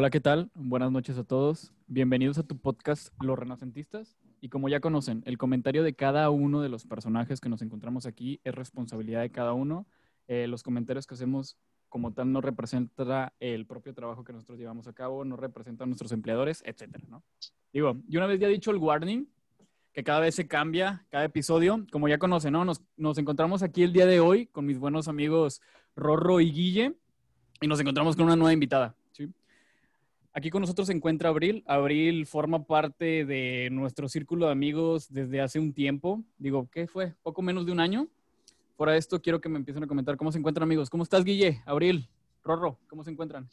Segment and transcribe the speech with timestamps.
[0.00, 0.48] Hola, ¿qué tal?
[0.54, 1.72] Buenas noches a todos.
[1.88, 4.16] Bienvenidos a tu podcast Los Renacentistas.
[4.40, 8.06] Y como ya conocen, el comentario de cada uno de los personajes que nos encontramos
[8.06, 9.88] aquí es responsabilidad de cada uno.
[10.28, 11.56] Eh, los comentarios que hacemos
[11.88, 15.88] como tal no representa el propio trabajo que nosotros llevamos a cabo, no representa a
[15.88, 17.24] nuestros empleadores, etcétera, ¿no?
[17.72, 19.28] Digo, y una vez ya dicho el warning,
[19.92, 22.64] que cada vez se cambia, cada episodio, como ya conocen, ¿no?
[22.64, 25.60] Nos, nos encontramos aquí el día de hoy con mis buenos amigos
[25.96, 26.94] Rorro y Guille
[27.60, 28.94] y nos encontramos con una nueva invitada.
[30.38, 31.64] Aquí con nosotros se encuentra Abril.
[31.66, 36.22] Abril forma parte de nuestro círculo de amigos desde hace un tiempo.
[36.38, 37.12] Digo, ¿qué fue?
[37.24, 38.06] Poco menos de un año.
[38.76, 40.90] Fuera de esto, quiero que me empiecen a comentar cómo se encuentran amigos.
[40.90, 41.60] ¿Cómo estás, Guille?
[41.66, 42.08] Abril,
[42.44, 43.48] Rorro, ¿cómo se encuentran?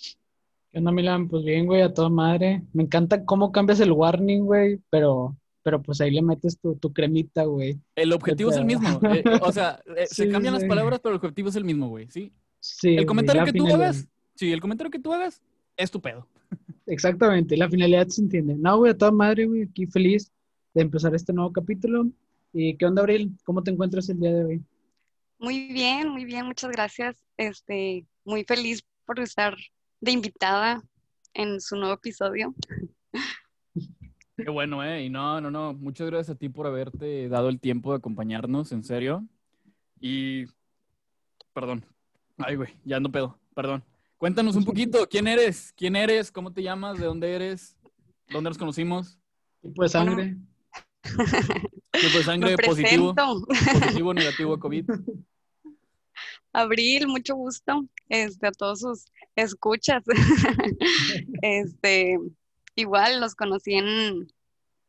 [0.71, 1.27] ¿Qué onda, Milan?
[1.27, 2.61] Pues bien, güey, a toda madre.
[2.71, 6.93] Me encanta cómo cambias el warning, güey, pero, pero pues ahí le metes tu, tu
[6.93, 7.79] cremita, güey.
[7.95, 8.99] El objetivo es el mismo.
[9.11, 12.07] Eh, o sea, eh, se cambian las palabras, pero el objetivo es el mismo, güey,
[12.09, 12.31] ¿sí?
[12.59, 15.41] Sí, El comentario que tú hagas, sí, el comentario que tú hagas
[15.77, 16.27] es tu pedo.
[16.87, 18.55] Exactamente, la finalidad se entiende.
[18.55, 20.31] No, güey, a toda madre, güey, aquí feliz
[20.73, 22.07] de empezar este nuevo capítulo.
[22.53, 23.35] ¿Y qué onda, Abril?
[23.43, 24.63] ¿Cómo te encuentras el día de hoy?
[25.39, 27.17] Muy bien, muy bien, muchas gracias.
[27.37, 29.55] Este, muy feliz por estar
[29.99, 30.83] de invitada
[31.33, 32.53] en su nuevo episodio.
[34.37, 35.05] Qué bueno, ¿eh?
[35.05, 35.73] Y no, no, no.
[35.73, 39.25] Muchas gracias a ti por haberte dado el tiempo de acompañarnos, en serio.
[39.99, 40.45] Y.
[41.53, 41.85] Perdón.
[42.37, 43.39] Ay, güey, ya ando pedo.
[43.55, 43.83] Perdón.
[44.17, 45.07] Cuéntanos un poquito.
[45.07, 45.73] ¿Quién eres?
[45.75, 46.31] ¿Quién eres?
[46.31, 46.97] ¿Cómo te llamas?
[46.97, 47.75] ¿De dónde eres?
[48.29, 49.19] ¿Dónde nos conocimos?
[49.61, 50.37] Tipo de sangre.
[51.03, 53.13] ¿Tipo de sangre Me positivo?
[53.13, 54.85] ¿Positivo o negativo a COVID?
[56.53, 57.85] Abril, mucho gusto.
[58.07, 59.05] Este, a todos sus
[59.35, 60.03] escuchas.
[61.41, 62.17] Este,
[62.75, 64.27] igual los conocí en,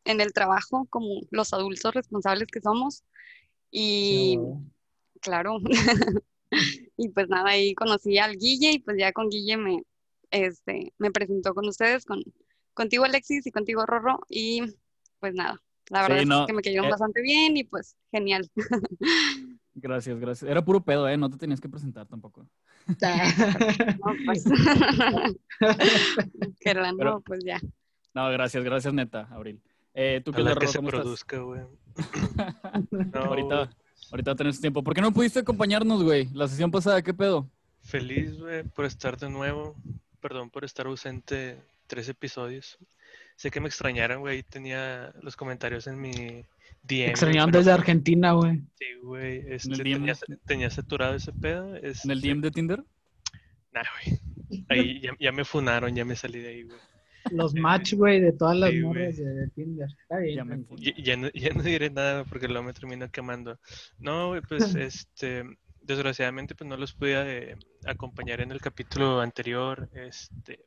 [0.04, 3.02] en el trabajo como los adultos responsables que somos.
[3.70, 4.38] Y Sí,
[5.20, 5.58] claro.
[6.96, 9.82] Y pues nada, ahí conocí al Guille y pues ya con Guille me,
[10.30, 12.22] este, me presentó con ustedes, con,
[12.74, 14.62] contigo Alexis y contigo Rorro y
[15.20, 16.90] pues nada, la verdad Sí, es que me cayeron eh.
[16.90, 18.48] bastante bien y pues genial.
[19.78, 20.50] Gracias, gracias.
[20.50, 21.18] Era puro pedo, ¿eh?
[21.18, 22.48] No te tenías que presentar tampoco.
[22.88, 24.46] No, pues,
[25.60, 27.60] no, Pero- pues ya.
[28.14, 29.60] No, gracias, gracias, neta, Abril.
[29.92, 31.60] Eh, ¿Tú qué que se produzca, güey.
[32.90, 33.70] No, ahorita,
[34.10, 34.82] ahorita tenés tiempo.
[34.82, 36.28] ¿Por qué no pudiste acompañarnos, güey?
[36.32, 37.48] La sesión pasada, ¿qué pedo?
[37.82, 39.76] Feliz, güey, por estar de nuevo.
[40.20, 42.78] Perdón por estar ausente tres episodios.
[43.36, 44.42] Sé que me extrañaron, güey.
[44.42, 46.44] Tenía los comentarios en mi
[46.82, 47.10] DM.
[47.10, 48.60] Extrañaron pero- desde Argentina, güey.
[48.78, 49.44] Sí, güey.
[49.48, 51.76] Este, tenía, tenía saturado ese pedo.
[51.76, 52.84] ¿En el este, DM de Tinder?
[53.72, 54.64] Nah, güey.
[54.68, 56.78] Ahí ya, ya me funaron, ya me salí de ahí, güey.
[57.32, 59.88] Los match, güey, de todas las Sí, morras de, de Tinder.
[60.02, 60.36] Está bien.
[60.36, 60.64] Ya me.
[60.78, 63.58] Ya, ya no, ya no diré nada porque luego me termino quemando.
[63.98, 65.44] No, güey, pues este,
[65.80, 70.60] desgraciadamente pues no los pude eh, acompañar en el capítulo anterior, este,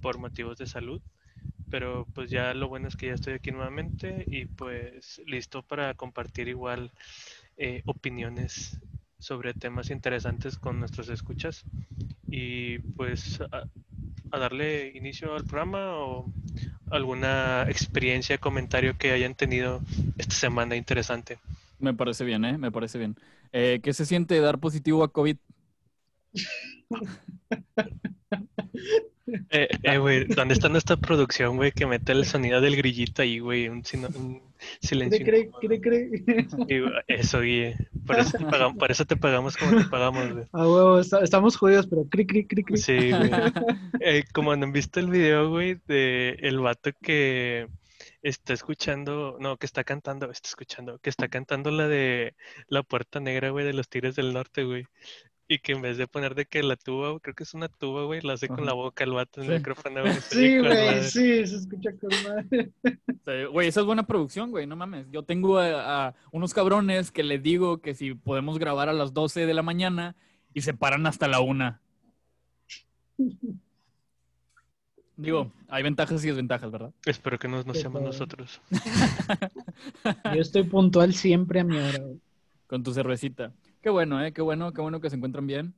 [0.00, 1.00] por motivos de salud.
[1.70, 5.94] Pero pues ya lo bueno es que ya estoy aquí nuevamente y pues listo para
[5.94, 6.92] compartir igual
[7.56, 8.78] eh, opiniones
[9.24, 11.64] sobre temas interesantes con nuestros escuchas.
[12.28, 13.64] Y pues a,
[14.30, 16.30] a darle inicio al programa o
[16.90, 19.80] alguna experiencia, comentario que hayan tenido
[20.18, 21.38] esta semana interesante.
[21.78, 22.58] Me parece bien, ¿eh?
[22.58, 23.16] Me parece bien.
[23.52, 25.36] Eh, ¿Qué se siente dar positivo a COVID?
[29.50, 33.38] Eh, eh, güey, ¿dónde está nuestra producción, güey, que mete el sonido del grillito ahí,
[33.38, 33.68] güey?
[33.68, 34.42] Un, sino- un
[34.80, 35.24] silencio.
[35.24, 36.10] ¿Cree, cree, cree?
[36.68, 37.76] Sí, güey, Eso, Guille.
[38.06, 40.44] Por eso, te pagamos, por eso te pagamos como te pagamos, güey.
[40.52, 42.76] A huevo, estamos jodidos, pero cri, cri, cri, cri.
[42.76, 43.30] Sí, güey.
[44.00, 47.68] Eh, como no han visto el video, güey, de el vato que
[48.22, 52.34] está escuchando, no, que está cantando, está escuchando, que está cantando la de
[52.68, 54.86] La Puerta Negra, güey, de los Tigres del Norte, güey.
[55.46, 57.68] Y que en vez de poner de que la tuba, güey, creo que es una
[57.68, 59.52] tuba, güey, la hace con la boca el vato en Sí.
[59.52, 60.14] el micrófono, güey.
[60.30, 61.02] Sí, güey, madre.
[61.04, 62.70] sí, se escucha con madre.
[63.26, 65.06] Sí, Güey, esa es buena producción, güey, no mames.
[65.10, 69.12] Yo tengo a, a unos cabrones que les digo que si podemos grabar a las
[69.14, 70.14] 12 de la mañana
[70.54, 71.80] y se paran hasta la una.
[75.16, 76.92] Digo, hay ventajas y desventajas, ¿verdad?
[77.06, 78.06] Espero que no, no Qué seamos padre.
[78.06, 78.60] nosotros.
[80.34, 82.18] Yo estoy puntual siempre a mi hora, güey.
[82.66, 83.52] Con tu cervecita.
[83.84, 84.32] Qué bueno, ¿eh?
[84.32, 85.74] Qué bueno, qué bueno que se encuentran bien.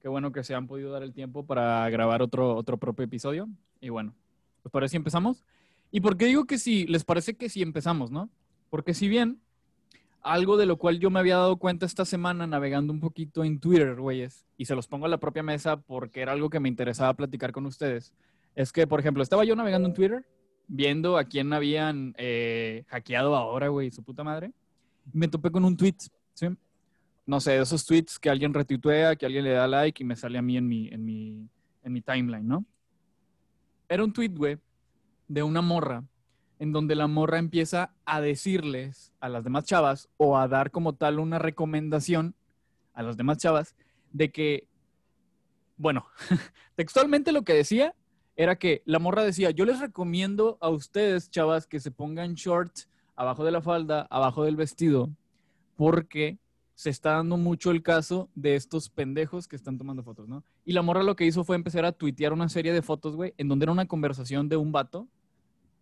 [0.00, 3.48] Qué bueno que se han podido dar el tiempo para grabar otro, otro propio episodio.
[3.80, 4.14] Y bueno,
[4.62, 5.42] ¿les parece si empezamos?
[5.90, 6.86] ¿Y por qué digo que sí?
[6.86, 8.30] Les parece que sí empezamos, ¿no?
[8.70, 9.40] Porque si bien
[10.22, 13.58] algo de lo cual yo me había dado cuenta esta semana navegando un poquito en
[13.58, 16.68] Twitter, güeyes, y se los pongo a la propia mesa porque era algo que me
[16.68, 18.14] interesaba platicar con ustedes,
[18.54, 20.24] es que, por ejemplo, estaba yo navegando en Twitter,
[20.68, 24.52] viendo a quién habían eh, hackeado ahora, güey, su puta madre,
[25.12, 25.96] me topé con un tweet,
[26.34, 26.46] ¿sí?
[27.28, 30.38] No sé, esos tweets que alguien retuitea, que alguien le da like y me sale
[30.38, 31.48] a mí en mi, en mi,
[31.84, 32.64] en mi timeline, ¿no?
[33.88, 34.58] era un tweet, güey,
[35.28, 36.04] de una morra,
[36.58, 40.94] en donde la morra empieza a decirles a las demás chavas o a dar como
[40.94, 42.34] tal una recomendación
[42.92, 43.76] a las demás chavas
[44.12, 44.66] de que,
[45.76, 46.06] bueno,
[46.76, 47.94] textualmente lo que decía
[48.36, 52.88] era que la morra decía, yo les recomiendo a ustedes, chavas, que se pongan shorts
[53.16, 55.10] abajo de la falda, abajo del vestido,
[55.76, 56.38] porque
[56.78, 60.44] se está dando mucho el caso de estos pendejos que están tomando fotos, ¿no?
[60.64, 63.34] Y la morra lo que hizo fue empezar a tuitear una serie de fotos, güey,
[63.36, 65.08] en donde era una conversación de un vato,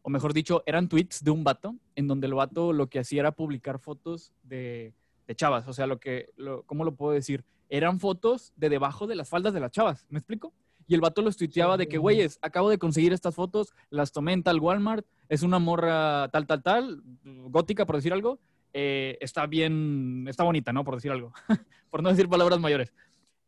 [0.01, 3.21] o mejor dicho, eran tweets de un vato, en donde el vato lo que hacía
[3.21, 4.95] era publicar fotos de,
[5.27, 7.45] de chavas, o sea, lo que, lo, ¿cómo lo puedo decir?
[7.69, 10.55] Eran fotos de debajo de las faldas de las chavas, ¿me explico?
[10.87, 14.33] Y el vato los tuiteaba de que, güeyes, acabo de conseguir estas fotos, las tomé
[14.33, 18.41] en tal Walmart, es una morra tal, tal, tal, gótica, por decir algo,
[18.73, 20.85] eh, está bien, está bonita, ¿no?
[20.85, 21.33] Por decir algo,
[21.91, 22.93] por no decir palabras mayores.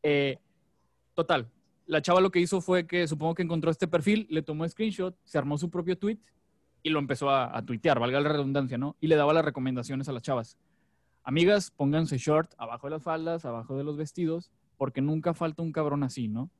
[0.03, 0.39] Eh,
[1.15, 1.51] total,
[1.87, 5.17] la chava lo que hizo fue que supongo que encontró este perfil, le tomó screenshot,
[5.25, 6.19] se armó su propio tweet
[6.83, 8.97] y lo empezó a, a tuitear, valga la redundancia, ¿no?
[9.01, 10.59] Y le daba las recomendaciones a las chavas.
[11.25, 15.73] Amigas, pónganse short abajo de las faldas, abajo de los vestidos, porque nunca falta un
[15.73, 16.51] cabrón así, ¿no?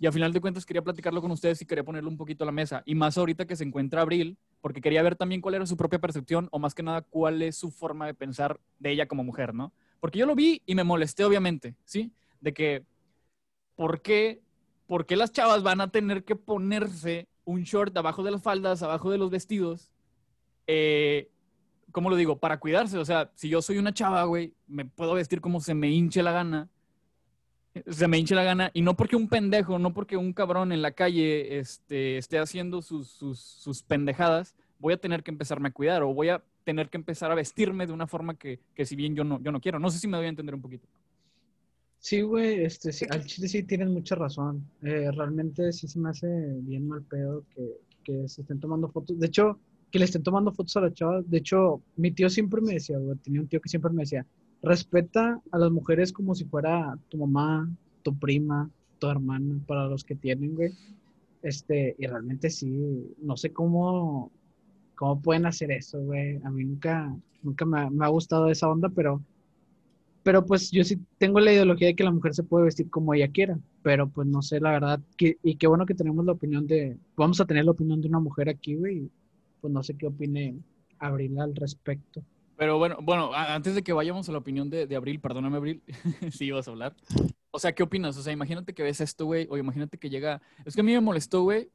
[0.00, 2.46] Y a final de cuentas quería platicarlo con ustedes y quería ponerlo un poquito a
[2.46, 2.82] la mesa.
[2.84, 4.36] Y más ahorita que se encuentra Abril,
[4.66, 7.54] porque quería ver también cuál era su propia percepción o más que nada cuál es
[7.54, 9.72] su forma de pensar de ella como mujer, ¿no?
[10.00, 12.10] Porque yo lo vi y me molesté, obviamente, ¿sí?
[12.40, 12.84] De que,
[13.76, 14.42] ¿por qué,
[14.88, 18.82] ¿por qué las chavas van a tener que ponerse un short abajo de las faldas,
[18.82, 19.92] abajo de los vestidos?
[20.66, 21.30] Eh,
[21.92, 22.40] ¿Cómo lo digo?
[22.40, 22.98] Para cuidarse.
[22.98, 26.24] O sea, si yo soy una chava, güey, me puedo vestir como se me hinche
[26.24, 26.68] la gana
[27.86, 28.70] se me hinche la gana.
[28.74, 32.82] Y no porque un pendejo, no porque un cabrón en la calle este, esté haciendo
[32.82, 36.88] sus, sus, sus, pendejadas, voy a tener que empezarme a cuidar o voy a tener
[36.88, 39.60] que empezar a vestirme de una forma que, que si bien yo no, yo no
[39.60, 39.78] quiero.
[39.78, 40.86] No sé si me doy a entender un poquito.
[41.98, 44.64] Sí, güey, este, sí, al chile sí tienen mucha razón.
[44.82, 46.28] Eh, realmente sí se me hace
[46.60, 49.18] bien mal pedo que, que, se estén tomando fotos.
[49.18, 49.58] De hecho,
[49.90, 51.22] que le estén tomando fotos a la chava.
[51.22, 54.26] De hecho, mi tío siempre me decía, güey, tenía un tío que siempre me decía,
[54.62, 57.68] respeta a las mujeres como si fuera tu mamá,
[58.02, 60.72] tu prima, tu hermana, para los que tienen, güey.
[61.42, 64.32] Este, y realmente sí, no sé cómo,
[64.94, 66.40] cómo pueden hacer eso, güey.
[66.44, 69.22] A mí nunca, nunca me ha, gustado esa onda, pero,
[70.22, 73.14] pero pues yo sí tengo la ideología de que la mujer se puede vestir como
[73.14, 76.32] ella quiera, pero pues no sé, la verdad, que, y qué bueno que tenemos la
[76.32, 79.08] opinión de, vamos a tener la opinión de una mujer aquí, güey,
[79.60, 80.56] pues no sé qué opine
[80.98, 82.22] Abril al respecto.
[82.56, 85.82] Pero bueno, bueno, antes de que vayamos a la opinión de, de Abril, perdóname Abril,
[86.32, 86.96] si ibas a hablar.
[87.50, 88.16] O sea, ¿qué opinas?
[88.16, 90.40] O sea, imagínate que ves esto, güey, o imagínate que llega...
[90.64, 91.70] Es que a mí me molestó, güey,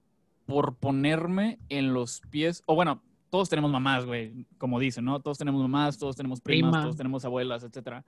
[0.46, 5.20] por ponerme en los pies, o bueno, todos tenemos mamás, güey, como dicen, ¿no?
[5.22, 6.84] Todos tenemos mamás, todos tenemos primas, Prima.
[6.84, 8.04] todos tenemos abuelas, etcétera.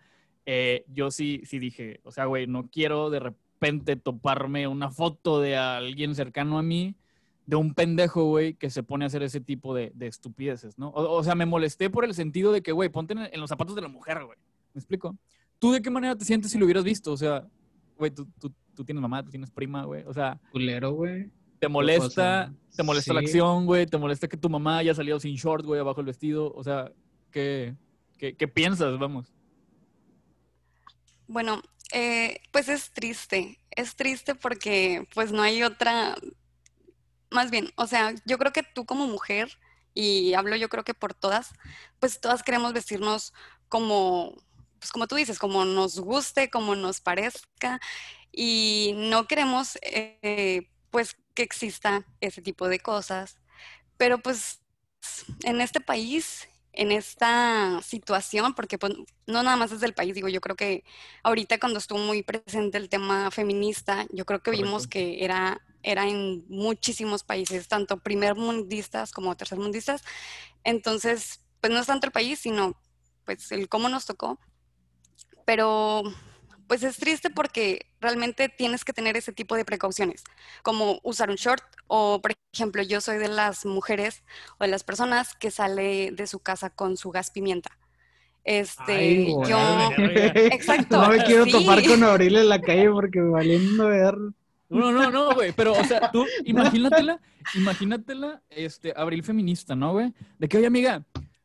[0.45, 5.39] Eh, yo sí, sí dije, o sea, güey, no quiero de repente toparme una foto
[5.39, 6.95] de alguien cercano a mí
[7.45, 10.89] de un pendejo, güey, que se pone a hacer ese tipo de, de estupideces, ¿no?
[10.89, 13.49] O, o, sea, me molesté por el sentido de que, güey, ponte en, en, los
[13.49, 14.37] zapatos de la mujer, güey.
[14.73, 15.17] ¿Me explico?
[15.59, 17.11] ¿Tú de qué manera te sientes si lo hubieras visto?
[17.11, 17.47] O sea,
[17.97, 20.03] güey, tú, tú, tú, tienes mamá, tú tienes prima, güey.
[20.05, 20.39] O sea...
[20.51, 21.29] Culero, güey.
[21.59, 23.13] Te molesta, te molesta sí.
[23.13, 23.85] la acción, güey.
[23.85, 26.53] Te molesta que tu mamá haya salido sin short, güey, abajo el vestido.
[26.53, 26.91] O sea,
[27.31, 27.75] ¿qué,
[28.17, 28.99] qué, qué piensas?
[28.99, 29.33] Vamos.
[31.27, 31.61] Bueno,
[31.93, 33.59] eh, pues es triste.
[33.71, 36.15] Es triste porque pues no hay otra
[37.33, 39.59] más bien, o sea, yo creo que tú como mujer,
[39.93, 41.51] y hablo yo creo que por todas,
[41.99, 43.33] pues todas queremos vestirnos
[43.69, 44.35] como,
[44.79, 47.79] pues como tú dices, como nos guste, como nos parezca,
[48.31, 53.37] y no queremos, eh, pues, que exista ese tipo de cosas,
[53.97, 54.61] pero pues
[55.43, 58.93] en este país en esta situación, porque pues,
[59.27, 60.83] no nada más es del país, digo, yo creo que
[61.21, 64.65] ahorita cuando estuvo muy presente el tema feminista, yo creo que Correcto.
[64.65, 70.03] vimos que era, era en muchísimos países, tanto primer mundistas como tercer mundistas.
[70.63, 72.75] Entonces, pues no es tanto el país, sino
[73.23, 74.39] pues el cómo nos tocó.
[75.45, 76.03] Pero
[76.73, 80.23] pues es triste porque realmente tienes que tener ese tipo de precauciones,
[80.63, 84.23] como usar un short o, por ejemplo, yo soy de las mujeres
[84.57, 87.69] o de las personas que sale de su casa con su gas pimienta.
[88.43, 89.91] Este, Ay, yo,
[90.51, 90.99] exacto.
[90.99, 91.51] No me quiero sí.
[91.51, 94.15] topar con Abril en la calle porque me valiendo ver.
[94.67, 97.19] No, no, no, güey, pero, o sea, tú imagínatela,
[97.53, 100.11] imagínatela, este, Abril feminista, ¿no, güey?
[100.39, 101.03] De que, oye, amiga,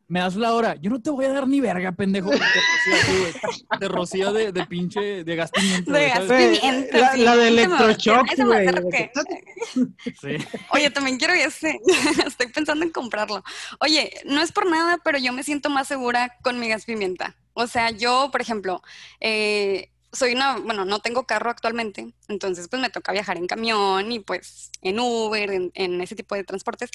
[0.09, 0.75] me das la hora.
[0.77, 2.31] Yo no te voy a dar ni verga, pendejo.
[2.31, 5.93] Te rocía, te rocía de, de, pinche de gas pimienta.
[5.93, 6.99] De gas pimienta.
[6.99, 7.23] La, sí.
[7.23, 8.69] la de electroshock, güey.
[10.21, 10.37] Sí.
[10.71, 11.79] Oye, también quiero ese.
[12.27, 13.45] Estoy pensando en comprarlo.
[13.81, 17.37] Oye, no es por nada, pero yo me siento más segura con mi gas pimienta.
[17.53, 18.83] O sea, yo, por ejemplo,
[19.21, 24.11] eh, soy una, bueno, no tengo carro actualmente, entonces pues me toca viajar en camión
[24.11, 26.91] y pues en Uber, en, en ese tipo de transportes.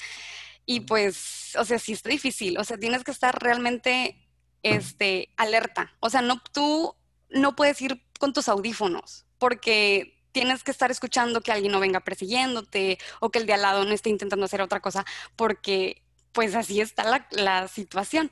[0.66, 4.28] Y pues, o sea, sí está difícil, o sea, tienes que estar realmente
[4.62, 5.94] este, alerta.
[6.00, 6.96] O sea, no, tú
[7.28, 12.00] no puedes ir con tus audífonos porque tienes que estar escuchando que alguien no venga
[12.00, 15.04] persiguiéndote o que el de al lado no esté intentando hacer otra cosa
[15.36, 16.02] porque
[16.32, 18.30] pues así está la, la situación.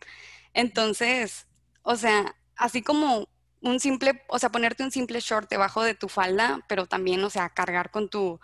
[0.55, 1.47] Entonces,
[1.83, 3.29] o sea, así como
[3.63, 7.31] un simple, o sea, ponerte un simple short debajo de tu falda, pero también, o
[7.31, 8.41] sea, cargar con tu,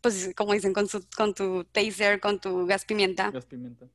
[0.00, 3.30] pues como dicen, con, su, con tu taser, con tu gas pimienta.
[3.30, 3.86] Gas pimienta.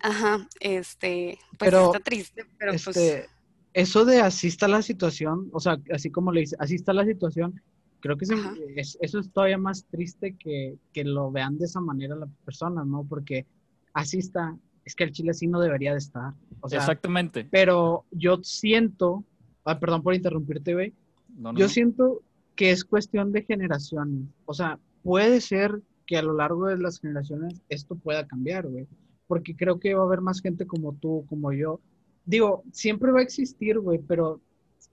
[0.00, 3.28] Ajá, este, pues Pero, está triste, pero pues Este,
[3.72, 7.04] eso de así está la situación, o sea, así como le dice, así está la
[7.04, 7.60] situación,
[8.00, 8.34] creo que se-
[8.76, 12.86] es- eso es todavía más triste que, que lo vean de esa manera las personas,
[12.86, 13.04] ¿no?
[13.08, 13.46] Porque
[13.94, 14.54] así está,
[14.84, 16.34] es que el chile así no debería de estar.
[16.60, 17.48] O sea, Exactamente.
[17.50, 19.24] pero yo siento,
[19.64, 20.92] ah, perdón por interrumpirte, güey,
[21.36, 22.22] No, no, yo siento
[22.54, 24.28] que es cuestión de generaciones.
[24.46, 28.86] O sea, puede ser que a lo largo de las generaciones esto pueda cambiar, güey.
[29.26, 31.80] Porque creo que va a haber más gente como tú, como yo.
[32.26, 34.40] Digo, siempre va a existir, güey, pero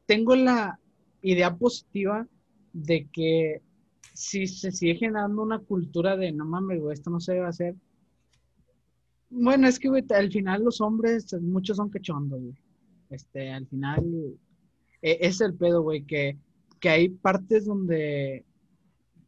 [0.06, 0.80] tengo la
[1.22, 2.28] idea positiva
[2.74, 3.62] de que
[4.14, 7.76] si se sigue generando una cultura de no mames, güey, esto no se debe hacer.
[9.30, 12.56] Bueno, es que, güey, al final los hombres, muchos son cachondos, güey.
[13.10, 14.04] Este, al final,
[15.02, 16.38] e- es el pedo, güey, que,
[16.80, 18.46] que hay partes donde,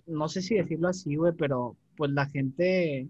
[0.07, 3.07] no sé si decirlo así, güey, pero pues la gente,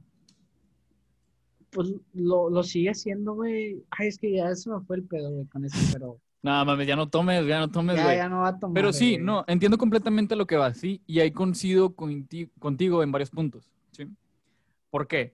[1.72, 3.84] pues lo, lo sigue haciendo, güey.
[3.92, 6.86] Ay, es que ya se me fue el pedo, güey, con eso, pero Nada, mames,
[6.88, 8.18] ya no tomes, ya no tomes, ya, güey.
[8.18, 8.74] ya no va a tomar.
[8.76, 9.24] Pero sí, güey.
[9.26, 13.72] no, entiendo completamente lo que va, sí, y ahí coincido conti- contigo en varios puntos,
[13.92, 14.08] ¿sí?
[14.90, 15.34] ¿Por qué?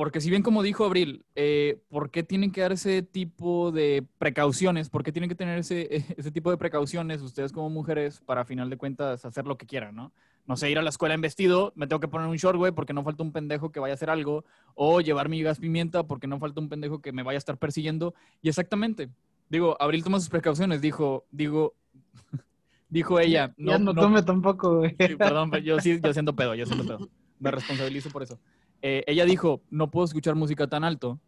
[0.00, 4.02] Porque si bien como dijo Abril, eh, ¿por qué tienen que dar ese tipo de
[4.16, 4.88] precauciones?
[4.88, 8.44] ¿Por qué tienen que tener ese, ese tipo de precauciones ustedes como mujeres para a
[8.46, 10.10] final de cuentas hacer lo que quieran, ¿no?
[10.46, 12.72] No sé, ir a la escuela en vestido, me tengo que poner un short, güey,
[12.72, 16.02] porque no falta un pendejo que vaya a hacer algo, o llevar mi gas pimienta
[16.04, 18.14] porque no falta un pendejo que me vaya a estar persiguiendo.
[18.40, 19.10] Y exactamente,
[19.50, 21.74] digo, Abril toma sus precauciones, dijo, digo,
[22.88, 24.96] dijo ella, ya no, no, tome tampoco, güey.
[24.98, 27.10] Sí, perdón, pero yo sí, yo siento pedo, yo siento pedo.
[27.38, 28.38] Me responsabilizo por eso.
[28.82, 31.20] Eh, ella dijo, no puedo escuchar música tan alto,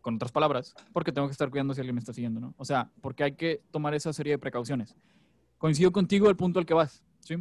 [0.00, 2.54] con otras palabras, porque tengo que estar cuidando si alguien me está siguiendo, ¿no?
[2.56, 4.96] O sea, porque hay que tomar esa serie de precauciones.
[5.58, 7.36] Coincido contigo el punto al que vas, ¿sí?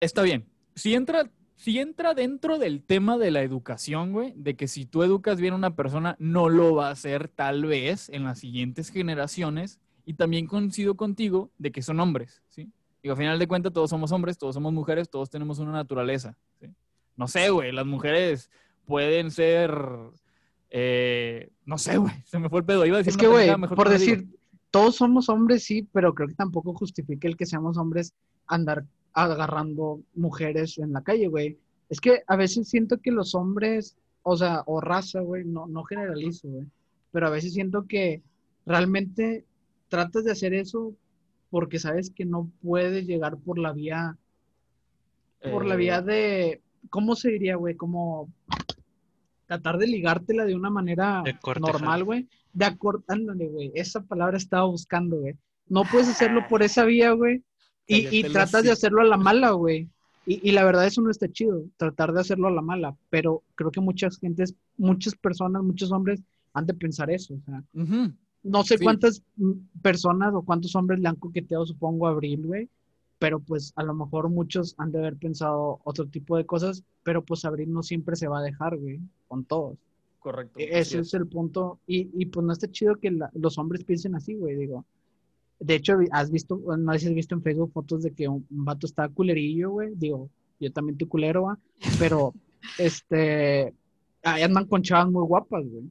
[0.00, 0.46] Está bien.
[0.74, 5.02] Si entra, si entra dentro del tema de la educación, güey, de que si tú
[5.02, 8.90] educas bien a una persona, no lo va a hacer tal vez en las siguientes
[8.90, 9.80] generaciones.
[10.06, 12.70] Y también coincido contigo de que son hombres, ¿sí?
[13.02, 16.36] Digo, a final de cuentas, todos somos hombres, todos somos mujeres, todos tenemos una naturaleza.
[17.16, 18.50] No sé, güey, las mujeres
[18.86, 19.72] pueden ser.
[20.70, 22.84] eh, no sé, güey, se me fue el pedo.
[22.84, 23.90] Iba a decir Es que, güey, por digo.
[23.90, 24.26] decir,
[24.70, 28.12] todos somos hombres, sí, pero creo que tampoco justifica el que seamos hombres
[28.46, 31.58] andar agarrando mujeres en la calle, güey.
[31.88, 35.84] Es que a veces siento que los hombres, o sea, o raza, güey, no, no
[35.84, 36.66] generalizo, güey,
[37.12, 38.22] pero a veces siento que
[38.66, 39.44] realmente
[39.88, 40.92] tratas de hacer eso
[41.50, 44.16] porque sabes que no puedes llegar por la vía,
[45.52, 46.60] por la Eh, vía de,
[46.94, 47.74] ¿cómo se diría, güey?
[47.74, 48.32] Como
[49.48, 52.28] tratar de ligártela de una manera De normal, güey.
[52.52, 53.72] De acuerdo, ándale, güey.
[53.74, 55.34] Esa palabra estaba buscando, güey.
[55.68, 57.42] No puedes hacerlo por esa vía, güey.
[57.88, 59.88] Y, tratas de hacerlo a la mala, güey.
[60.24, 62.94] Y, y la verdad eso no está chido, tratar de hacerlo a la mala.
[63.10, 66.22] Pero creo que muchas gentes, muchas personas, muchos hombres
[66.52, 67.34] han de pensar eso.
[67.34, 68.12] O sea, ujú.
[68.44, 68.84] no sé Sí.
[68.84, 69.20] cuántas
[69.82, 72.68] personas o cuántos hombres le han coqueteado, supongo, a Abril, güey.
[73.24, 77.24] Pero pues a lo mejor muchos han de haber pensado otro tipo de cosas, pero
[77.24, 79.78] pues Abril no siempre se va a dejar, güey, con todos.
[80.18, 80.58] Correcto.
[80.60, 81.78] E- Ese es el punto.
[81.86, 84.84] Y, y pues no está chido que la- los hombres piensen así, güey, digo.
[85.58, 88.46] De hecho, has visto, no sé si has visto en Facebook fotos de que un,
[88.50, 89.94] un vato está culerillo, güey.
[89.94, 90.28] Digo,
[90.60, 91.58] yo también estoy culero, ¿va?
[91.98, 92.34] Pero,
[92.78, 93.72] este,
[94.22, 95.90] ahí andan con chavas muy guapas, güey.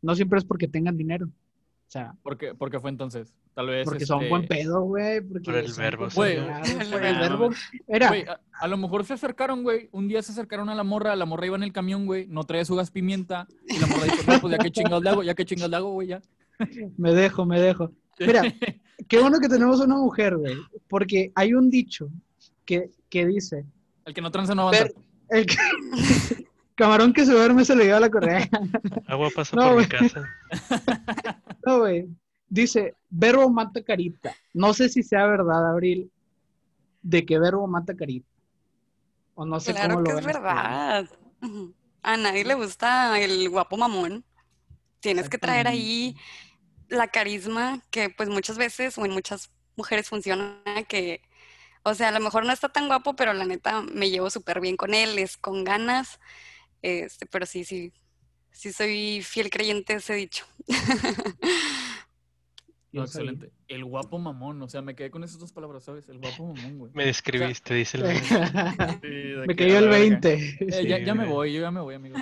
[0.00, 1.26] No siempre es porque tengan dinero.
[1.26, 3.34] O sea, ¿Por qué, por qué fue entonces?
[3.54, 3.84] Tal vez.
[3.84, 5.20] porque son este, buen pedo, güey.
[5.20, 7.50] Por el verbo, Güey, el por el verbo.
[7.86, 9.88] Era, Güey, a, a lo mejor se acercaron, güey.
[9.92, 12.26] Un día se acercaron a la morra, la morra iba en el camión, güey.
[12.26, 13.46] No traía su gas pimienta.
[13.68, 15.76] Y la morra dijo, no, pues ya que chingados le hago, ya que chingados le
[15.76, 16.22] hago, güey, ya.
[16.98, 17.92] me dejo, me dejo.
[18.18, 18.42] Mira,
[19.08, 20.56] qué bueno que tenemos una mujer, güey.
[20.88, 22.08] Porque hay un dicho
[22.64, 23.64] que, que dice,
[24.04, 24.84] El que no tranza no avanza.
[24.84, 24.94] Ver-
[25.30, 25.56] el que-
[26.74, 28.48] camarón que se duerme se le lleva la correa.
[29.06, 30.24] Agua pasa No, por mi casa.
[31.64, 32.06] No, güey.
[32.48, 34.34] Dice, verbo mata carita.
[34.52, 36.10] No sé si sea verdad, Abril,
[37.02, 38.28] de que verbo mata carita.
[39.34, 40.42] O no sé Claro cómo que lo es ven ustedes.
[40.42, 41.08] verdad.
[42.02, 44.24] A nadie le gusta el guapo mamón.
[45.00, 46.16] Tienes que traer ahí
[46.88, 51.20] la carisma que pues muchas veces o en muchas mujeres funciona que,
[51.82, 54.60] o sea, a lo mejor no está tan guapo, pero la neta me llevo súper
[54.60, 56.20] bien con él, es con ganas,
[56.82, 57.92] este, pero sí, sí,
[58.52, 60.46] sí soy fiel creyente ese dicho.
[62.94, 63.50] No, excelente.
[63.66, 66.08] El guapo mamón, o sea, me quedé con esas dos palabras, ¿sabes?
[66.08, 66.92] El guapo mamón, güey.
[66.94, 70.32] Me describiste, dice el Me cayó el 20.
[70.60, 72.16] Eh, ya, ya me voy, yo ya me voy, amigo.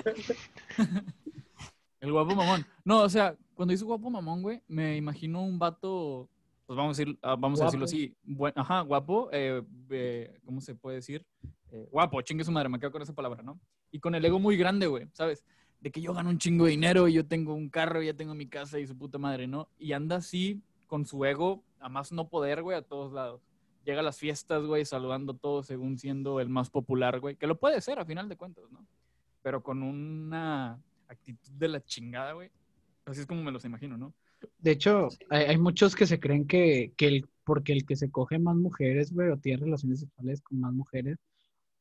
[1.99, 2.65] el guapo mamón.
[2.83, 6.27] No, o sea, cuando dice guapo mamón, güey, me imagino un vato,
[6.65, 9.61] pues vamos a, decir, ah, vamos a decirlo así, buen- ajá, guapo, eh,
[9.91, 11.23] eh, ¿cómo se puede decir?
[11.71, 13.59] Eh, guapo, chingue su madre, me quedo con esa palabra, ¿no?
[13.91, 15.45] Y con el ego muy grande, güey, ¿sabes?
[15.83, 18.13] De que yo gano un chingo de dinero y yo tengo un carro y ya
[18.13, 19.67] tengo mi casa y su puta madre, ¿no?
[19.77, 23.41] Y anda así con su ego a más no poder, güey, a todos lados.
[23.83, 27.47] Llega a las fiestas, güey, saludando a todos según siendo el más popular, güey, que
[27.47, 28.87] lo puede ser a final de cuentas, ¿no?
[29.41, 32.49] Pero con una actitud de la chingada, güey.
[33.03, 34.13] Así es como me los imagino, ¿no?
[34.59, 38.39] De hecho, hay, muchos que se creen que, que el, porque el que se coge
[38.39, 41.17] más mujeres, güey, o tiene relaciones sexuales con más mujeres,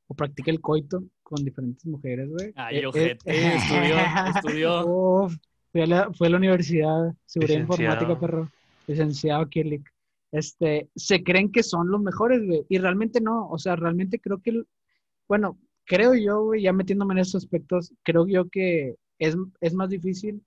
[0.09, 2.53] o practica el coito con diferentes mujeres, güey.
[2.55, 3.97] Ay, eh, ojete, eh, estudió,
[4.37, 4.87] estudió.
[4.87, 5.35] Uf,
[5.73, 8.51] fue, a la, fue a la universidad, seguridad informática, perro.
[8.87, 9.89] Licenciado Kirlik.
[10.31, 13.49] Este, se creen que son los mejores, güey, y realmente no.
[13.49, 14.67] O sea, realmente creo que, el-
[15.29, 19.89] bueno, creo yo, güey, ya metiéndome en esos aspectos, creo yo que es, es más
[19.91, 20.43] difícil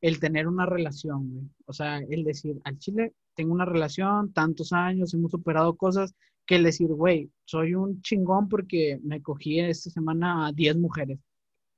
[0.00, 1.44] el tener una relación, güey.
[1.66, 6.14] O sea, el decir, al chile tengo una relación, tantos años, hemos superado cosas,
[6.52, 11.18] que el decir, güey, soy un chingón porque me cogí esta semana a 10 mujeres.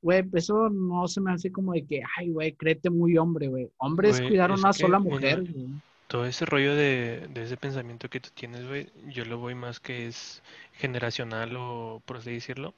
[0.03, 3.71] Güey, eso no se me hace como de que, ay, güey, créete muy hombre, güey.
[3.77, 5.69] Hombre es cuidar a una sola mujer, güey.
[6.09, 9.79] Todo ese rollo de, de ese pensamiento que tú tienes, güey, yo lo voy más
[9.79, 12.75] que es generacional o por así decirlo,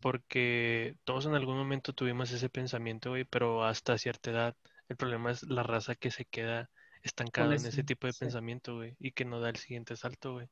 [0.00, 4.56] porque todos en algún momento tuvimos ese pensamiento, güey, pero hasta cierta edad.
[4.90, 6.68] El problema es la raza que se queda
[7.02, 8.20] estancada en ese ese, tipo de sí.
[8.20, 10.48] pensamiento, güey, y que no da el siguiente salto, güey.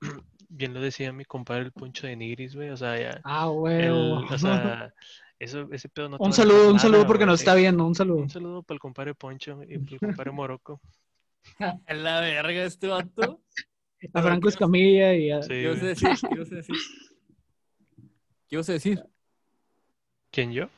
[0.48, 3.88] Bien lo decía mi compadre el Poncho de Nigris, güey, o sea, ya, Ah, güey.
[3.88, 4.92] o sea,
[5.38, 7.94] eso, ese pedo no un a saludo, un nada, saludo porque nos está viendo, un
[7.94, 8.18] saludo.
[8.18, 10.80] Un saludo para el compadre Poncho y para el compadre Morocco.
[11.86, 13.40] En la verga este vato.
[14.12, 15.42] A Franco Escamilla y a...
[15.42, 16.08] Sí, ¿Qué a decir?
[16.20, 16.74] ¿Qué a decir?
[18.48, 19.02] ¿Qué ibas a decir?
[20.30, 20.68] ¿Quién yo?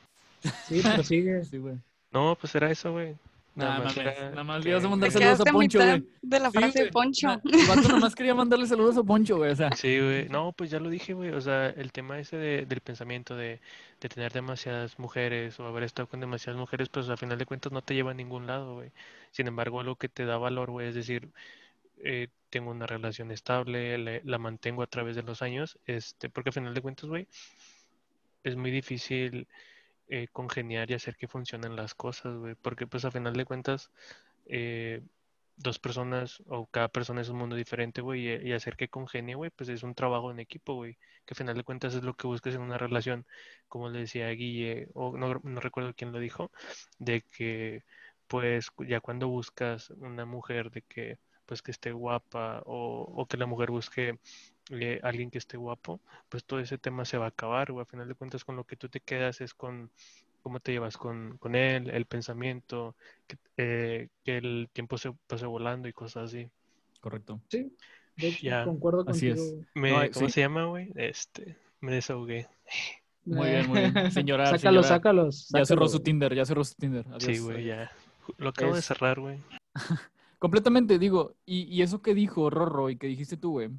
[0.67, 1.43] Sí, prosigue.
[1.43, 1.75] Sí, güey.
[2.11, 3.15] No, pues era eso, güey.
[3.59, 5.79] Nada Nada más, más nada más que- le ibas a mandar saludos a a Poncho,
[5.79, 6.03] güey.
[6.21, 6.91] de la Sí, frase de güey.
[6.91, 7.27] Poncho.
[7.27, 9.51] Na- El vato nomás quería mandarle saludos a Poncho, güey.
[9.51, 10.29] O sea, Sí, güey.
[10.29, 11.31] No, pues ya lo dije, güey.
[11.31, 13.59] O sea, el tema ese de- del pensamiento de,
[14.01, 17.71] de tener demasiadas mujeres o haber estado con demasiadas mujeres, pues al final de cuentas
[17.71, 18.91] no te lleva a ningún lado, güey.
[19.31, 21.29] Sin embargo, algo que te da valor, güey, es decir,
[22.03, 26.49] eh, tengo una relación estable, le- la mantengo a través de los años, este, porque
[26.49, 27.27] al final de cuentas, güey,
[28.43, 29.47] es muy difícil
[30.09, 33.91] eh, congeniar y hacer que funcionen las cosas, güey, porque pues a final de cuentas
[34.47, 35.01] eh,
[35.55, 39.51] dos personas o cada persona es un mundo diferente, güey, y, hacer que congenie, güey,
[39.51, 40.95] pues es un trabajo en equipo, güey,
[41.25, 43.25] que al final de cuentas es lo que buscas en una relación,
[43.67, 46.51] como le decía Guille, o no, no recuerdo quién lo dijo,
[46.99, 47.83] de que
[48.27, 53.37] pues ya cuando buscas una mujer de que pues que esté guapa o, o que
[53.37, 54.19] la mujer busque
[54.69, 57.87] eh, alguien que esté guapo, pues todo ese tema se va a acabar, güey, al
[57.91, 59.89] final de cuentas con lo que tú te quedas es con
[60.41, 62.95] cómo te llevas con, con él, el pensamiento,
[63.27, 66.49] que, eh, que el tiempo se pase volando y cosas así.
[67.01, 67.41] correcto.
[67.49, 67.75] Sí,
[68.15, 69.45] de hecho, Ya, concuerdo así contigo.
[69.61, 69.65] es.
[69.75, 70.33] Me, No, eh, ¿cómo sí.
[70.33, 70.91] se llama, güey?
[70.95, 72.47] Este, me desahogué.
[73.25, 73.93] Muy bien, muy bien.
[74.11, 74.87] Señora, Sácalos, señora.
[74.87, 75.49] sácalos.
[75.49, 75.99] Ya cerró su.
[75.99, 77.05] Tinder, ya cerró su Tinder.
[77.07, 77.91] Adiós, Sí, güey, ya.
[78.37, 79.39] Lo acabo de Es- cerrar, güey.
[80.39, 83.69] Completamente, digo, y, y eso que dijo Rorro y que dijiste tú, güey,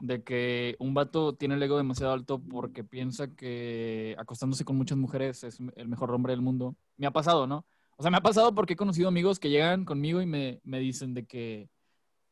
[0.00, 4.98] de que un vato tiene el ego demasiado alto porque piensa que acostándose con muchas
[4.98, 6.74] mujeres es el mejor hombre del mundo.
[6.96, 7.66] Me ha pasado, ¿no?
[7.96, 10.80] O sea, me ha pasado porque he conocido amigos que llegan conmigo y me, me
[10.80, 11.68] dicen de que,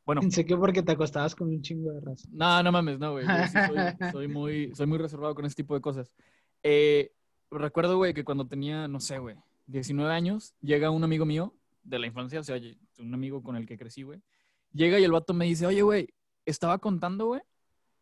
[0.06, 2.26] bueno, Pensé que porque te acostabas con un chingo de raza.
[2.32, 3.26] no, no mames, no, güey.
[3.26, 3.76] sí soy,
[4.12, 6.10] soy muy, soy muy reservado con ese tipo de cosas.
[6.62, 7.12] Eh,
[7.50, 11.98] recuerdo, güey, que cuando tenía, no sé, güey, 19 años, llega un amigo mío de
[11.98, 12.58] la infancia, o sea,
[12.98, 14.22] un amigo con el que crecí, güey.
[14.72, 16.14] Llega y el vato me dice, oye, güey,
[16.46, 17.42] estaba contando, güey,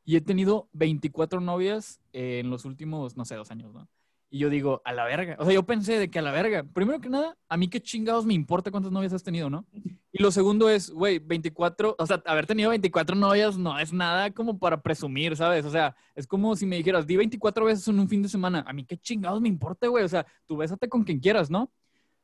[0.06, 3.88] y he tenido 24 novias en los últimos, no sé, dos años, ¿no?
[4.30, 5.36] Y yo digo, a la verga.
[5.40, 6.62] O sea, yo pensé de que a la verga.
[6.62, 9.66] Primero que nada, a mí qué chingados me importa cuántas novias has tenido, ¿no?
[10.12, 14.30] Y lo segundo es, güey, 24, o sea, haber tenido 24 novias no es nada
[14.30, 15.64] como para presumir, ¿sabes?
[15.64, 18.64] O sea, es como si me dijeras, di 24 veces en un fin de semana.
[18.66, 20.04] A mí qué chingados me importa, güey.
[20.04, 21.72] O sea, tú bésate con quien quieras, ¿no?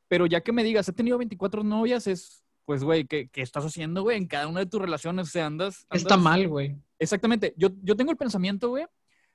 [0.07, 3.65] Pero ya que me digas, he tenido 24 novias, es, pues, güey, ¿qué, qué estás
[3.65, 4.17] haciendo, güey?
[4.17, 5.85] En cada una de tus relaciones, o sea, andas...
[5.91, 6.75] Está mal, güey.
[6.99, 7.53] Exactamente.
[7.57, 8.85] Yo, yo tengo el pensamiento, güey,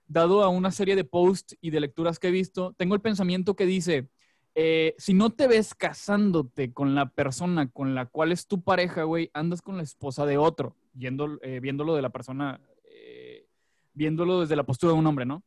[0.07, 3.55] dado a una serie de posts y de lecturas que he visto, tengo el pensamiento
[3.55, 4.09] que dice,
[4.55, 9.05] eh, si no te ves casándote con la persona con la cual es tu pareja,
[9.05, 10.75] güey, andas con la esposa de otro.
[10.97, 13.47] yendo, eh, viéndolo de la persona, eh,
[13.93, 15.45] viéndolo desde la postura de un hombre, ¿no?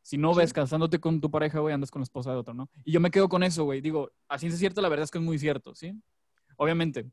[0.00, 2.70] Si no ves casándote con tu pareja, güey, andas con la esposa de otro, ¿no?
[2.84, 3.80] Y yo me quedo con eso, güey.
[3.80, 5.92] Digo, así es cierto, la verdad es que es muy cierto, ¿sí?
[6.56, 7.10] Obviamente,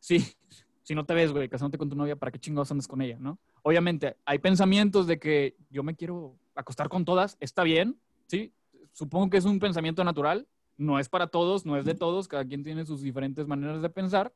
[0.00, 0.18] sí,
[0.82, 3.18] si no te ves, güey, casándote con tu novia, ¿para qué chingados andas con ella,
[3.20, 3.38] no?
[3.62, 8.52] Obviamente, hay pensamientos de que yo me quiero acostar con todas, está bien, ¿sí?
[8.92, 12.44] Supongo que es un pensamiento natural, no es para todos, no es de todos, cada
[12.44, 14.32] quien tiene sus diferentes maneras de pensar,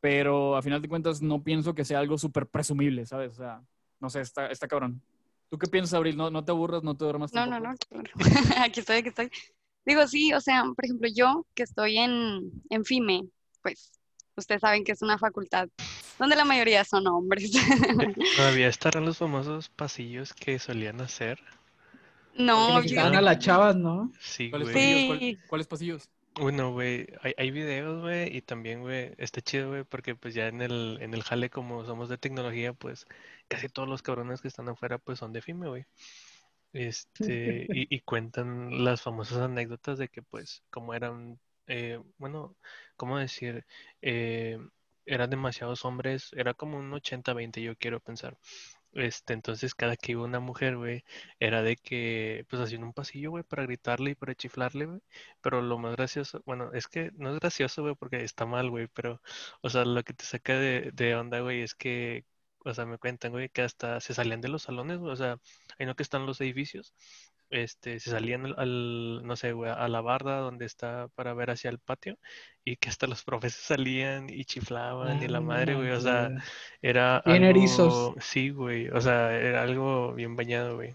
[0.00, 3.32] pero a final de cuentas no pienso que sea algo súper presumible, ¿sabes?
[3.32, 3.62] O sea,
[4.00, 5.02] no sé, está, está cabrón.
[5.48, 6.16] ¿Tú qué piensas, Abril?
[6.16, 7.32] ¿No, no te aburras, no te duermas?
[7.32, 7.76] No, no, tampoco?
[7.92, 8.10] no, claro.
[8.64, 9.30] aquí estoy, aquí estoy.
[9.86, 13.28] Digo, sí, o sea, por ejemplo, yo que estoy en, en FIME,
[13.64, 13.90] pues
[14.36, 15.68] ustedes saben que es una facultad
[16.18, 17.50] donde la mayoría son hombres.
[18.36, 21.40] Todavía estarán los famosos pasillos que solían hacer.
[22.36, 24.12] no, yo- a las chavas, ¿no?
[24.20, 24.74] Sí, ¿Cuáles güey.
[24.76, 25.00] pasillos?
[25.00, 25.06] Sí.
[25.36, 26.08] ¿Cuál- ¿Cuáles pasillos?
[26.36, 30.48] Bueno, güey, hay, hay videos, güey, y también, güey, está chido, güey, porque pues ya
[30.48, 33.06] en el, en el jale, como somos de tecnología, pues
[33.46, 35.84] casi todos los cabrones que están afuera, pues son de FIME, güey.
[36.72, 42.56] Este, y, y cuentan las famosas anécdotas de que, pues, como eran, eh, bueno,
[42.96, 43.66] ¿cómo decir?
[44.02, 44.58] Eh,
[45.06, 48.38] eran demasiados hombres, era como un 80-20, yo quiero pensar.
[48.92, 51.04] Este, entonces cada que iba una mujer, güey,
[51.40, 55.00] era de que, pues hacían un pasillo, güey, para gritarle y para chiflarle, güey.
[55.40, 58.86] Pero lo más gracioso, bueno, es que no es gracioso, güey, porque está mal, güey,
[58.88, 59.20] pero,
[59.62, 62.24] o sea, lo que te saca de, de onda, güey, es que,
[62.64, 65.38] o sea, me cuentan, güey, que hasta se salían de los salones, güey, o sea,
[65.78, 66.94] ahí no que están los edificios,
[67.54, 71.50] este, se salían al, al, no sé, güey, a la barda donde está para ver
[71.50, 72.18] hacia el patio,
[72.64, 76.00] y que hasta los profes salían y chiflaban y Ah, la no madre, güey, o
[76.00, 76.30] sea,
[76.82, 78.14] era Bien algo, erizos.
[78.20, 80.94] sí, güey, o sea, era algo bien bañado, güey.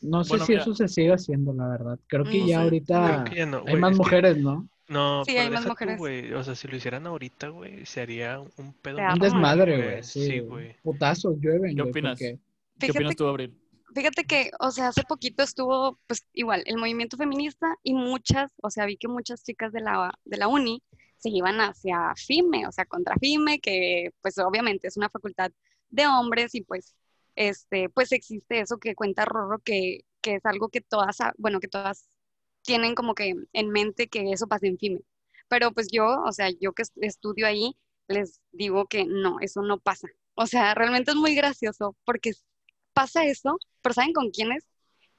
[0.00, 0.62] No sé Bueno, si mira.
[0.62, 1.98] eso se sigue haciendo, la verdad.
[2.06, 2.62] Creo que No ya sé.
[2.62, 4.68] ahorita que ya no, hay más es que- mujeres, ¿no?
[4.86, 5.98] No, Sí, pero hay más mujeres.
[5.98, 10.02] güey, o sea, si lo hicieran ahorita, güey, se haría un pedo Un desmadre, güey.
[10.02, 10.64] Sí, Sí, güey.
[10.64, 10.76] güey.
[10.82, 12.12] Putazos llueven, ¿Qué opinas?
[12.18, 12.38] porque-
[12.78, 13.54] ¿Qué Fíjate opinas tú, Abril?
[13.94, 18.70] Fíjate que, o sea, hace poquito estuvo, pues igual, el movimiento feminista y muchas, o
[18.70, 20.82] sea, vi que muchas chicas de la, de la uni
[21.16, 25.50] se iban hacia FIME, o sea, contra FIME, que pues obviamente es una facultad
[25.88, 26.94] de hombres y pues,
[27.34, 31.58] este, pues existe eso que cuenta Rorro, que, que es algo que todas, sa- bueno,
[31.60, 32.08] que todas
[32.62, 35.00] tienen como que en mente que eso pasa en FIME.
[35.48, 37.76] Pero pues yo, o sea, yo que est- estudio ahí,
[38.08, 40.08] les digo que no, eso no pasa.
[40.34, 42.32] O sea, realmente es muy gracioso porque
[42.92, 44.64] pasa eso, pero ¿saben con quiénes?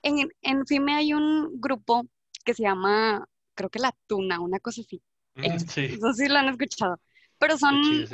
[0.03, 2.07] En, en FIME hay un grupo
[2.45, 5.01] que se llama, creo que La Tuna, una cosa así.
[5.35, 6.99] Mm, Sí, No sé si lo han escuchado.
[7.39, 8.09] Pero son,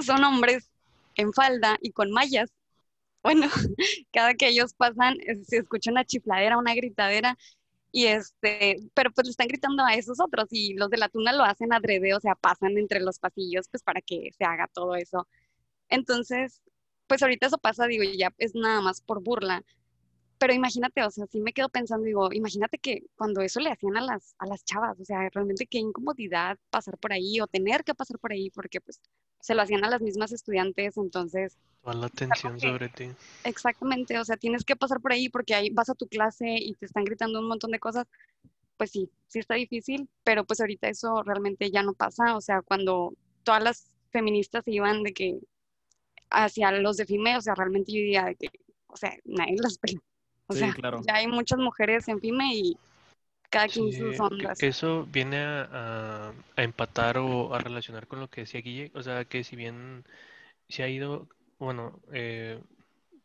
[0.00, 0.70] son hombres
[1.16, 2.50] en falda y con mallas.
[3.22, 3.48] Bueno,
[4.12, 7.36] cada que ellos pasan, se escucha una chifladera, una gritadera,
[7.92, 11.32] y este, pero pues le están gritando a esos otros, y los de la tuna
[11.32, 14.96] lo hacen adrede, o sea, pasan entre los pasillos, pues para que se haga todo
[14.96, 15.28] eso.
[15.88, 16.62] Entonces,
[17.06, 19.64] pues ahorita eso pasa, digo, y ya es nada más por burla.
[20.38, 23.96] Pero imagínate, o sea, sí me quedo pensando, digo, imagínate que cuando eso le hacían
[23.96, 27.84] a las, a las chavas, o sea, realmente qué incomodidad pasar por ahí o tener
[27.84, 29.00] que pasar por ahí, porque pues
[29.40, 33.16] se lo hacían a las mismas estudiantes, entonces, Toda la atención sobre ti.
[33.44, 36.74] exactamente, o sea, tienes que pasar por ahí porque ahí vas a tu clase y
[36.74, 38.06] te están gritando un montón de cosas,
[38.76, 42.60] pues sí, sí está difícil, pero pues ahorita eso realmente ya no pasa, o sea,
[42.62, 45.38] cuando todas las feministas se iban de que
[46.30, 48.50] hacia los de FIME, o sea, realmente yo diría de que,
[48.88, 50.00] o sea, nadie las pela.
[50.48, 51.06] O Sí, sea, claro.
[51.06, 52.80] ya hay muchas mujeres en FIME y
[53.50, 54.58] cada quien Sí, sus ondas.
[54.58, 55.68] que eso viene a,
[56.30, 59.56] a- a empatar o a relacionar con lo que decía Guille, o sea, que si
[59.56, 60.04] bien
[60.68, 62.62] se ha ido, bueno, eh,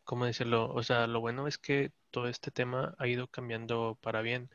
[0.05, 0.73] ¿cómo decirlo?
[0.73, 4.49] O sea, lo bueno es que todo este tema ha ido cambiando para bien.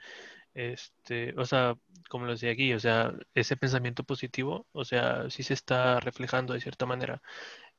[0.55, 1.77] Este, o sea,
[2.11, 6.55] como lo decía aquí, o sea, ese pensamiento positivo, o sea, sí se está reflejando
[6.55, 7.23] de cierta manera.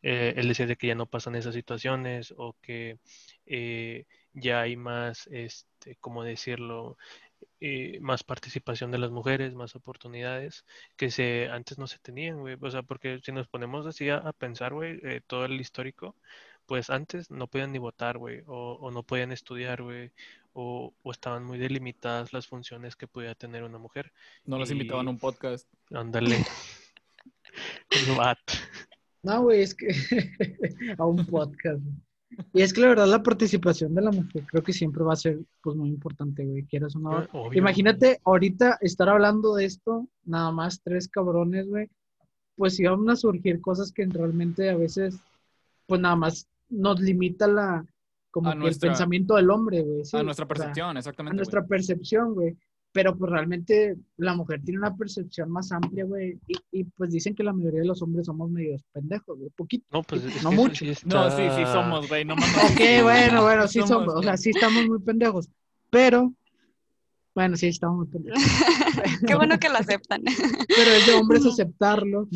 [0.03, 2.99] Eh, el decir de que ya no pasan esas situaciones o que
[3.45, 6.97] eh, ya hay más, este, ¿cómo decirlo?
[7.60, 12.57] eh, más participación de las mujeres, más oportunidades que se antes no se tenían, güey.
[12.60, 16.15] O sea, porque si nos ponemos así a, a pensar, güey, eh, todo el histórico,
[16.65, 20.12] pues antes no podían ni votar, güey, o, o no podían estudiar, güey,
[20.53, 24.12] o, o estaban muy delimitadas las funciones que podía tener una mujer.
[24.45, 25.67] No los Y- invitaban a un podcast.
[25.91, 26.38] Ándale.
[29.28, 29.88] No, güey, es que
[30.98, 31.82] a un podcast.
[32.54, 35.18] Y es que la verdad la participación de la mujer creo que siempre va a
[35.18, 36.94] ser pues muy importante, güey, quieras.
[36.96, 37.28] Obvio.
[37.54, 41.90] Imagínate ahorita estar hablando de esto, nada más tres cabrones, güey,
[42.56, 45.18] pues iban a surgir cosas que realmente a veces,
[45.88, 47.86] pues nada más nos limita la,
[48.30, 50.04] como A que nuestra- el pensamiento del hombre, güey.
[50.06, 51.32] sí, a nuestra o sea, percepción, a exactamente.
[51.34, 51.38] güey.
[51.38, 52.58] nuestra percepción, güey.
[52.97, 57.36] Pero pues realmente la mujer tiene una percepción más amplia, güey, y, y, pues dicen
[57.36, 59.86] que la mayoría de los hombres somos medios pendejos, güey, poquito.
[59.91, 60.83] No, pues es no que mucho.
[60.83, 62.71] sí No, sí, sí somos, güey, no mames.
[62.71, 65.47] Ok, bueno, bueno, sí Somos, somos, o sea, sí estamos muy pendejos,
[65.91, 66.33] pero,
[67.36, 68.41] bueno, sí estamos muy pendejos,
[69.27, 70.23] Qué bueno que lo aceptan.
[70.67, 72.27] pero es de hombres aceptarlo.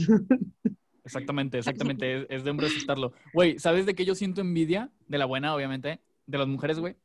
[1.03, 3.13] Exactamente, exactamente, es, es de hombre aceptarlo.
[3.33, 4.91] Güey, ¿sabes de qué yo siento envidia?
[5.07, 6.97] De la buena, obviamente, de las mujeres, güey.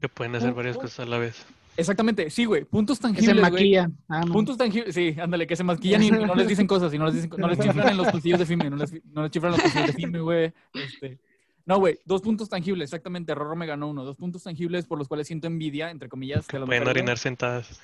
[0.00, 1.44] Que pueden hacer varias cosas a la vez.
[1.76, 3.52] Exactamente, sí, güey, puntos Que se tangibles, güey.
[3.52, 3.96] maquillan.
[4.08, 4.32] Ah, no.
[4.32, 7.14] Puntos tangibles, sí, ándale, que se maquillan y no les dicen cosas y no les,
[7.14, 9.58] dicen, no les chiflan en los pasillos de FIME, no les, no les chiflan en
[9.58, 10.52] los pasillos de FIME, güey.
[10.74, 11.18] Este,
[11.64, 14.04] no, güey, dos puntos tangibles, exactamente, Rorro me ganó uno.
[14.04, 17.18] Dos puntos tangibles por los cuales siento envidia, entre comillas, de las Pueden mujeres, orinar
[17.18, 17.80] sentadas.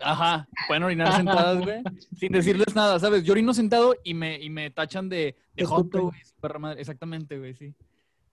[0.00, 1.82] Ajá, pueden orinar sentadas, güey,
[2.18, 3.22] sin decirles nada, ¿sabes?
[3.22, 6.78] Yo orino sentado y me, y me tachan de, de joto, güey.
[6.78, 7.74] Exactamente, güey, sí.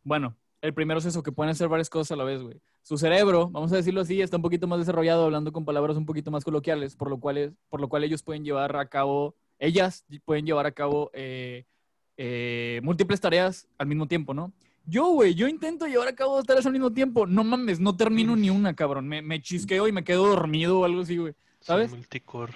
[0.03, 2.59] Bueno, el primero es eso, que pueden hacer varias cosas a la vez, güey.
[2.83, 6.05] Su cerebro, vamos a decirlo así, está un poquito más desarrollado, hablando con palabras un
[6.05, 9.35] poquito más coloquiales, por lo cual, es- por lo cual ellos pueden llevar a cabo,
[9.59, 11.65] ellas pueden llevar a cabo eh,
[12.17, 14.51] eh, múltiples tareas al mismo tiempo, ¿no?
[14.85, 17.27] Yo, güey, yo intento llevar a cabo dos tareas al mismo tiempo.
[17.27, 19.07] No mames, no termino ni una, cabrón.
[19.07, 21.33] Me, me chisqueo y me quedo dormido o algo así, güey.
[21.59, 21.91] ¿Sabes?
[21.91, 22.51] Multicore.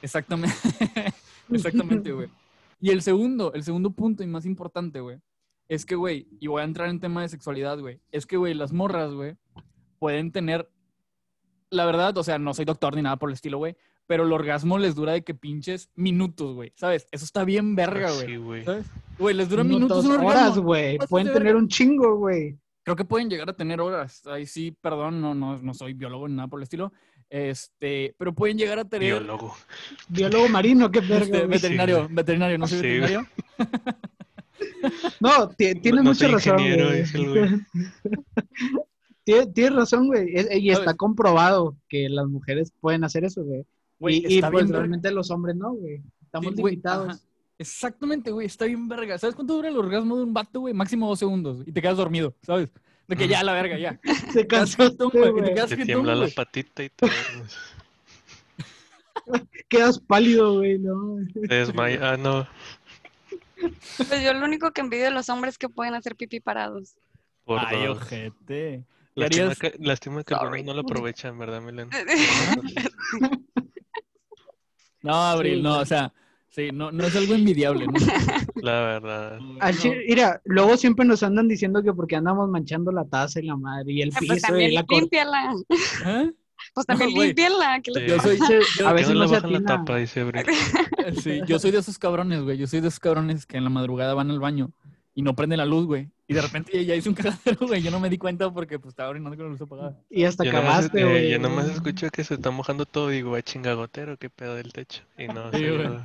[0.00, 0.56] Exactamente.
[1.52, 2.28] Exactamente, güey.
[2.80, 5.18] Y el segundo, el segundo punto y más importante, güey,
[5.68, 8.54] es que, güey, y voy a entrar en tema de sexualidad, güey, es que, güey,
[8.54, 9.36] las morras, güey,
[9.98, 10.68] pueden tener,
[11.70, 14.32] la verdad, o sea, no soy doctor ni nada por el estilo, güey, pero el
[14.32, 17.08] orgasmo les dura de que pinches minutos, güey, ¿sabes?
[17.10, 18.26] Eso está bien verga, güey.
[18.26, 18.64] Sí, güey.
[18.64, 18.86] ¿Sabes?
[19.18, 20.62] Güey, les dura minutos, Minutos, un horas, orgasmo.
[20.62, 20.98] güey.
[21.08, 21.58] Pueden de tener verga.
[21.60, 22.56] un chingo, güey.
[22.84, 24.24] Creo que pueden llegar a tener horas.
[24.28, 26.92] Ahí sí, perdón, no, no, no soy biólogo ni nada por el estilo.
[27.28, 29.14] Este, pero pueden llegar a tener.
[29.14, 29.56] Biólogo.
[30.08, 31.24] Biólogo marino, qué verga.
[31.38, 33.00] Este, veterinario, veterinario, no soy Sí, güey.
[33.00, 33.28] veterinario.
[35.18, 37.04] No, ti- tienes no mucha razón, güey.
[37.24, 37.48] güey.
[39.26, 40.36] Tienes, tienes razón, güey.
[40.36, 40.96] Es- Y está ¿Sabes?
[40.98, 43.64] comprobado que las mujeres pueden hacer eso, güey.
[43.98, 46.00] Güey, y y, está pues bien realmente los hombres no, güey.
[46.22, 47.26] Estamos Sí, limitados.
[47.58, 49.18] Exactamente, güey, está bien verga.
[49.18, 50.74] ¿Sabes cuánto dura el orgasmo de un vato, güey?
[50.74, 51.64] Máximo dos segundos.
[51.66, 52.68] Y te quedas dormido, ¿sabes?
[53.08, 53.98] De que ya, la verga, ya.
[54.32, 55.54] Se jetón, güey, y te güey.
[55.54, 57.06] quedas Te tiembla la patita y te,
[59.68, 61.16] Quedas pálido, güey, ¿no?
[61.48, 62.00] te desmayas.
[62.02, 62.46] Ah, no.
[63.96, 66.96] Pues yo lo único que envidio de los hombres es que pueden hacer pipí parados.
[67.44, 67.96] Por Ay, dos.
[67.98, 68.84] ojete.
[69.16, 71.88] ¿Qué Lástima que, lástima que no lo aprovechan, ¿verdad, Milen?
[75.02, 76.12] No, Abril, Sí, no, o sea,
[76.48, 77.92] sí, no, no es algo envidiable, ¿no?
[78.56, 79.38] La verdad.
[79.38, 79.58] No.
[79.72, 83.56] chile- mira, luego siempre nos andan diciendo que porque andamos manchando la taza y la
[83.56, 85.24] madre y el pues piso y también la cortina.
[85.24, 85.54] límpiala.
[86.06, 86.32] ¿Eh?
[86.74, 87.28] Pues también güey.
[87.28, 87.80] límpiala.
[87.82, 88.08] ¿qué les Sí.
[88.10, 89.96] Yo soy, yo- A ¿Por qué veces no no le se bajan la tapa?
[89.96, 90.40] Dice Bri.
[91.22, 92.58] sí, yo soy de esos cabrones, güey.
[92.58, 94.72] Yo soy de esos cabrones que en la madrugada van al baño
[95.14, 96.10] y no prenden la luz, güey.
[96.28, 97.82] Y de repente ya, hice un cagadero, güey.
[97.82, 99.96] Yo no me di cuenta porque pues estaba orinando con la luz apagada.
[100.10, 101.30] Y hasta Yo cagaste, eh, güey.
[101.30, 104.72] yo nomás escucho que se está mojando todo y digo, a chingagotero, qué pedo del
[104.72, 105.02] techo.
[105.16, 105.78] Y no, Sí, sí, güey.
[105.78, 106.04] ¿verdad?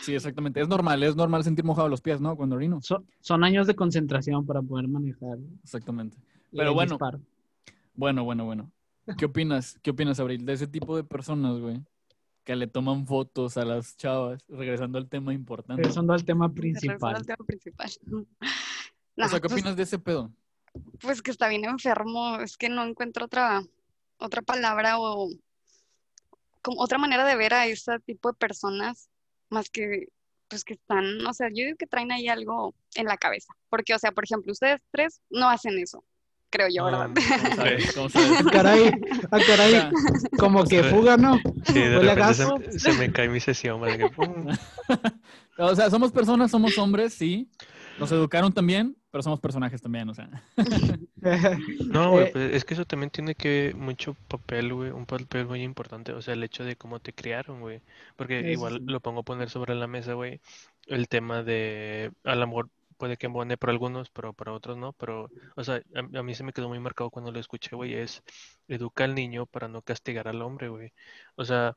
[0.00, 0.60] Sí, exactamente.
[0.60, 2.36] Es normal, es normal sentir mojado los pies, ¿no?
[2.36, 2.80] Cuando orino.
[2.82, 5.38] Son, son años de concentración para poder manejar.
[5.62, 6.16] Exactamente.
[6.50, 7.20] Pero bueno, disparo.
[7.94, 8.70] bueno, bueno, bueno.
[9.18, 9.78] ¿Qué opinas?
[9.82, 10.46] ¿Qué opinas, Abril?
[10.46, 11.80] De ese tipo de personas, güey,
[12.44, 15.82] que le toman fotos a las chavas, regresando al tema importante.
[15.82, 17.16] Regresando al tema Regresando principal.
[17.16, 17.90] al tema principal.
[19.14, 20.32] O sea, ¿qué pues, opinas de ese pedo?
[21.00, 23.62] pues que está bien enfermo, es que no encuentro otra,
[24.18, 25.28] otra palabra o
[26.62, 29.10] como otra manera de ver a ese tipo de personas
[29.50, 30.08] más que
[30.48, 33.94] pues que están, o sea, yo digo que traen ahí algo en la cabeza, porque
[33.94, 36.04] o sea, por ejemplo, ustedes tres no hacen eso,
[36.52, 37.10] creo yo, ¿verdad?
[37.10, 37.92] No, ¿Cómo sabes?
[37.94, 38.34] ¿Cómo sabes?
[38.36, 38.92] Ah, caray,
[39.32, 39.88] ah, caray,
[40.38, 41.44] como que fuga, ¿no?
[41.64, 42.46] Sí, de repente se,
[42.78, 43.98] se me cae mi sesión, ¿vale?
[43.98, 44.46] Que, pum.
[45.58, 47.50] o sea, somos personas, somos hombres, sí.
[47.96, 50.30] Nos educaron también, pero somos personajes también, o sea.
[51.88, 55.46] No, güey, Eh, pues es que eso también tiene que mucho papel, güey, un papel
[55.46, 57.82] muy importante, o sea, el hecho de cómo te criaron, güey,
[58.16, 58.82] porque Eso igual sí.
[58.86, 60.40] lo pongo a poner sobre la mesa, güey,
[60.86, 62.70] el tema de, a lo mejor
[63.02, 66.34] puede que embone para algunos, pero para otros no, pero, o sea, a, a mí
[66.34, 68.22] se me quedó muy marcado cuando lo escuché, güey, es
[68.68, 70.92] educa al niño para no castigar al hombre, güey,
[71.36, 71.76] o sea,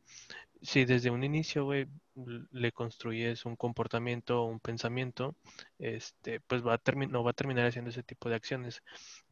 [0.62, 1.88] si desde un inicio, güey,
[2.52, 5.36] le construyes un comportamiento o un pensamiento,
[5.80, 8.82] este, pues va a no va a terminar haciendo ese tipo de acciones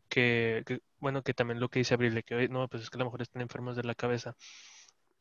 [0.09, 2.97] que, que, bueno, que también lo que dice Abril, que "Oye, no, pues es que
[2.97, 4.35] a lo mejor están enfermos de la cabeza.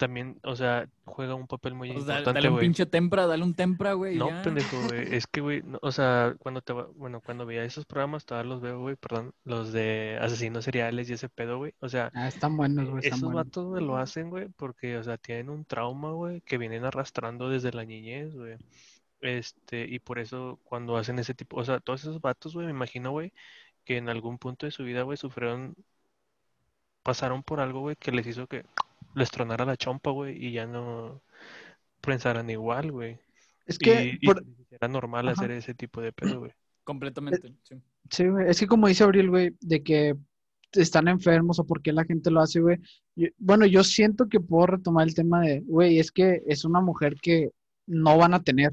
[0.03, 3.55] También, o sea, juega un papel muy Pues, importante, dale un pinche tempra, dale un
[3.55, 4.17] tempra, güey.
[4.17, 4.43] No, ya.
[4.43, 5.07] pendejo, güey.
[5.15, 8.51] Es que, güey, no, o sea, cuando te va, bueno, cuando veía esos programas, todavía
[8.51, 11.73] los veo, güey, perdón, los de asesinos seriales y ese pedo, güey.
[11.81, 13.45] O sea, Ah, están buenos, güey, esos buenos.
[13.47, 17.49] vatos, güey, lo hacen, güey, porque, o sea, tienen un trauma, güey, que vienen arrastrando
[17.49, 18.57] desde la niñez, güey.
[19.21, 22.73] Este, y por eso cuando hacen ese tipo, o sea, todos esos vatos, güey, me
[22.73, 23.33] imagino, güey,
[23.85, 25.77] que en algún punto de su vida, güey, sufrieron
[27.03, 28.65] pasaron por algo, güey, que les hizo que
[29.15, 31.23] les tronara la chompa, güey, y ya no
[32.01, 33.19] pensaran igual, güey.
[33.67, 35.41] Es que, Y, y por- era normal Ajá.
[35.41, 36.53] hacer ese tipo de pedo, güey.
[36.85, 37.55] Completamente.
[37.63, 37.77] sí.
[38.11, 40.17] sí, güey, es que como dice Abril, güey, de que
[40.73, 42.79] están enfermos o por qué la gente lo hace, güey.
[43.15, 46.81] yo- Bueno, yo siento que puedo retomar el tema de, güey, es que es una
[46.81, 47.51] mujer que
[47.87, 48.73] no van a tener.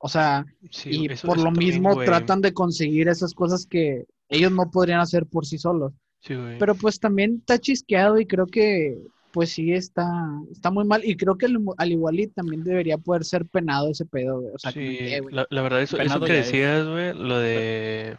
[0.00, 2.06] O sea, Sí, y eso- por eso lo también, mismo güey.
[2.06, 5.92] tratan de conseguir esas cosas que ellos no podrían hacer por sí solos.
[6.20, 6.58] Sí, güey.
[6.58, 8.96] Pero pues también está chisqueado y creo que
[9.32, 10.06] pues sí está,
[10.50, 11.02] está muy mal.
[11.04, 14.54] Y creo que al, al igual y también debería poder ser penado ese pedo, güey.
[14.54, 17.38] O sea, Sí, que, güey, la, la verdad, eso, eso Penado que decías, güey, lo
[17.38, 18.16] de...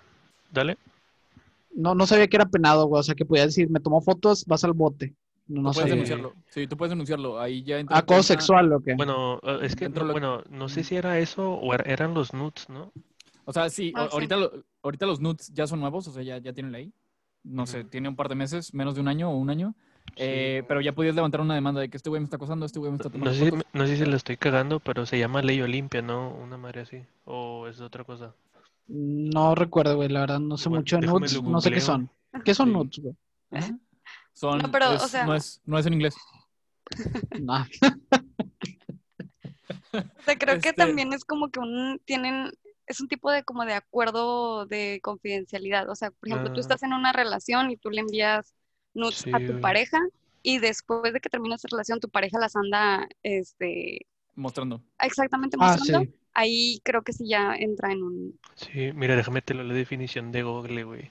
[0.52, 0.78] Dale.
[1.76, 3.00] no, no sabía que era penado, güey.
[3.00, 5.16] O sea, que podía decir, me tomó fotos, vas al bote.
[5.48, 6.36] No, no Tú puedes denunciarlo.
[6.50, 7.40] Sí, tú puedes denunciarlo.
[7.40, 8.94] Ahí ya entra Acoso sexual o qué.
[8.96, 12.14] Bueno, eh, es que, no, lo- bueno, no sé si era eso o era- eran
[12.14, 12.92] los nudes, ¿no?
[13.46, 14.10] O sea, sí, Ah, sí.
[14.14, 14.52] ahorita, lo-
[14.84, 16.94] ahorita los nudes ya son nuevos, o sea, ya, ya tienen ley.
[17.44, 19.74] No sé, tiene un par de meses, menos de un año o un año.
[20.16, 20.66] Eh, Sí.
[20.68, 22.92] pero ya podías levantar una demanda de que este güey me está acosando, este güey
[22.92, 25.42] me está No tomando sé, si- no sé si la estoy cagando, pero se llama
[25.42, 26.32] Ley Olimpia, ¿no?
[26.36, 27.02] Una madre así.
[27.26, 28.34] O es otra cosa.
[28.88, 30.10] No recuerdo, güey.
[30.10, 31.42] La verdad, no sé Bueno, mucho de nudes.
[31.44, 32.10] No sé qué son.
[32.44, 32.74] ¿Qué son Sí.
[32.74, 33.16] nudes, güey?
[33.52, 33.78] Ajá.
[34.34, 36.16] Son, No, pero, o es- sea- no, es, no es en inglés.
[37.42, 37.66] No.
[39.92, 42.52] O sea, creo que Este- también es como que un, tienen,
[42.88, 45.90] es un tipo de como de acuerdo de confidencialidad.
[45.90, 46.62] O sea, por ejemplo, tú Ah.
[46.62, 48.54] estás en una relación y tú le envías
[48.94, 49.60] nudes Sí, a tu güey.
[49.60, 50.00] pareja
[50.44, 54.82] y después de que termina esa relación, tu pareja las anda, este, Mostrando.
[55.00, 56.08] exactamente Ah, mostrando.
[56.08, 56.14] sí.
[56.34, 58.40] Ahí creo que sí ya entra en un...
[58.56, 61.10] Sí, mira, déjame te lo la definición de Google, güey.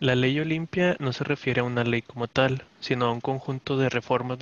[0.00, 3.78] La ley Olimpia no se refiere a una ley como tal, sino a un conjunto
[3.78, 4.38] de reformas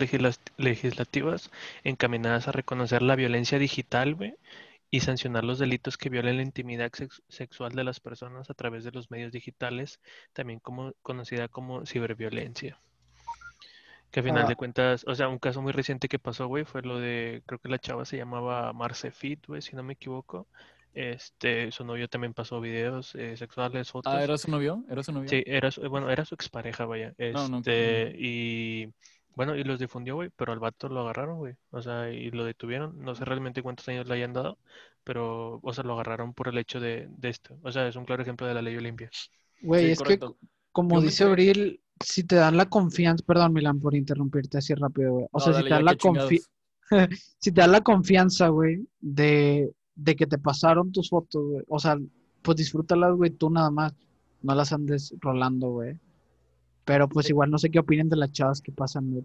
[0.59, 1.51] legislativas
[1.85, 4.35] encaminadas a reconocer la violencia digital, güey,
[4.97, 8.83] y sancionar los delitos que violen la intimidad sex- sexual de las personas a través
[8.85, 10.01] de los medios digitales,
[10.33, 12.81] también como conocida como ciberviolencia.
[14.11, 14.49] Que a final Ah.
[14.49, 17.59] de cuentas, o sea, un caso muy reciente que pasó, güey, fue lo de, creo
[17.59, 20.47] que la chava se llamaba Marce Fit, güey, si no me equivoco.
[20.95, 24.15] Este, su novio también pasó videos eh, sexuales, fotos.
[24.15, 24.83] Ah, ¿era su novio?
[24.89, 25.29] ¿Era su novio?
[25.29, 27.13] Sí, era su, bueno, era su expareja, vaya.
[27.35, 28.89] No, no, Este, y
[29.37, 31.57] bueno, y los difundió, güey, pero al vato lo agarraron, güey.
[31.71, 32.99] O sea, y lo detuvieron.
[33.01, 34.59] No sé realmente cuántos años le hayan dado,
[35.05, 37.59] pero, o sea, lo agarraron por el hecho de, de esto.
[37.65, 39.15] O sea, es un claro ejemplo de la ley Olimpia.
[39.61, 40.31] Güey, Sí, es correcto.
[40.31, 40.35] que,
[40.73, 45.13] como Yo dice Abril, si te dan la confianza, perdón, Milan, por interrumpirte así rápido,
[45.15, 45.27] güey.
[45.33, 46.49] O No, sea, si te ya, dan la confianza,
[47.39, 51.65] si te dan la confianza, güey, de, de que te pasaron tus fotos, güey.
[51.69, 51.97] O sea,
[52.43, 53.93] pues disfrútalas, güey, tú nada más.
[54.43, 55.99] No las andes rolando, güey.
[56.87, 59.25] Pero pues igual no sé qué opinen de las chavas que pasan, güey.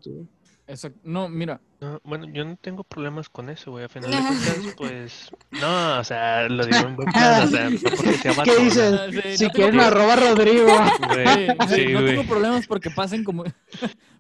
[0.68, 1.00] Exacto.
[1.04, 3.86] No, mira, No, bueno, yo no tengo problemas con eso, güey.
[3.86, 7.70] A final de cuentas, pues, no, o sea, lo digo en buen plan, o sea,
[7.70, 8.94] no porque sea vato, ¿Qué dices?
[8.94, 10.68] Ah, sí, Si no quieren, arroba Rodrigo.
[11.14, 12.16] Güey, Sí, sí, sí, no güey.
[12.16, 13.44] tengo problemas porque pasen como...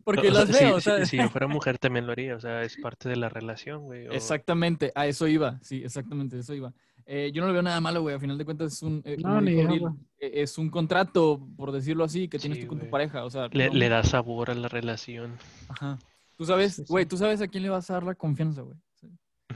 [0.03, 1.05] porque O sea, las si- veo, o si- sea...
[1.05, 4.07] si yo fuera mujer también lo haría, o sea, es parte de la relación, güey.
[4.07, 6.73] o- Exactamente, a eso iba, sí, exactamente, a eso iba.
[7.05, 9.17] Eh, yo no le veo nada malo, güey, a final de cuentas es un, eh,
[9.21, 9.79] No, ni eh,
[10.19, 13.47] es un contrato, por decirlo así, que tienes Sí, tú con tu pareja, o sea,
[13.51, 15.37] Le, no- le da sabor a la relación.
[15.69, 15.97] Ajá.
[16.37, 16.87] Tú sabes, Sí, sí.
[16.89, 18.77] güey, tú sabes a quién le vas a dar la confianza, güey.
[18.95, 19.09] Sí.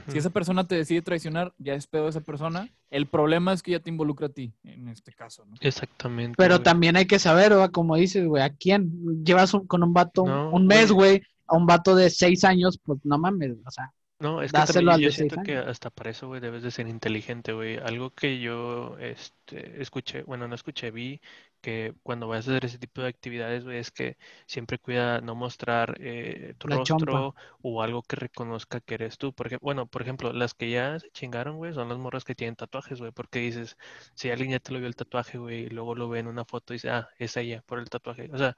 [0.08, 2.68] Si esa persona te decide traicionar, ya es pedo de esa persona.
[2.90, 5.54] El problema es que ya te involucra a ti, en este caso, ¿no?
[5.60, 6.34] Exactamente.
[6.36, 7.70] Pero también hay que saber, ¿verdad?
[7.72, 9.24] Como dices, güey, ¿a quién?
[9.24, 11.18] Llevas un- con un vato un- No, un mes, güey.
[11.18, 13.92] güey, a un vato de seis años, pues no mames, o sea.
[14.18, 17.52] No, es que también yo siento que hasta para eso, güey, debes de ser inteligente,
[17.52, 17.76] güey.
[17.76, 21.20] Algo que yo, este, escuché, bueno, no escuché, vi
[21.60, 25.34] que cuando vas a hacer ese tipo de actividades, güey, es que siempre cuida no
[25.34, 27.12] mostrar eh, tu La chompa.
[27.12, 29.34] rostro o algo que reconozca que eres tú.
[29.34, 32.56] Porque, bueno, por ejemplo, las que ya se chingaron, güey, son las morras que tienen
[32.56, 33.76] tatuajes, güey, porque dices,
[34.14, 36.44] si alguien ya te lo vio el tatuaje, güey, y luego lo ve en una
[36.46, 38.30] foto y dice, ah, es ella por el tatuaje.
[38.32, 38.56] O sea,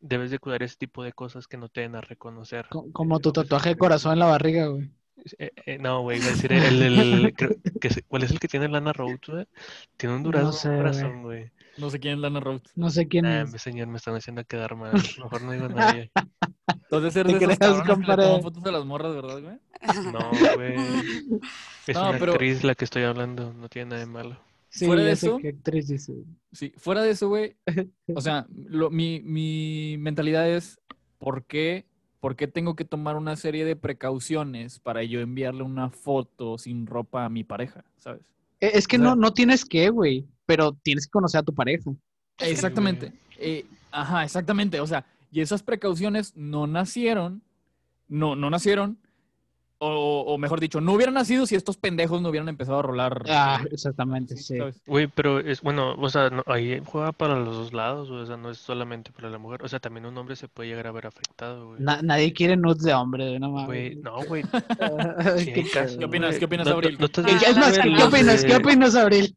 [0.00, 2.66] debes de cuidar ese tipo de cosas que no te den a reconocer.
[2.68, 4.90] co- Como eh, tu tatuaje de corazón en la barriga, güey.
[5.38, 7.58] Eh, eh, no, güey, iba a decir el, el- el- que
[8.06, 9.46] ¿cuál es el que tiene Lana Rhodes, güey?
[9.96, 10.82] Tiene un No durazno sé, el güey.
[10.92, 11.50] corazón, güey.
[11.76, 12.62] No sé quién es Lana Rhodes.
[12.76, 13.50] No sé quién es.
[13.60, 14.92] señor, me están haciendo quedar mal.
[15.18, 15.94] Mejor no digo nada.
[15.96, 16.10] ya.
[16.84, 18.22] Entonces eres ¿Te de esos que le compadre?
[18.24, 20.12] toman fotos a las morras, ¿verdad, güey?
[20.12, 20.74] No, güey.
[21.86, 24.36] Es No, una pero- actriz la que estoy hablando, no tiene nada de malo.
[24.70, 26.10] Sí, Fuera de eso- actriz.
[26.52, 27.56] Sí, fuera de eso, güey,
[28.14, 30.78] o sea, lo- mi, mi mentalidad es,
[31.18, 31.86] ¿por qué,
[32.20, 36.86] ¿por qué tengo que tomar una serie de precauciones para yo enviarle una foto sin
[36.86, 38.22] ropa a mi pareja, ¿sabes?
[38.60, 41.42] Eh, Es que O sea- no, no tienes que, güey, pero tienes que conocer a
[41.44, 41.90] tu pareja.
[42.40, 43.12] Exactamente.
[43.38, 44.80] Eh, ajá, exactamente.
[44.80, 47.42] O sea, y esas precauciones no nacieron,
[48.08, 48.98] no, no nacieron
[49.80, 53.22] O, o mejor dicho, no hubiera nacido si estos pendejos no hubieran empezado a rolar.
[53.28, 54.58] Ah, exactamente, sí.
[54.86, 58.36] Güey, pero es bueno, o sea, no- ahí juega para los dos lados, o sea,
[58.36, 60.90] no es solamente para la mujer, o sea, también un hombre se puede llegar a
[60.92, 61.80] ver afectado, güey.
[61.80, 63.66] Na- nadie quiere nudes de hombre, no mames.
[63.66, 64.42] Güey, no, güey,
[65.52, 65.98] qué hay casos, pedo.
[66.00, 66.38] ¿Qué opinas?
[66.38, 66.96] ¿Qué opinas, No- no- Abril?
[66.98, 68.44] no estás Es más, la ¿qué opinas?
[68.44, 69.36] ¿Qué opinas, Abril?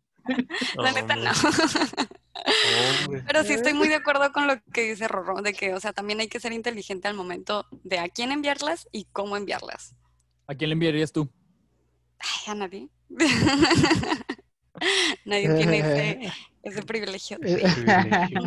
[0.77, 1.31] La neta no.
[3.27, 5.93] Pero sí estoy muy de acuerdo con lo que dice Rorro, de que, o sea,
[5.93, 9.95] también hay que ser inteligente al momento de a quién enviarlas y cómo enviarlas.
[10.51, 11.29] ¿A quién le enviarías tú?
[12.19, 12.89] Ay, a nadie.
[15.25, 16.33] Nadie tiene ese,
[16.63, 17.39] ese privilegio.
[17.39, 18.41] Privilegio.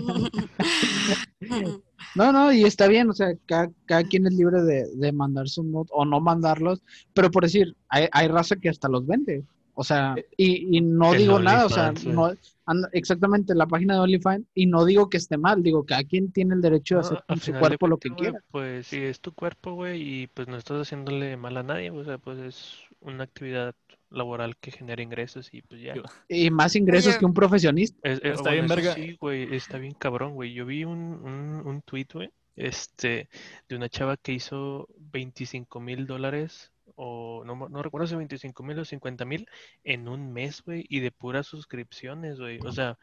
[2.15, 5.49] No, no, y está bien, o sea, cada, cada quien es libre de, de mandar
[5.49, 6.81] su nude o no mandarlos,
[7.13, 9.43] pero por decir, hay, hay raza que hasta los vende.
[9.75, 12.33] O sea, y, y no El digo nada, o sea, no,
[12.67, 16.33] anda- exactamente la página de OnlyFans, y no digo que esté mal, digo, cada quien
[16.33, 18.41] tiene el derecho de No, hacer con su cuerpo lo que güey, quiera.
[18.51, 22.05] Pues sí, es tu cuerpo, güey, y pues no estás haciéndole mal a nadie, o
[22.05, 23.75] sea, pues es una actividad
[24.11, 25.95] laboral que genera ingresos y pues ya.
[26.29, 27.19] Y más ingresos Oye.
[27.19, 27.99] que un profesionista.
[28.09, 28.95] Es- eh, Está bien verga.
[28.95, 30.53] Sí, güey, está bien cabrón, güey.
[30.55, 33.29] Yo vi un, un, un tweet, güey, este,
[33.69, 38.79] de una chava que hizo 25 mil dólares, o no, no recuerdo si 25 mil
[38.79, 39.49] o 50 mil
[39.83, 42.59] en un mes, güey, y de puras suscripciones, güey.
[42.65, 42.99] O sea,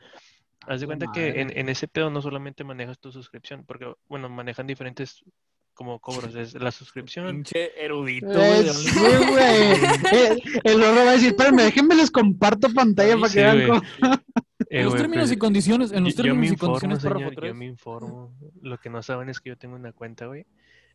[0.68, 1.60] haz de cuenta que en, madre.
[1.60, 5.24] en ese pedo no solamente manejas tu suscripción, porque, bueno, manejan diferentes
[5.74, 7.28] como cobros, es la suscripción.
[7.28, 8.92] Pinche erudito, sí,
[9.30, 10.42] güey.
[10.64, 13.82] El, horror va a decir, espérame, déjenme les comparto pantalla para Sí, que vean.
[14.70, 16.80] Eh, En los términos pues, y condiciones, en los Yo, yo me términos y informo,
[16.80, 17.56] condiciones, señor, yo 3.
[17.56, 18.34] me informo.
[18.62, 20.46] Lo que no saben es que yo tengo una cuenta, güey.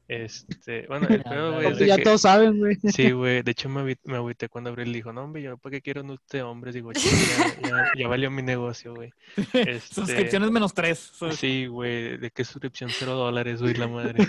[0.09, 2.77] Este, bueno, el pedo, güey, es Ya que- todos saben, güey.
[2.93, 5.83] Sí, güey, de hecho me, me agüité cuando Abril dijo, no, hombre, yo, ¿para qué
[5.83, 6.75] quiero nudes de hombres?
[6.75, 9.11] Digo, "Chale, ya, ya, ya valió mi negocio, güey.
[9.53, 11.13] Este, Suscripciones menos 3.
[11.33, 12.91] Sí, güey, ¿de qué suscripción?
[12.91, 14.27] Cero dólares, güey, la madre.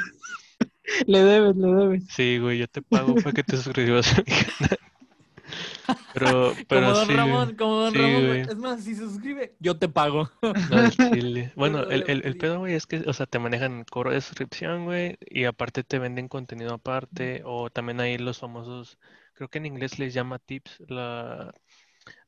[1.05, 2.03] Le debes, le debes.
[2.09, 4.79] Sí, güey, yo te pago para que te suscribas a mi canal.
[6.13, 8.41] Pero, Como pero Don sí, Ramón, como Don sí, Ramón, güey.
[8.41, 10.29] Es más, si se suscribe, yo te pago.
[10.41, 10.51] No.
[11.55, 15.17] Bueno, el, el, pedo, güey, es que, o sea, te manejan cobro de suscripción, güey,
[15.21, 18.97] y aparte te venden contenido aparte, o también hay los famosos,
[19.33, 21.53] creo que en inglés les llama tips, la,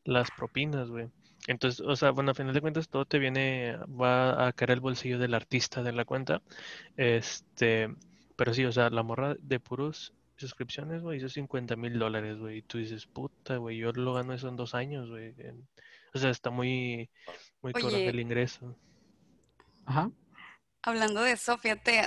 [0.04, 1.10] las propinas, güey.
[1.48, 4.82] Entonces, o sea, bueno, a final de cuentas todo te viene, va a caer el
[4.82, 6.42] bolsillo del artista de la cuenta.
[6.98, 7.90] Este,
[8.36, 12.58] pero sí, o sea, la morra de puros suscripciones, güey, hizo 50 mil dólares, güey,
[12.58, 15.34] y tú dices, puta, güey, yo lo gano eso en dos años, güey.
[16.14, 17.10] O sea, está muy,
[17.62, 18.08] muy Oye.
[18.08, 18.76] el ingreso.
[19.86, 20.12] Ajá.
[20.82, 22.02] Hablando de eso, fíjate,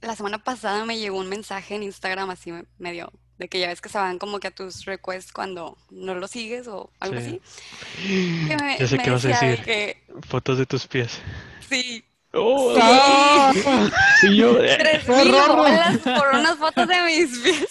[0.00, 3.68] la semana pasada me llegó un mensaje en Instagram así me- medio de que ya
[3.68, 7.20] ves que se van como que a tus requests cuando no lo sigues o algo
[7.20, 7.40] Sí.
[7.40, 7.40] así.
[8.48, 9.64] Que me, Ya sé me qué vas a decir.
[9.64, 11.20] que Fotos de tus pies.
[11.68, 12.04] sí,
[12.34, 13.50] ¡Oh!
[14.22, 17.68] Y yo, eh, tres ¡Qué mil bolas por unas fotos de mis pies.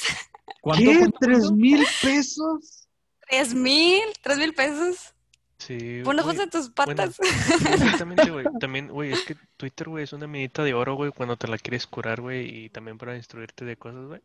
[0.62, 0.84] ¿Cuánto?
[0.84, 1.08] ¿Qué?
[1.20, 2.88] ¿Tres mil pesos?
[3.28, 5.14] Tres mil, tres mil pesos
[5.62, 6.38] Sí, por unas güey.
[6.38, 7.20] de tus Bueno, patas.
[7.72, 8.46] exactamente, güey.
[8.60, 11.60] También, güey, es que Twitter, güey, es una minita de oro, güey, cuando te la
[11.60, 14.22] quieres curar, güey, y también para instruirte de cosas, güey.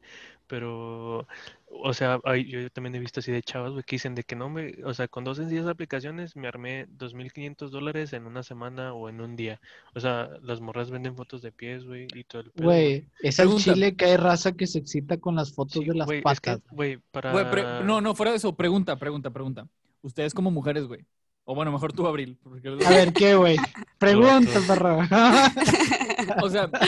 [0.47, 1.26] Pero,
[1.68, 4.34] o sea, hay- yo también he visto así de chavas, güey, que dicen de que
[4.34, 8.95] no me, o sea, con dos sencillas aplicaciones me armé 2.500 dólares en una semana
[8.95, 9.61] o en un día.
[9.95, 13.37] O sea, las morras venden fotos de pies, güey, y todo el pedo, Güey, es
[13.37, 13.74] Pregunta.
[13.74, 16.41] chile que hay raza que se excita con las fotos Sí, de las güey, es
[16.41, 16.62] que, patas.
[16.70, 17.32] güey, para...
[17.32, 17.45] Güey,
[17.84, 19.66] no, no, fuera de eso, pregunta, pregunta, pregunta.
[20.03, 21.05] Ustedes como mujeres, güey.
[21.49, 22.36] O bueno, mejor tú, Abril.
[22.42, 23.57] porque- A ver, ¿qué, güey?
[23.99, 24.99] Pregunta, perro.
[26.42, 26.80] O sea, tú,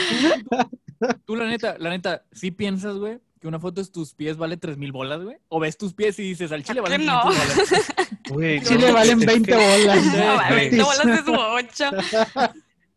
[1.25, 4.57] tú, la neta, la neta, ¿sí piensas, güey, que una foto de tus pies vale
[4.57, 5.37] tres mil bolas, güey?
[5.47, 7.21] ¿O ves tus pies y dices, al chile ¿Por qué valen no?
[7.21, 7.85] 500 bolas?
[8.29, 10.05] Güey, Sí no, le valen es 20 que- bolas.
[10.05, 10.69] No, güey.
[10.69, 11.85] 20 bolas es mucho.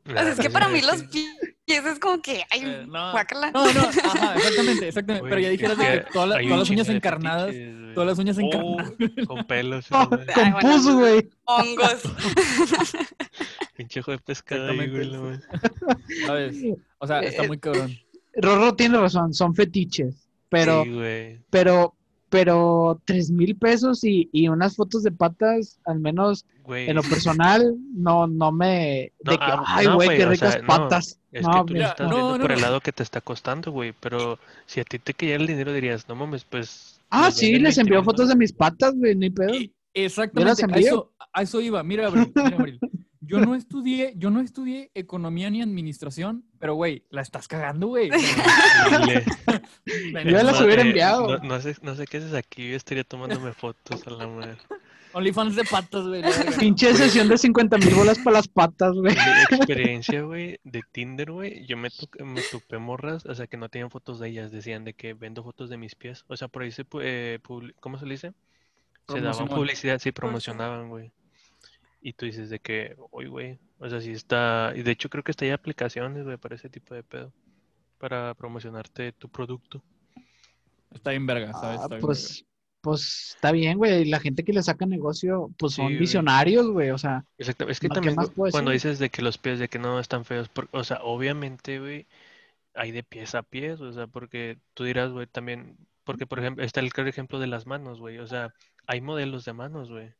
[0.06, 1.26] O sea, es que para mí los pies
[1.66, 3.12] es como que, ay, Eh, no.
[3.12, 3.50] guácala.
[3.52, 5.28] No, no, ajá, exactamente, exactamente.
[5.28, 7.54] Pero ya dijeras de que todas, la- las uñas encarnadas,
[7.94, 8.92] todas las uñas Oh, encarnadas.
[9.26, 9.86] con pelos.
[9.90, 10.32] Oh, madre.
[10.34, 11.30] con pus, güey.
[11.44, 12.02] Hongos.
[13.76, 15.10] Pinche de pescado ahí, güey.
[16.98, 17.96] O sea, está muy cabrón.
[18.34, 20.28] Rorro tiene razón, son fetiches.
[20.48, 21.94] Pero, Sí, pero,
[22.32, 27.76] pero, tres mil pesos y, y unas fotos de patas, al menos en lo personal,
[27.94, 29.12] no, no me.
[29.22, 31.18] No, De que, ah, ay, no, güey, güey, qué o ricas sea, no, patas.
[31.30, 32.66] Es No, que tú mira, estás no, viendo no, por el no.
[32.66, 33.92] lado que te está costando, güey.
[34.00, 36.98] Pero si a ti te cayera el dinero, dirías, no mames, pues.
[37.10, 39.54] Ah, sí, les 20 envió fotos de mis patas, güey, ni pedo.
[39.54, 41.82] Y- exactamente, a eso, a eso iba.
[41.82, 42.80] Mira, Abril, mira, Abril.
[43.20, 48.08] Yo no estudié, yo no estudié economía ni administración, pero güey, la estás cagando, güey.
[48.14, 48.18] Yo
[50.30, 51.38] las No, hubiera eh, enviado.
[51.38, 52.70] No, no sé, no sé qué haces aquí.
[52.70, 54.58] Yo estaría tomándome fotos a la madre.
[55.12, 56.22] OnlyFans de patas, güey.
[56.60, 59.12] Pinche sesión de 50 mil bolas para las patas, güey.
[59.12, 63.56] Mi experiencia, güey, de Tinder, güey, yo me, to- me topé morras, o sea, que
[63.56, 66.24] no tenían fotos de ellas, decían de que vendo fotos de mis pies.
[66.28, 67.40] O sea, por ahí se, pu- eh,
[67.80, 68.34] ¿cómo se le dice?
[69.08, 71.10] Se daban publicidad, sí, promocionaban, güey.
[72.02, 75.24] Y tú dices de que, oye, güey, o sea, sí está, y de hecho creo
[75.24, 77.32] que está hay aplicaciones, güey, para ese tipo de pedo,
[77.98, 79.82] para promocionarte tu producto.
[80.92, 81.80] Está bien verga, ¿sabes?
[81.80, 82.44] Ah, Está bien pues,
[82.80, 84.04] pues está bien, güey.
[84.06, 85.98] La gente que le saca negocio, pues Sí, son güey.
[85.98, 86.90] visionarios, güey.
[86.90, 88.16] O sea, Exacto, es que ¿Qué también
[88.50, 88.72] cuando decir?
[88.72, 92.06] dices de que los pies de que no están feos, por- o sea, obviamente, güey,
[92.74, 96.64] hay de pies a pies, o sea, porque tú dirás, güey, también, porque por ejemplo,
[96.64, 98.54] está el claro ejemplo de las manos, güey, o sea,
[98.86, 100.14] hay modelos de manos, güey.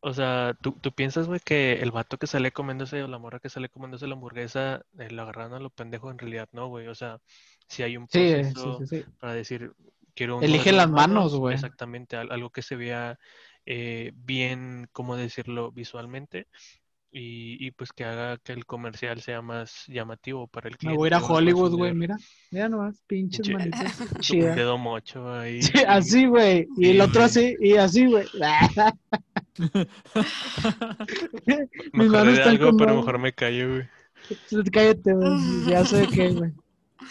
[0.00, 3.40] O sea, tú, tú piensas, güey, que el vato que sale comiéndose o la morra
[3.40, 6.86] que sale comiéndose la hamburguesa, eh, la agarraron a lo pendejo, en realidad no, güey,
[6.88, 7.18] o sea,
[7.68, 9.04] si hay un sí, proceso sí, sí.
[9.18, 9.72] para decir,
[10.14, 11.54] quiero un Elige las manos, güey.
[11.54, 13.18] Exactamente, al- algo que se vea
[13.64, 16.46] eh, bien, ¿cómo decirlo?, visualmente.
[17.10, 20.98] Y, y pues que haga que el comercial sea más llamativo para el Me cliente.
[20.98, 21.94] voy a ir a Hollywood, güey.
[21.94, 22.16] Mira,
[22.50, 23.98] mira nomás, pinches Pinche- manitas.
[24.60, 25.62] Dedo mocho ahí.
[25.62, 26.66] Sí, así, güey.
[26.76, 28.26] Y el otro así, y así, güey.
[31.46, 33.88] Me Mis acordé manos de están algo, como- pero mejor me callo, güey.
[34.72, 35.64] Cállate, güey.
[35.68, 36.52] Ya sé de qué, güey.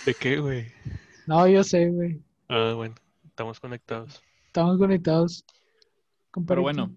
[0.05, 0.67] ¿De qué, güey?
[1.27, 2.21] No, yo sé, güey.
[2.49, 2.95] Ah, bueno,
[3.27, 4.21] estamos conectados.
[4.47, 5.43] Estamos conectados.
[5.47, 6.61] Pero compadrito.
[6.63, 6.95] bueno,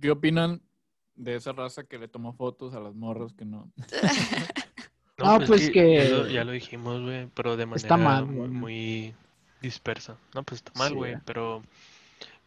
[0.00, 0.60] ¿qué opinan
[1.16, 3.70] de esa raza que le tomó fotos a las morras que no?
[5.20, 7.96] No, Ah, es pues que- Ya lo, ya lo dijimos, güey, pero de manera Está
[7.96, 9.12] mal, muy,
[9.60, 10.16] dispersa.
[10.32, 11.16] No, pues está mal, güey.
[11.24, 11.60] pero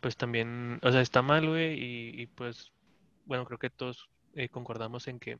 [0.01, 2.71] pues también, o sea, está mal, güey, y, y, pues,
[3.25, 5.39] bueno, creo que todos eh, concordamos en que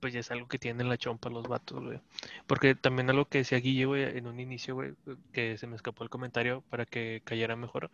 [0.00, 1.98] pues ya es algo que tienen la chompa los vatos, güey.
[2.46, 4.92] Porque también algo que decía Guille, güey, en un inicio, güey,
[5.32, 7.90] que se me escapó el comentario para que cayera mejor.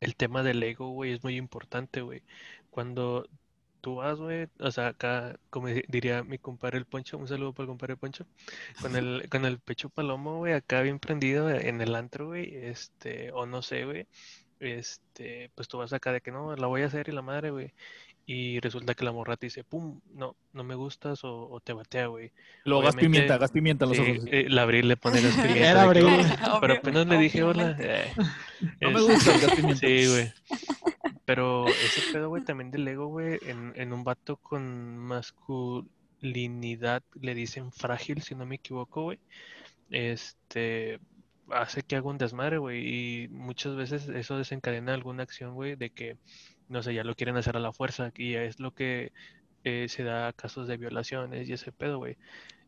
[0.00, 2.22] El tema del ego, güey, es muy importante, güey.
[2.70, 3.28] Cuando
[3.82, 7.52] tú vas, güey, o sea, acá, como di- diría mi compadre el Poncho, un saludo
[7.52, 8.26] para el compadre Poncho,
[8.80, 13.32] con el, con el pecho palomo, güey, acá bien prendido en el antro, güey, este,
[13.32, 14.06] o no sé, güey,
[14.60, 17.50] este, pues tú vas acá de que no, la voy a hacer y la madre,
[17.50, 17.72] güey,
[18.28, 21.72] y resulta que la morra te dice, pum, no, no me gustas o, o te
[21.72, 22.32] batea, güey.
[22.64, 24.16] Luego gas pimienta, gas pimienta en los ojos.
[24.24, 24.28] sí.
[24.32, 26.08] eh, la Abril le pone gas pimienta Era pero
[26.74, 27.76] Obvio- apenas le dije hola.
[27.78, 28.12] eh,
[28.80, 29.86] No me gusta el gas pimienta.
[29.86, 30.32] Sí, güey.
[31.24, 37.34] Pero ese pedo, güey, también del ego, güey, en, en un vato con masculinidad le
[37.34, 39.18] dicen frágil, si no me equivoco, güey.
[39.90, 40.98] Este
[41.50, 45.90] hace que haga un desmadre, güey, y muchas veces eso desencadena alguna acción, güey, de
[45.90, 46.16] que,
[46.68, 49.12] no sé, ya lo quieren hacer a la fuerza, y es lo que
[49.64, 52.16] eh, se da a casos de violaciones y ese pedo, güey.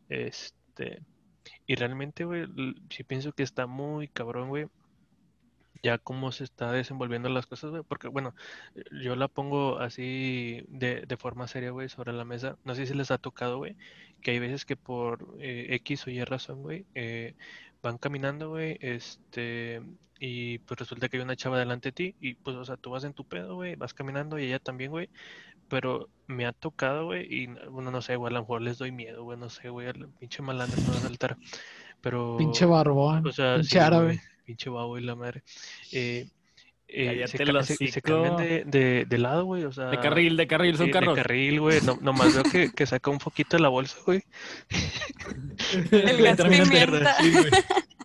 [0.09, 1.01] Este,
[1.67, 2.47] y realmente, güey,
[2.89, 4.67] sí pienso que está muy cabrón, güey,
[5.83, 8.35] ya cómo se está desenvolviendo las cosas, güey, porque bueno,
[9.01, 12.57] yo la pongo así de, de forma seria, güey, sobre la mesa.
[12.65, 13.75] No sé si les ha tocado, güey,
[14.21, 17.35] que hay veces que por eh, X o Y razón, güey, eh,
[17.81, 19.81] van caminando, güey, este,
[20.19, 22.91] y pues resulta que hay una chava delante de ti, y pues, o sea, tú
[22.91, 25.09] vas en tu pedo, güey, vas caminando y ella también, güey,
[25.67, 28.91] pero me ha tocado, güey, y bueno, no sé, güey, a lo mejor les doy
[28.91, 31.37] miedo, güey, no sé, güey, al pinche malandro me va a saltar,
[32.01, 32.37] pero...
[32.37, 33.25] Pinche barbón.
[33.27, 34.21] O sea, pinche sí, árabe.
[34.45, 35.43] pinche babo y la madre.
[35.91, 36.27] Eh,
[36.91, 38.01] eh, se, el ca- se- se hocico.
[38.23, 39.85] cambian de, de, de lado, güey, o sea...
[39.85, 41.15] De carril, de carril, son sí, de carros.
[41.15, 41.81] carril, güey.
[41.81, 44.23] No, nomás veo que, que saca un foquito de la bolsa, güey.
[45.91, 47.15] El gas Termina en pimienta.
[47.21, 47.45] Sí, güey.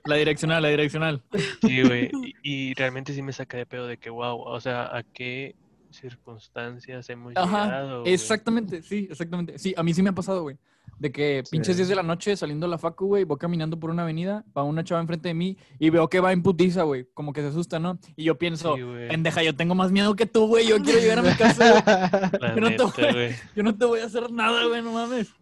[0.07, 1.23] La direccional, la direccional.
[1.63, 2.11] Sí, güey.
[2.43, 5.55] Y, y realmente sí me saca de pedo de que, wow, o sea, ¿a qué
[5.95, 8.13] circunstancias hemos Ajá, llegado, güey?
[8.15, 9.59] Exactamente, sí, exactamente.
[9.59, 10.57] Sí, a mí sí me ha pasado, güey.
[10.99, 11.79] De que pinches Sí.
[11.81, 14.63] 10 de la noche saliendo a la facu, güey, voy caminando por una avenida, va
[14.63, 17.09] una chava enfrente de mí y veo que va en putiza, güey.
[17.15, 17.99] Como que se asusta, ¿no?
[18.15, 20.69] Y yo pienso, Sí, pendeja, yo tengo más miedo que tú, güey.
[20.69, 21.83] Yo quiero llegar a mi casa, güey.
[22.55, 23.33] Yo no te neta, voy- güey.
[23.57, 25.33] Yo no te voy a hacer nada, güey, no mames.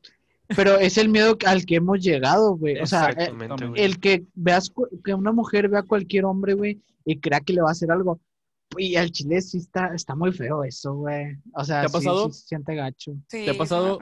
[0.57, 2.79] Pero es el miedo al que hemos llegado, güey.
[2.81, 3.31] O sea, eh,
[3.77, 4.73] el que veas
[5.05, 7.91] que una mujer vea a cualquier hombre, güey, y crea que le va a hacer
[7.91, 8.21] algo.
[8.79, 11.37] Y al chile sí está, está muy feo eso, güey.
[11.55, 12.31] O sea, ¿Te ha sí- pasado?
[12.31, 13.13] sí se siente gacho.
[13.29, 13.99] Sí, ¿Te ha sí me pasado?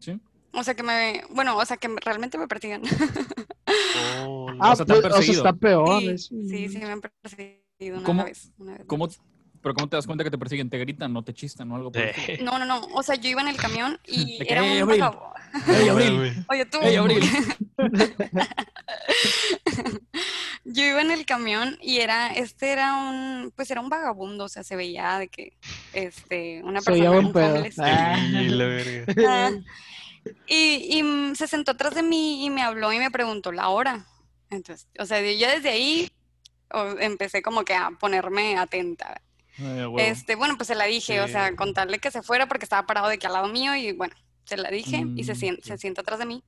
[0.00, 0.20] Sí.
[0.52, 2.82] O sea que me, bueno, o sea que me- realmente me persigan.
[4.26, 5.38] Oh, Ah, O sea, te han pues, o sea, perseguido.
[5.46, 6.00] está peor.
[6.00, 6.34] Sí, eso.
[6.48, 8.52] sí, sí me han perseguido una ¿Cómo- vez.
[8.58, 9.08] una vez, ¿Cómo,
[9.60, 10.70] pero ¿cómo te das cuenta que te persiguen?
[10.70, 11.12] ¿Te gritan?
[11.12, 12.80] ¿No te chistan o algo por eh, No, no, no.
[12.94, 15.00] O sea, yo iba en el camión y que, era "Ey, un Abril".
[15.00, 15.34] vagabundo.
[15.68, 16.16] ¡Ey, no, Abril!
[16.16, 16.32] güey.
[16.50, 16.78] Oye, tú.
[16.82, 17.22] ¡Ey, Abril!
[20.68, 24.48] Yo iba en el camión y era, este era un, pues era un vagabundo, o
[24.48, 25.52] sea, se veía de que,
[25.92, 27.64] este, una persona, un pedo.
[27.78, 28.16] Ah.
[28.32, 29.04] La verga.
[29.28, 29.50] Ah,
[30.48, 34.06] y, y, se sentó atrás de mí y me habló y me preguntó la hora.
[34.50, 36.10] Entonces, o sea, yo desde ahí
[36.72, 39.20] o- empecé como que a ponerme atenta.
[39.58, 39.98] Ay, huevo.
[40.00, 41.32] Este, bueno, pues se la dije, o Sí.
[41.32, 44.16] sea, contarle que se fuera porque estaba parado de que al lado mío y bueno,
[44.44, 45.64] se la dije y se, Mm, sien- ok.
[45.64, 46.42] se sienta atrás de mí.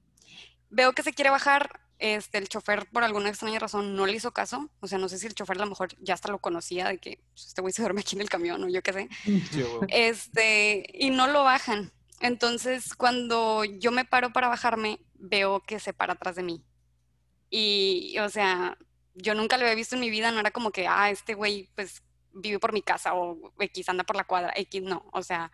[0.71, 4.33] Veo que se quiere bajar, este, el chofer por alguna extraña razón no le hizo
[4.33, 6.89] caso, o sea, no sé si el chofer a lo mejor ya hasta lo conocía
[6.89, 9.09] de que pues, este güey se duerme aquí en el camión o yo qué sé.
[9.25, 9.65] Sí.
[9.89, 11.93] Este, y no lo bajan.
[12.21, 16.65] Entonces, cuando yo me paro para bajarme, veo que se para atrás de mí.
[17.51, 18.77] Y, o sea,
[19.15, 21.71] yo nunca lo había visto en mi vida, no era como que, ah, este güey,
[21.75, 22.03] pues,
[22.33, 25.05] vive por mi casa o X anda por la cuadra, X no.
[25.13, 25.51] O sea,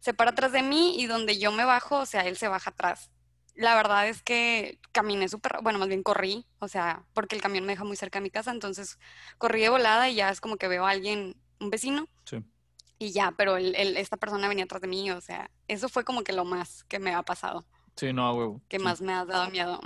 [0.00, 2.70] se para atrás de mí y donde yo me bajo, o sea, él se baja
[2.70, 3.10] atrás.
[3.54, 7.64] La verdad es que caminé súper, bueno, más bien corrí, o sea, porque el camión
[7.64, 8.98] me deja muy cerca de mi casa, entonces
[9.38, 12.38] corrí de volada y ya es como que veo a alguien, un vecino, Sí.
[12.98, 16.04] y ya, pero el- el- esta persona venía atrás de mí, o sea, eso fue
[16.04, 17.64] como que lo más que me ha pasado,
[17.96, 18.60] Sí, no, a huevo.
[18.68, 18.84] que Sí.
[18.84, 19.80] más me ha dado miedo.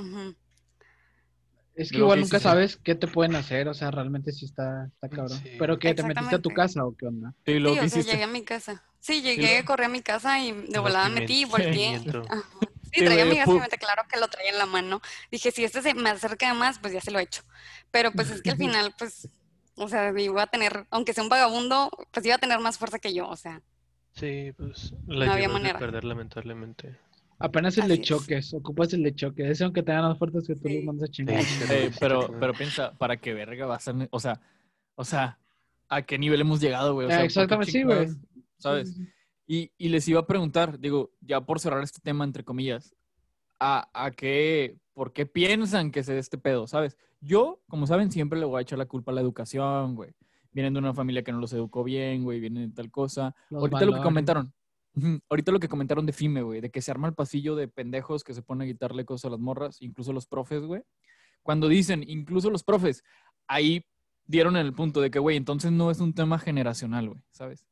[1.75, 2.49] Es que Lo igual que nunca sí, sí.
[2.49, 5.39] sabes qué te pueden hacer, o sea, realmente sí está, está cabrón.
[5.43, 5.51] Sí.
[5.59, 7.35] Pero que te metiste a tu casa o qué onda.
[7.47, 8.83] Sí, lo o sea, llegué a mi casa.
[8.99, 11.95] Sí, llegué, lo- corrí a mi casa y de volada metí y volteé.
[12.29, 12.43] Ajá.
[12.93, 15.01] Sí, traía mi gas pu- y me claro que lo traía en la mano.
[15.31, 17.43] Dije, si este se me acerca más, pues ya se lo he hecho.
[17.91, 19.29] Pero pues es que al final, pues,
[19.77, 22.99] o sea, iba a tener, aunque sea un vagabundo, pues iba a tener más fuerza
[22.99, 23.63] que yo, o sea.
[24.15, 25.79] Sí, pues la No había llevas de manera.
[25.79, 26.97] perder lamentablemente.
[27.41, 28.01] Apenas el Así de es.
[28.01, 29.49] choques, ocupas el de choque.
[29.49, 30.75] Ese aunque tengan más fuertes que tú Sí.
[30.77, 31.43] los mandas a chingar.
[31.45, 33.95] Sí, sí, pero, pero piensa, ¿para qué verga va a ser?
[34.11, 34.41] O sea,
[34.97, 35.39] o sea,
[35.89, 37.07] ¿a qué nivel hemos llegado, güey?
[37.07, 38.09] O sea, ¿por qué exactamente, sí, güey.
[38.59, 38.97] ¿Sabes?
[39.51, 42.95] Y, y les iba a preguntar, digo, ya por cerrar este tema, entre comillas,
[43.59, 46.99] ¿a, a qué, por qué piensan que se dé este pedo, ¿sabes?
[47.21, 50.13] Yo, como saben, siempre le voy a echar la culpa a la educación, güey.
[50.53, 53.35] Vienen de una familia que no los educó bien, güey, vienen de tal cosa.
[53.49, 54.05] Los Ahorita lo que valores.
[54.05, 54.53] comentaron,
[55.31, 58.25] ahorita lo que comentaron de FIME, güey, de que se arma el pasillo de pendejos
[58.25, 60.83] que se ponen a quitarle cosas a las morras, incluso los profes, güey.
[61.43, 63.03] Cuando dicen, incluso los profes,
[63.47, 63.87] ahí
[64.27, 67.67] dieron el punto de que, güey, entonces no es un tema generacional, güey, ¿sabes?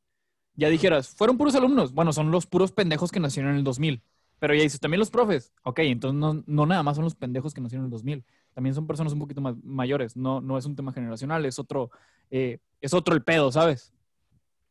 [0.57, 1.93] Ya dijeras, fueron puros alumnos.
[1.93, 4.01] Bueno, son los puros pendejos que nacieron en el 2000.
[4.39, 5.53] Pero ya dices, también los profes.
[5.63, 8.25] Ok, entonces no, no nada más son los pendejos que nacieron en el 2000.
[8.53, 10.17] También son personas un poquito más mayores.
[10.17, 11.91] No, no es un tema generacional, es otro,
[12.31, 13.93] eh, es otro el pedo, ¿sabes?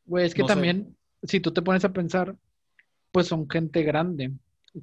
[0.06, 0.54] Güey, es que No sé.
[0.54, 2.36] también, si tú te pones a pensar,
[3.12, 4.32] pues son gente grande,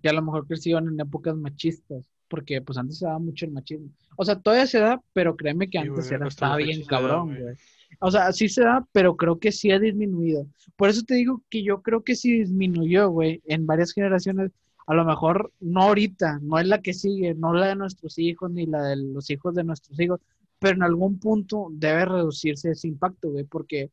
[0.01, 3.51] que a lo mejor crecieron en épocas machistas, porque pues antes se daba mucho el
[3.51, 3.89] machismo.
[4.17, 7.27] O sea, todavía se da, pero créeme que Sí, antes güey, era, estaba bien cabrón,
[7.27, 7.55] güey.
[7.99, 10.47] O sea, sí se da, pero creo que sí ha disminuido.
[10.75, 14.49] Por eso te digo que yo creo que sí disminuyó, güey, en varias generaciones.
[14.87, 18.49] A lo mejor no ahorita, no es la que sigue, no la de nuestros hijos
[18.49, 20.19] ni la de los hijos de nuestros hijos,
[20.57, 23.91] pero en algún punto debe reducirse ese impacto, güey, porque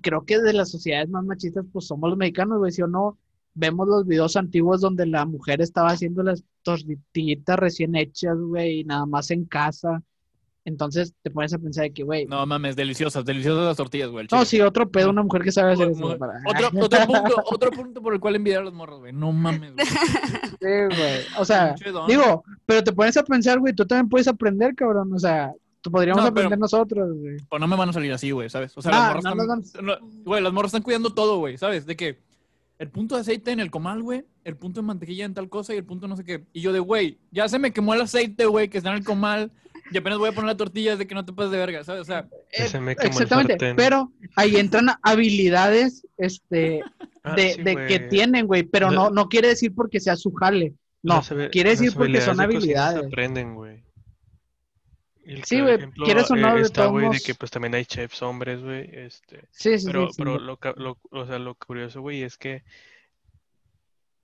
[0.00, 3.18] creo que de las sociedades más machistas, pues somos los mexicanos, güey, si o no,
[3.54, 8.84] vemos los videos antiguos donde la mujer estaba haciendo las tortillitas recién hechas, güey, y
[8.84, 10.02] nada más en casa.
[10.64, 14.10] Entonces te pones a pensar de que, güey, no, No mames, deliciosas, deliciosas las tortillas,
[14.10, 14.28] güey.
[14.28, 14.44] chile.
[14.46, 16.16] sí, otro pedo, una mujer que sabe hacer eso.
[16.18, 19.12] para- Otro, otro, punto, otro punto por el cual envidiar a los morros, güey.
[19.12, 19.86] No mames, güey.
[19.86, 21.20] Sí, güey.
[21.38, 21.74] O sea,
[22.06, 25.12] digo, pero te pones a pensar, güey, tú también puedes aprender, cabrón.
[25.12, 27.38] O sea, tú podríamos No, pero- aprender nosotros, güey.
[27.48, 28.72] Pues no me van a salir así, güey, ¿sabes?
[28.78, 29.84] O sea, Ah, las morras no están...
[29.84, 29.94] no,
[30.24, 31.86] Güey, las morras están cuidando todo, güey, ¿sabes?
[31.86, 32.20] De que
[32.82, 35.72] el punto de aceite en el comal, güey, el punto de mantequilla en tal cosa
[35.72, 36.44] y el punto no sé qué.
[36.52, 39.04] Y yo de, güey, ya se me quemó el aceite, güey, que está en el
[39.04, 39.52] comal
[39.92, 42.02] y apenas voy a poner la tortilla de que no te pases de verga, ¿sabes?
[42.02, 42.28] O sea,
[42.58, 46.82] Ya se me quemó Exactamente, pero ahí entran habilidades, este,
[47.24, 50.32] Ah, de, sí, de que tienen, güey, pero no, no quiere decir porque sea su
[50.32, 50.74] jale.
[51.04, 51.22] No,
[51.52, 53.06] quiere decir porque son de cocina se habilidades.
[53.06, 53.84] aprenden, güey.
[55.32, 57.74] El Sí, güey, ejemplo, quieres o no, eh, de está, güey, de que pues también
[57.74, 59.48] hay chefs hombres, güey, este...
[59.50, 60.22] Sí, sí, Pero, sí, sí.
[60.22, 62.62] pero lo, lo- o sea, lo curioso, güey, es que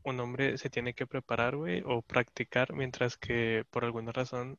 [0.04, 4.58] un hombre se tiene que preparar, güey, o practicar, mientras que por alguna razón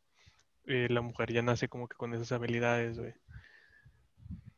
[0.65, 3.13] eh, la mujer ya nace como que con esas habilidades, güey.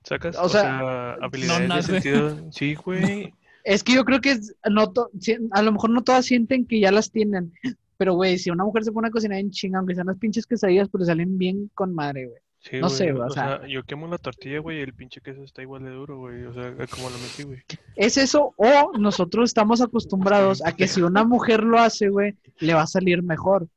[0.04, 0.36] ¿Sacas?
[0.38, 1.92] O sea, habilidades nace.
[1.94, 2.50] de sentido.
[2.52, 3.34] Sí, güey.
[3.64, 5.12] Es que yo creo que es- no to-
[5.52, 7.54] a lo mejor no todas sienten que ya las tienen,
[8.02, 10.48] pero güey, si una mujer se pone a cocinar en chinga, aunque sean las pinches
[10.48, 12.40] quesadillas, pero salen bien con madre, güey.
[12.58, 15.22] Sí, No sé, o O sea- sea, yo quemo la tortilla, güey, y el pinche
[15.22, 16.44] queso está igual de duro, güey.
[16.46, 17.60] O sea, como lo metí, güey.
[17.96, 22.74] Es eso, o nosotros estamos acostumbrados a que si una mujer lo hace, güey, le
[22.74, 23.68] va a salir mejor.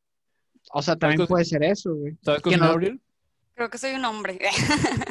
[0.73, 2.17] O sea, también puede ser eso, güey.
[2.23, 3.01] ¿sabes cocinar, no- Gabriel?
[3.57, 4.39] Creo que soy un hombre.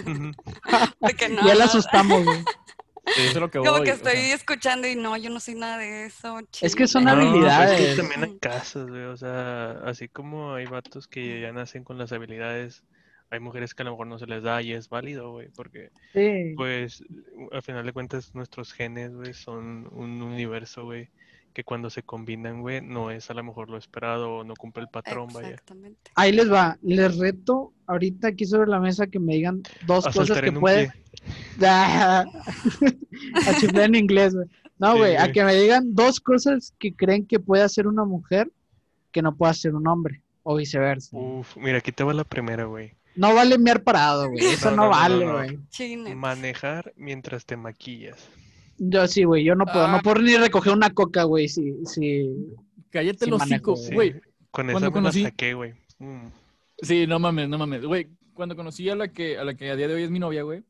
[0.07, 0.32] Ujú.
[1.07, 2.39] De que no, ya la asustamos, güey.
[3.05, 3.93] Eso es lo que Como que o sea.
[3.95, 6.39] estoy escuchando y no, yo no soy nada de eso.
[6.61, 7.03] Es que son.
[7.03, 7.79] No, habilidades.
[7.79, 9.03] es que también hay casos, güey.
[9.03, 12.83] O sea, así como hay vatos que ya nacen con las habilidades,
[13.29, 15.91] hay mujeres que a lo mejor no se les da y es válido, güey, porque
[16.13, 16.53] Sí.
[16.55, 17.03] pues
[17.51, 21.09] al final de cuentas nuestros genes, güey, son un universo, güey,
[21.53, 24.83] que cuando se combinan, güey, no es a lo mejor lo esperado o no cumple
[24.83, 25.49] el patrón, vaya.
[25.49, 26.11] Exactamente.
[26.15, 26.77] Ahí les va.
[26.81, 30.91] Les reto ahorita aquí sobre la mesa que me digan dos A cosas que pueden.
[31.61, 32.25] Ah,
[33.47, 34.47] a chiflar en inglés, güey.
[34.79, 38.03] No, Sí, güey, a que me digan dos cosas que creen que puede hacer una
[38.03, 38.51] mujer
[39.11, 41.15] que no puede hacer un hombre, o viceversa.
[41.15, 42.95] Uf, mira, aquí te va la primera, güey.
[43.15, 44.43] No vale miar parado, güey.
[44.53, 45.37] Eso No, no, no, no, vale, no, no.
[45.37, 45.59] güey.
[45.97, 46.15] Neta.
[46.15, 48.27] Manejar mientras te maquillas.
[48.89, 49.43] Yo sí, güey.
[49.43, 49.88] Yo no puedo.
[49.88, 50.01] No Ah.
[50.03, 51.47] puedo ni recoger una coca, güey.
[51.47, 52.29] Si, si...
[52.89, 53.93] Cállate Sí los hocico, Sí.
[53.93, 54.11] güey.
[54.51, 55.73] Con Cuando esa me conocí- saqué, güey.
[55.99, 56.27] Mm.
[56.81, 57.86] Sí, no mames, no mames.
[57.86, 60.19] Güey, cuando conocí a la que a la que a día de hoy es mi
[60.19, 60.63] novia, güey,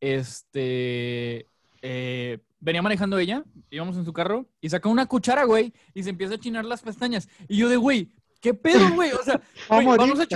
[0.00, 1.46] este
[1.82, 6.10] eh, venía manejando ella, íbamos en su carro y saca una cuchara, güey, y se
[6.10, 7.28] empieza a chinar las pestañas.
[7.48, 8.08] Y yo de, güey,
[8.40, 9.10] ¿qué pedo, güey?
[9.12, 10.26] O sea, güey, Vamos a vamos, a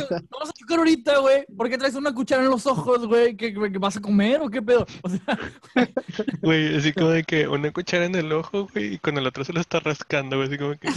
[0.52, 1.44] chocar ahorita, güey.
[1.56, 3.36] ¿Por qué traes una cuchara en los ojos, güey?
[3.36, 4.86] ¿Que, que vas a comer o qué pedo?
[5.02, 5.38] O sea,
[6.42, 9.44] Güey, así como de que una cuchara en el ojo, güey, y con el otro
[9.44, 10.88] se lo está rascando, güey, así como que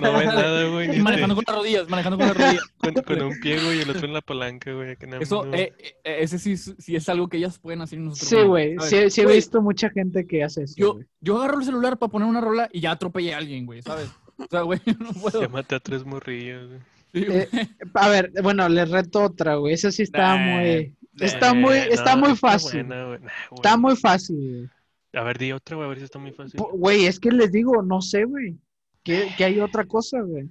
[0.00, 0.98] no ve nada, güey.
[1.00, 2.64] manejando con las rodillas, manejando con las rodillas.
[2.78, 4.96] con, con un pie, güey, y el otro en la palanca, güey.
[5.20, 5.54] Eso, no.
[5.54, 5.72] eh,
[6.04, 8.76] eh, ese sí, es- sí es algo que ellas pueden hacer nosotros Sí, güey.
[8.80, 10.74] Sí, sí he visto mucha gente que hace eso.
[10.76, 13.82] Yo, yo agarro el celular para poner una rola y ya atropellé a alguien, güey,
[13.82, 14.10] ¿sabes?
[14.40, 15.40] O sea, güey, no puedo.
[15.42, 16.80] Ya maté a tres morrillos, güey.
[17.12, 17.48] Sí, Eh.
[17.94, 19.74] A ver, bueno, les reto otra, güey.
[19.74, 20.96] Esa sí está Nah, muy.
[21.18, 22.84] Está muy, está no, muy fácil.
[22.86, 23.20] buena, güey.
[23.20, 24.70] Nah, Está muy fácil, güey.
[25.12, 26.60] A ver, di otra, güey, a ver si está muy fácil.
[26.72, 28.56] Güey, es que les digo, no sé, güey.
[29.02, 30.48] Que, que hay otra cosa, güey.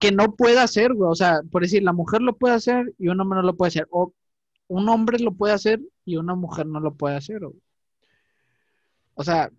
[0.00, 1.10] Que no puede hacer, güey.
[1.10, 3.68] O sea, por decir, la mujer lo puede hacer y un hombre no lo puede
[3.68, 3.86] hacer.
[3.90, 4.12] O
[4.68, 7.60] un hombre lo puede hacer y una mujer no lo puede hacer, güey.
[9.14, 9.50] O sea,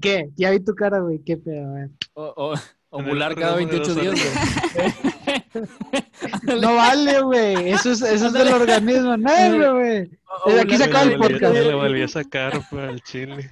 [0.00, 0.30] ¿qué?
[0.36, 1.18] Ya vi tu cara, güey.
[1.24, 1.74] ¿Qué pedo?
[1.74, 1.90] Ver.
[2.14, 2.54] O, o-
[2.90, 4.34] ovular cada programa de 28 dos días,
[4.74, 6.60] güey.
[6.60, 7.70] No vale, güey.
[7.70, 9.16] Eso es, eso es del organismo.
[9.16, 10.10] No, güey.
[10.46, 11.54] Desde aquí se acaba el cada Le volví- 28 podcast.
[11.66, 13.50] Le volví a sacar para el chile.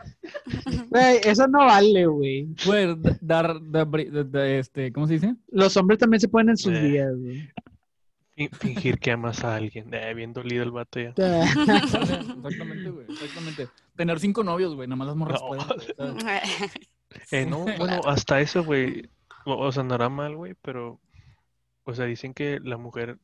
[0.89, 2.49] Güey, eso no vale, güey.
[2.65, 5.35] Güey, da- dar, da- bri- da- da- este, ¿cómo se dice?
[5.51, 6.83] Los hombres también se ponen en sus Eh.
[6.83, 7.49] días, güey.
[8.49, 9.93] Fin- Fingir que amas a alguien.
[9.93, 11.09] Eh, bien dolido el vato ya.
[11.17, 13.69] Exactamente, güey, exactamente.
[13.97, 15.49] Tener cinco novios, güey, nada más las morras No.
[15.49, 16.17] pueden.
[17.33, 19.11] Eh, no, bueno, hasta eso, güey.
[19.45, 21.01] O, o sea, no era mal, güey, pero.
[21.83, 23.19] O sea, dicen que la mujer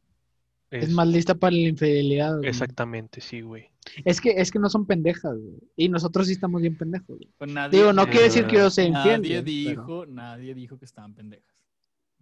[0.71, 0.85] es.
[0.85, 2.49] Es más lista para la infidelidad, güey.
[2.49, 3.71] Exactamente, sí, güey.
[4.05, 5.59] Es que, es que no son pendejas, güey.
[5.77, 7.31] Y nosotros sí estamos bien pendejos, güey.
[7.39, 9.23] Pues nadie, Digo, no quiere decir que yo sea infiel.
[9.23, 11.55] nadie pero- dijo, nadie dijo que estaban pendejas.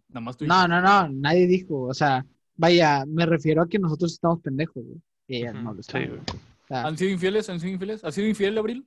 [0.09, 1.81] Nada más tú No, no, no, nadie dijo.
[1.85, 2.27] O sea,
[2.57, 4.99] vaya, me refiero a que nosotros estamos pendejos, güey.
[5.29, 6.09] Y ellas no lo sí, están.
[6.09, 6.21] güey.
[6.21, 7.49] O sea, ¿Han sido infieles?
[7.51, 8.05] ¿Han sido infieles?
[8.05, 8.85] ¿Has sido infiel, Abril?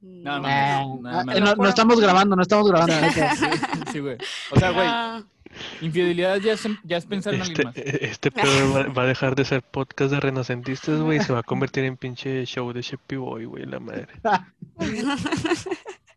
[0.00, 0.38] No.
[0.38, 1.46] no, eh, no, no, eh, no.
[1.46, 2.94] no, no estamos grabando, no estamos grabando.
[3.10, 3.46] Sí,
[3.92, 4.16] sí, güey.
[4.52, 4.86] O sea, güey,
[5.80, 7.76] infidelidad ya es, ya es pensar en Este, alguien más.
[7.78, 11.32] eh, este pedo va, va a dejar de ser podcast de renacentistas, güey, y se
[11.32, 14.06] va a convertir en pinche show de Sheppy Boy, güey, la madre.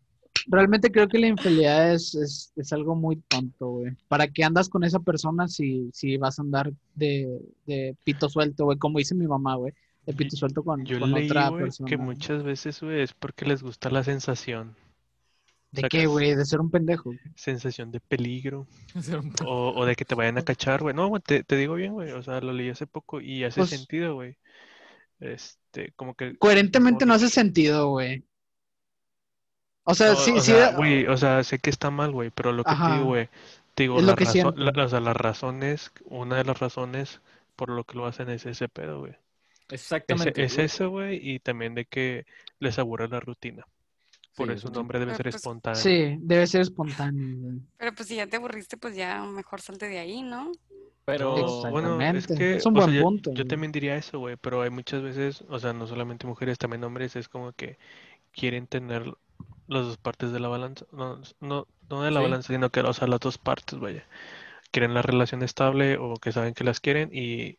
[0.46, 3.92] Realmente creo que la infidelidad es, es, es algo muy tonto, güey.
[4.08, 8.64] ¿Para qué andas con esa persona si, si vas a andar de, de pito suelto,
[8.64, 8.78] güey?
[8.78, 9.72] Como dice mi mamá, güey.
[10.06, 11.88] De pito suelto con, Yo con leí, otra persona.
[11.88, 14.74] que muchas veces, güey, es porque les gusta la sensación.
[15.70, 16.34] ¿De qué, güey?
[16.34, 17.12] De ser un pendejo.
[17.36, 18.66] Sensación de peligro.
[19.00, 20.94] Ser un- O, o de que te vayan a cachar, güey.
[20.94, 22.10] No, güey, te, te digo bien, güey.
[22.12, 24.36] O sea, lo leí hace poco y hace Pues- sentido, güey.
[25.20, 26.36] Este, como que.
[26.36, 28.24] Coherentemente no hace sentido, güey.
[29.84, 30.52] O sea, No, sí, o sí.
[30.52, 33.28] sea, güey, o sea, sé que está mal, güey, pero lo que te digo, güey,
[33.74, 36.58] te digo, Es lo la que razón, la- o sea, las razones, una de las
[36.60, 37.20] razones
[37.56, 39.12] por lo que lo hacen es ese pedo, güey.
[39.68, 40.44] Es, Exactamente.
[40.44, 40.66] es güey.
[40.66, 42.26] eso, güey, y también de que
[42.60, 43.66] les aburre la rutina.
[44.36, 45.80] Por Sí, eso un hombre debe ser pues, espontáneo.
[45.82, 47.58] Sí, debe ser espontáneo, güey.
[47.76, 50.52] Pero pues si ya te aburriste, pues ya mejor salte de ahí, ¿no?
[51.04, 53.48] Pero, No, bueno, es que, Es un o sea, buen yo- punto, Yo, güey.
[53.48, 57.16] también diría eso, güey, pero hay muchas veces, o sea, no solamente mujeres, también hombres,
[57.16, 57.76] es como que
[58.32, 59.12] quieren tener
[59.72, 62.24] las dos partes de la balanza, no, no, no de la Sí.
[62.24, 64.06] balanza, sino que, o sea, las dos partes, vaya.
[64.72, 67.58] Quieren la relación estable o que saben que las quieren y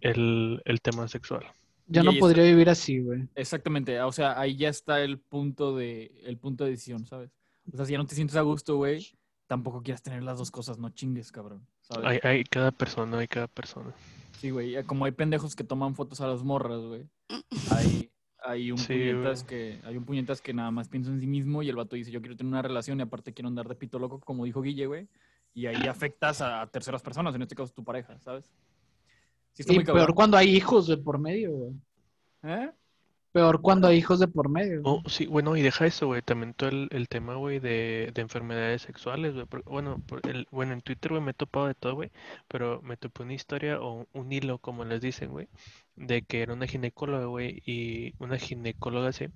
[0.00, 1.46] el, el tema sexual.
[1.86, 3.28] Yo Y no podría vivir así, güey.
[3.34, 7.30] exactamente, o sea, ahí ya está el punto de, el punto de decisión, ¿sabes?
[7.72, 9.06] O sea, si ya no te sientes a gusto, güey,
[9.46, 12.06] tampoco quieras tener las dos cosas, no chingues, cabrón, ¿sabes?
[12.06, 13.94] Hay, hay cada persona, hay cada persona.
[14.40, 17.08] Sí, güey, como hay pendejos que toman fotos a las morras, güey.
[17.70, 18.10] Hay,
[18.48, 19.46] hay un Sí, puñetas güey.
[19.46, 22.10] que, hay un puñetas que nada más piensa en sí mismo y el vato dice,
[22.10, 24.86] yo quiero tener una relación y aparte quiero andar de pito loco, como dijo Guille,
[24.86, 25.08] güey.
[25.54, 28.50] Y ahí afectas a, terceras personas, en este caso tu pareja, ¿sabes?
[29.52, 31.72] Sí está Y muy peor cuando hay hijos, güey, por medio, güey.
[32.44, 32.70] ¿Eh?
[33.32, 34.82] Peor cuando hay hijos de por medio.
[34.82, 36.22] Oh, sí, bueno, y deja eso, güey.
[36.22, 39.46] También todo el, el tema, güey, de, de enfermedades sexuales, güey.
[39.66, 42.10] Bueno, por el, bueno, en Twitter, güey, me he topado de todo, güey.
[42.48, 45.48] Pero me topé una historia o un hilo, como les dicen, güey.
[45.96, 47.60] De que era una ginecóloga, güey.
[47.66, 49.26] Y una ginecóloga, sí.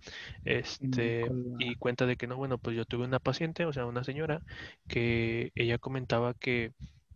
[0.44, 1.58] Este, Ginecóloga.
[1.58, 4.42] y cuenta de que no, bueno, pues yo tuve una paciente, o sea, una señora,
[4.88, 6.72] que ella comentaba que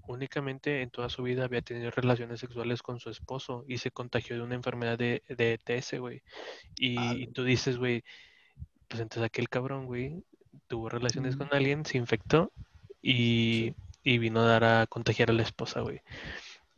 [0.07, 4.37] únicamente en toda su vida había tenido relaciones sexuales con su esposo y se contagió
[4.37, 6.23] de una enfermedad de, de ETS, güey.
[6.77, 8.05] Y, Ah, y tú dices, güey,
[8.89, 10.23] pues entonces aquel cabrón, güey,
[10.69, 12.53] tuvo relaciones con alguien, se infectó
[13.03, 16.01] y, y vino a dar a contagiar a la esposa, güey.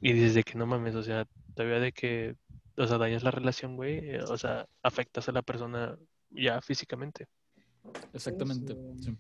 [0.00, 2.36] Y dices de que no mames, o sea, todavía de que,
[2.76, 5.96] o sea, dañas la relación, güey, eh, o sea, afectas a la persona
[6.30, 7.26] ya físicamente.
[8.12, 8.74] Exactamente.
[9.00, 9.16] Sí.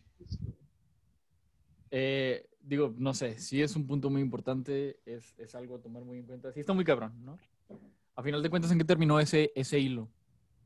[1.90, 6.04] Eh, digo, no sé, sí es un punto muy importante, es, es algo a tomar
[6.04, 6.52] muy en cuenta.
[6.52, 7.38] Sí está muy cabrón, ¿no?
[8.16, 10.08] A final de cuentas, ¿en qué terminó ese, ese hilo?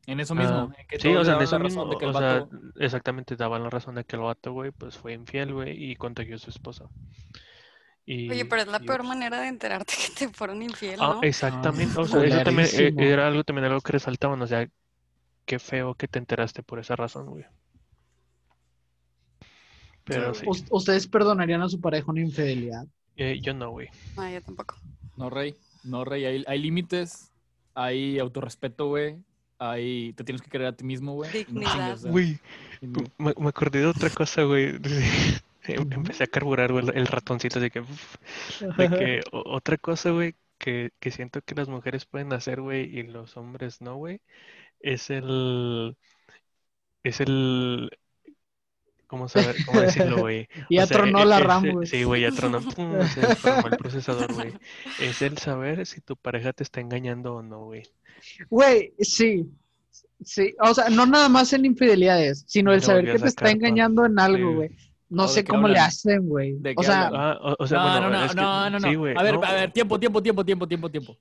[0.07, 0.73] En eso mismo.
[0.73, 2.51] Ah, en que sí, o sea, en eso mismo, de que el o sea, vato-
[2.81, 6.37] exactamente daban la razón de que el vato, güey, pues fue infiel, güey, y contagió
[6.37, 6.87] a su esposa.
[8.05, 11.01] Y, Oye, pero es la y, peor pues, manera de enterarte que te fueron infiel,
[11.01, 11.21] Ah, ¿no?
[11.23, 14.69] exactamente, o sea, eso también eh, era algo también algo que resaltaban, o sea,
[15.47, 17.45] qué feo que te enteraste por esa razón, güey.
[20.05, 22.87] Pero sí, ¿Us- ¿Ustedes perdonarían a su pareja una infidelidad?
[23.17, 23.89] eh, yo no, güey.
[24.17, 24.77] No, yo tampoco.
[25.17, 25.55] No, Rey.
[25.85, 26.25] No, Rey.
[26.25, 27.31] Hay, hay límites,
[27.75, 29.17] hay autorrespeto, güey.
[29.59, 31.31] Hay, te tienes que creer a ti mismo, güey.
[31.31, 31.99] Dignidad.
[32.01, 32.39] Güey,
[32.81, 34.75] me, me acordé de otra cosa, güey.
[35.65, 38.17] Em- Empecé a carburar, güey, el, ratoncito, de que, uf,
[38.77, 43.05] de que otra cosa, güey, que, que siento que las mujeres pueden hacer, güey, y
[43.05, 44.21] los hombres no, güey,
[44.81, 45.97] es el,
[47.05, 47.91] es el,
[49.13, 50.49] ¿cómo saber, cómo decirlo, güey?
[50.71, 51.87] Ya O sea, tronó e- la ese- RAM, güey.
[51.87, 54.55] Sí, güey, ya tronó, pum, se el procesador, güey.
[54.99, 57.83] Es el saber si tu pareja te está engañando o no, güey.
[58.49, 59.45] Güey, sí.
[60.25, 64.07] Sí, o sea, no nada más en infidelidades, sino el saber que te está engañando
[64.07, 64.55] en algo, Sí.
[64.55, 64.71] güey.
[65.11, 66.55] No ¿O de sé cómo le hacen, güey.
[66.59, 67.11] ¿De O sea?
[67.13, 68.89] Ah, o, o sea, no, bueno, no, no, es que- no, no, no.
[68.89, 71.19] sí, güey, a ver, a ver, tiempo, tiempo, tiempo, tiempo, tiempo, tiempo.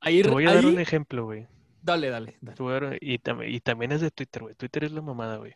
[0.00, 1.46] Ahí, Te voy a dar un ejemplo, güey.
[1.82, 2.98] Dale, dale, dale.
[3.00, 4.54] Y, tam- y también es de Twitter, güey.
[4.54, 5.54] Twitter es la mamada, güey.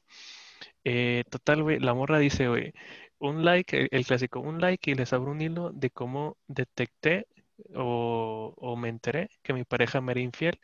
[0.84, 2.72] Eh, total, güey, la morra dice, güey,
[3.18, 7.26] un like, el, clásico, un like y les abro un hilo de cómo detecté
[7.74, 10.60] o, o me enteré que mi pareja me era infiel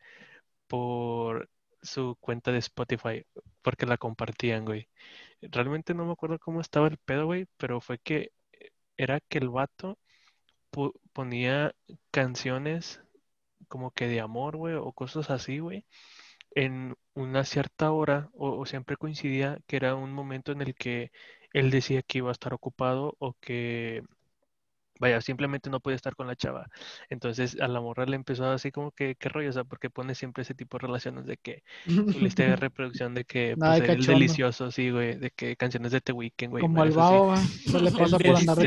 [0.68, 1.50] por
[1.82, 3.24] su cuenta de Spotify,
[3.62, 4.88] porque la compartían, güey.
[5.42, 8.32] Realmente no me acuerdo cómo estaba el pedo, güey, pero fue que
[8.96, 9.98] era que el vato
[11.12, 11.74] ponía
[12.10, 13.00] canciones
[13.68, 15.86] como que de amor, güey, o cosas así, güey,
[16.54, 21.10] en una cierta hora, o, o siempre coincidía que era un momento en el que
[21.52, 24.02] él decía que iba a estar ocupado o que,
[25.00, 26.68] vaya, simplemente no podía estar con la chava.
[27.08, 30.14] Entonces a la morra le empezó así como que, qué rollo, o sea, porque pone
[30.14, 33.88] siempre ese tipo de relaciones de que su lista de reproducción de que Nada pues
[33.88, 37.36] de el delicioso, sí, güey, de que canciones de The Weeknd, güey, como al va,
[37.38, 38.66] se le pasa El por andar de.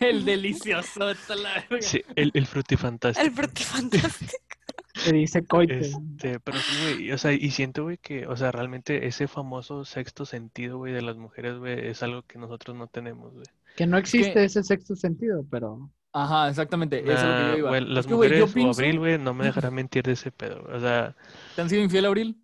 [0.00, 1.00] El delicioso.
[1.36, 1.64] la.
[1.80, 3.24] Sí, el, el frutifantástico.
[3.26, 4.63] El frutifantástico.
[4.94, 5.80] Se dice coite.
[5.80, 9.84] Este, pero sí, güey, o sea, y siento, güey, que, o sea, realmente ese famoso
[9.84, 13.46] sexto sentido, güey, de las mujeres, güey, es algo que nosotros no tenemos, güey.
[13.76, 17.00] Que no existe que- ese sexto sentido, pero Ajá, exactamente.
[17.00, 17.76] Eso es lo que yo iba.
[17.78, 20.64] Es las yo mujeres o pienso- Abril, güey, no me dejará mentir de ese pedo,
[20.72, 21.16] o sea,
[21.56, 22.36] ¿Te han sido infiel, Abril?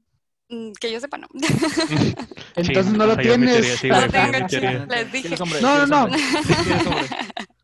[0.48, 1.28] Mm, Que yo sepa, no.
[2.56, 3.66] entonces sí, no lo teoría, tienes.
[3.78, 4.86] sí, No güey, tengo.
[4.88, 5.28] Les dije.
[5.38, 6.20] No, ¿Tienes no, hombre?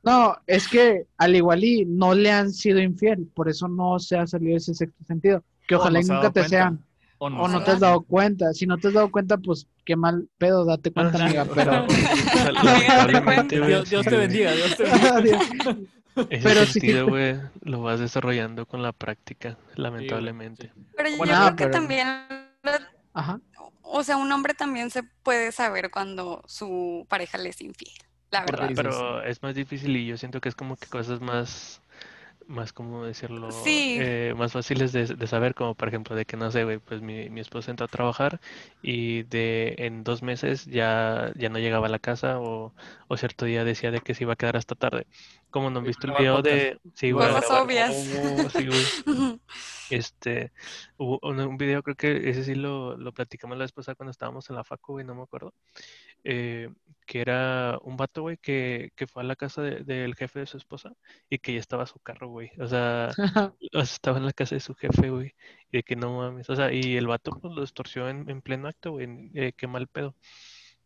[0.06, 4.16] No, es que al igual y no le han sido infiel, por eso no se
[4.16, 5.42] ha salido ese sexto sentido.
[5.68, 6.48] Que O ojalá no y nunca te cuenta.
[6.48, 6.84] sean.
[7.18, 7.42] ¿O no?
[7.42, 7.86] O no se te has da.
[7.88, 8.52] dado cuenta.
[8.52, 11.44] Si no te has dado cuenta, pues qué mal pedo, date cuenta, amiga.
[11.54, 11.86] Pero.
[13.86, 15.40] Dios, te bendiga, Dios te bendiga.
[16.30, 16.72] Ese Pero sí.
[16.72, 20.72] sentido, güey, lo vas desarrollando con la práctica, lamentablemente.
[20.96, 22.08] Pero yo Bueno, creo que pero- también,
[23.12, 23.40] Ajá.
[23.82, 27.92] o sea, un hombre también se puede saber cuando su pareja le es infiel,
[28.30, 28.74] la ¿Por qué verdad.
[28.76, 31.80] Pero es más difícil y yo siento que es como que cosas más,
[32.46, 33.96] más como decirlo, Sí.
[34.00, 37.00] eh, más fáciles de, de saber, como por ejemplo de que no sé, güey, pues
[37.02, 38.40] mi, mi esposo entró a trabajar
[38.82, 42.72] y de en dos meses ya, ya no llegaba a la casa o,
[43.08, 45.06] o cierto día decía de que se iba a quedar hasta tarde.
[45.50, 47.90] Como no han visto el video de, sí, güey, obvias.
[48.18, 49.40] oh, sí, güey.
[49.88, 50.50] Este,
[50.96, 54.10] hubo un, un video, creo que ese sí lo, lo platicamos la vez pasada cuando
[54.10, 55.54] estábamos en la facu, güey, no me acuerdo.
[56.26, 56.68] Eh,
[57.06, 60.46] que era un vato, güey, que, que fue a la casa de- del jefe de
[60.46, 60.92] su esposa
[61.30, 62.50] y que ya estaba su carro, güey.
[62.58, 63.10] O sea,
[63.72, 65.32] o sea, estaba en la casa de su jefe, güey.
[65.70, 66.50] Y de que no mames.
[66.50, 69.30] O sea, y el vato pues lo extorsió en, en pleno acto, güey.
[69.34, 70.14] eh, qué mal pedo.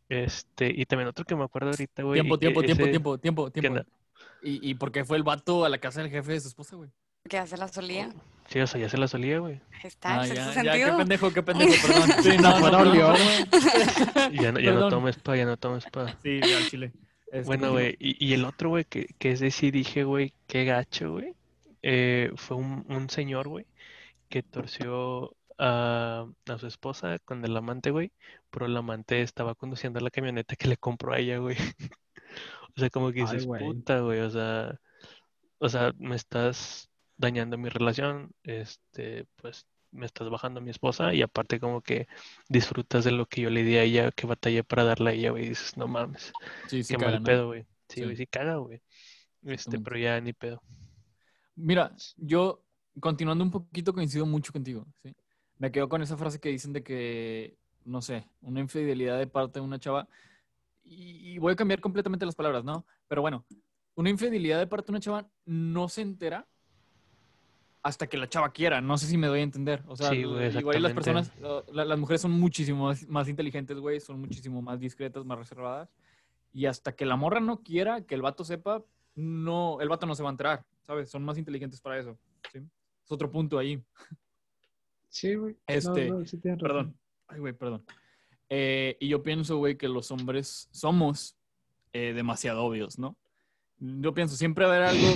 [0.09, 2.21] Este, y también otro que me acuerdo ahorita, güey.
[2.21, 3.81] Tiempo, tiempo, tiempo, ese- tiempo, tiempo, ¿qué tiempo.
[4.43, 6.77] ¿Y, ¿Y por qué fue el vato a la casa del jefe de su esposa,
[6.77, 6.91] güey?
[7.29, 8.11] que hace la solía.
[8.51, 9.63] Sí, o sea, ya se la solía, güey.
[9.83, 12.13] Está, Ah, ya, ya, qué pendejo, qué pendejo, perdón.
[12.21, 13.15] Sí, no, no, no, no.
[14.31, 14.91] Ya no, ya no Perdón.
[14.91, 16.19] tomo spa, ya no tomo spa.
[16.23, 16.95] Sí, al chile.
[17.45, 21.13] Bueno, güey, y, y el otro, güey, que, que ese sí dije, güey, qué gacho,
[21.13, 21.35] güey.
[21.83, 23.67] eh, fue un, un señor, güey,
[24.29, 28.13] que torció a, a su esposa con el amante, güey,
[28.51, 31.57] pero el amante estaba conduciendo la camioneta que le compró a ella, güey.
[32.77, 33.63] O sea, como que Ay, dices, güey.
[33.65, 34.81] puta, güey, o sea,
[35.59, 36.90] o sea, me estás
[37.21, 42.07] dañando mi relación, este, pues me estás bajando a mi esposa y aparte como que
[42.49, 45.31] disfrutas de lo que yo le di a ella, que batallé para darle a ella,
[45.31, 46.33] güey, y dices, no mames.
[46.67, 47.25] Sí, sí, Qué caga, mal ¿no?
[47.25, 47.67] pedo, güey.
[47.89, 48.05] Sí, Sí.
[48.05, 48.83] güey, sí caga, güey.
[49.45, 50.63] Este, pero ya ni pedo.
[51.57, 52.65] Mira, yo,
[53.01, 55.15] continuando un poquito, coincido mucho contigo, ¿sí?
[55.59, 59.59] Me quedo con esa frase que dicen de que, no sé, una infidelidad de parte
[59.61, 60.09] de una chava,
[60.85, 62.87] y, y voy a cambiar completamente las palabras, ¿no?
[63.09, 63.47] Pero bueno,
[63.97, 66.49] una infidelidad de parte de una chava no se entera
[67.83, 70.23] hasta que la chava quiera, no sé si me doy a entender, o sea, Sí,
[70.25, 71.33] güey, igual y las personas,
[71.73, 75.89] la- las mujeres son muchísimo más, más inteligentes, güey, son muchísimo más discretas, más reservadas,
[76.53, 80.15] y hasta que la morra no quiera, que el vato sepa, no, el vato no
[80.15, 81.11] se va a enterar, ¿sabes?
[81.11, 82.19] Son más inteligentes para eso,
[82.53, 82.59] ¿sí?
[82.59, 83.83] Es otro punto ahí.
[85.09, 85.55] Sí, güey.
[85.55, 86.77] No, Este, no, sí tienes razón.
[86.87, 86.99] Perdón.
[87.29, 87.85] Ay, güey, perdón.
[88.49, 91.37] Eh, y yo pienso, güey, que los hombres somos
[91.93, 93.17] eh, demasiado obvios, ¿no?
[93.79, 95.07] Yo pienso, siempre va a haber algo,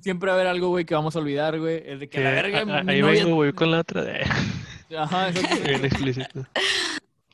[0.00, 1.82] siempre va a haber algo, güey, que vamos a olvidar, güey.
[1.84, 4.02] Es de que la verga, a- ahí novia- vengo, güey, con la otra.
[4.04, 4.20] de-
[4.98, 5.56] Ajá, exacto.
[5.68, 6.46] Bien explícito.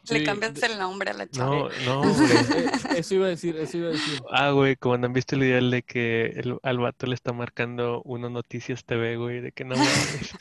[0.08, 1.68] Le cambias el nombre a la chava.
[1.84, 2.98] No, no, güey.
[2.98, 4.20] Eso iba a decir, eso iba a decir.
[4.32, 7.32] Ah, güey, como no han visto el ideal de que el, al vato le está
[7.32, 10.32] marcando uno Noticias TV, güey, de que no mames.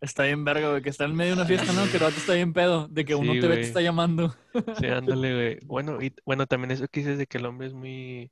[0.00, 1.84] Está bien verga, güey, que está en medio de una fiesta, ¿no?
[1.90, 4.34] Que el vato está bien pedo, de que uno Sí, te ve, te está llamando.
[4.78, 5.58] Sí, ándale, güey.
[5.66, 8.30] Bueno, y bueno, también eso que dices de que el hombre es muy,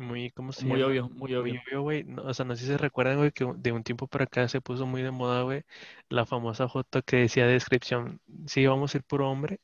[0.00, 0.82] muy, ¿cómo se Muy llama?
[0.82, 1.64] obvio, muy Muy obvio.
[1.66, 2.04] obvio, güey.
[2.04, 4.48] No, o sea, no sé si se recuerdan, güey, que de un tiempo para acá
[4.48, 5.62] se puso muy de moda, güey,
[6.08, 9.60] la famosa foto que decía de descripción, sí, vamos a ir puro hombre.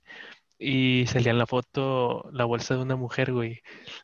[0.58, 3.62] Y salía en la foto la bolsa de una mujer, güey.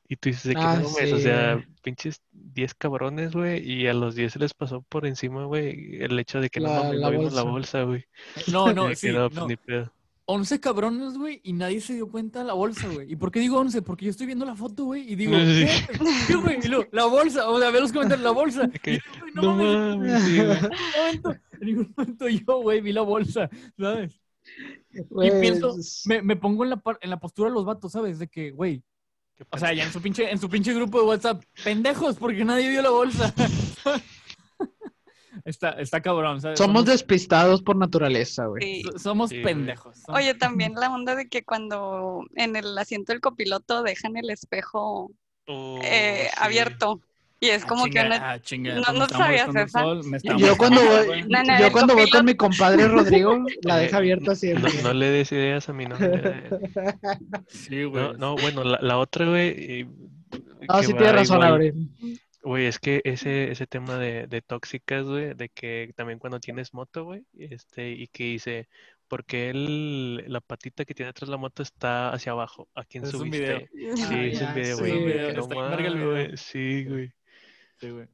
[0.09, 3.63] Y tú dices de que Ah, no mames, o sí, sea, pinches 10 cabrones, güey.
[3.69, 6.73] Y a los 10 se les pasó por encima, güey, el hecho de que no
[6.73, 7.45] mames, la no vimos la bolsa.
[7.45, 8.05] bolsa, güey.
[8.47, 9.47] No, no, sí, no, pues no.
[9.47, 9.93] ni pedo.
[10.33, 13.13] 11 cabrones, güey, y nadie se dio cuenta de la bolsa, güey.
[13.13, 13.83] ¿Y por qué digo 11?
[13.83, 15.67] Porque yo estoy viendo la foto, güey, y digo, Sí.
[15.67, 15.99] ¿qué?
[16.27, 16.59] ¿Qué, güey?
[16.63, 18.71] Y luego, la bolsa, o sea, ve los comentarios, la bolsa.
[18.85, 20.59] Y yo, güey, no, No mames, mames, sí, güey.
[20.63, 21.31] en ningún momento,
[21.61, 24.21] en ningún momento yo, güey, vi la bolsa, ¿sabes?
[25.11, 25.77] Güey, pienso-
[26.07, 28.19] Me, me pongo en la, par- en la postura de los vatos, ¿sabes?
[28.19, 28.83] De que, güey,
[29.51, 32.69] o sea, ya en su pinche, en su pinche grupo de WhatsApp, pendejos, porque nadie
[32.71, 33.35] vio la bolsa.
[35.45, 36.59] está, está cabrón, ¿sabes?
[36.59, 38.83] Somos despistados por naturaleza, güey.
[38.83, 38.85] Sí.
[38.99, 39.97] somos Sí, pendejos.
[39.99, 44.31] somos- Oye, también la onda de que cuando en el asiento del copiloto dejan el
[44.31, 45.11] espejo
[45.49, 46.37] Oh, eh, sí.
[46.41, 47.01] abierto.
[47.41, 48.31] Y es Ah, como que una...
[48.31, 51.23] ah, chinga, no- no me está Yo cuando voy, güey.
[51.25, 54.71] No, no, yo cuando voy con mi compadre Rodrigo, la deja abierta siempre.
[54.85, 56.45] no le des ideas a mi novia.
[57.49, 58.05] Sí, güey.
[58.05, 59.89] No, no, bueno, la, la otra, güey.
[60.69, 61.91] Ah, sí va tienes razón, Abril.
[62.43, 66.75] Güey, es que ese, ese tema de, de tóxicas, güey, de que también cuando tienes
[66.75, 68.69] moto, güey, este, y que dice,
[69.07, 72.69] porque él, la patita que tiene atrás la moto está hacia abajo?
[72.75, 73.55] ¿A quién Es un subiste?
[73.55, 73.69] video.
[73.95, 74.81] Sí, Ah, es un ya, video, sí.
[74.81, 74.91] güey.
[74.91, 75.45] Es un que video, no
[75.79, 77.13] el güey, Sí, güey.
[77.81, 78.09] Sí, güey.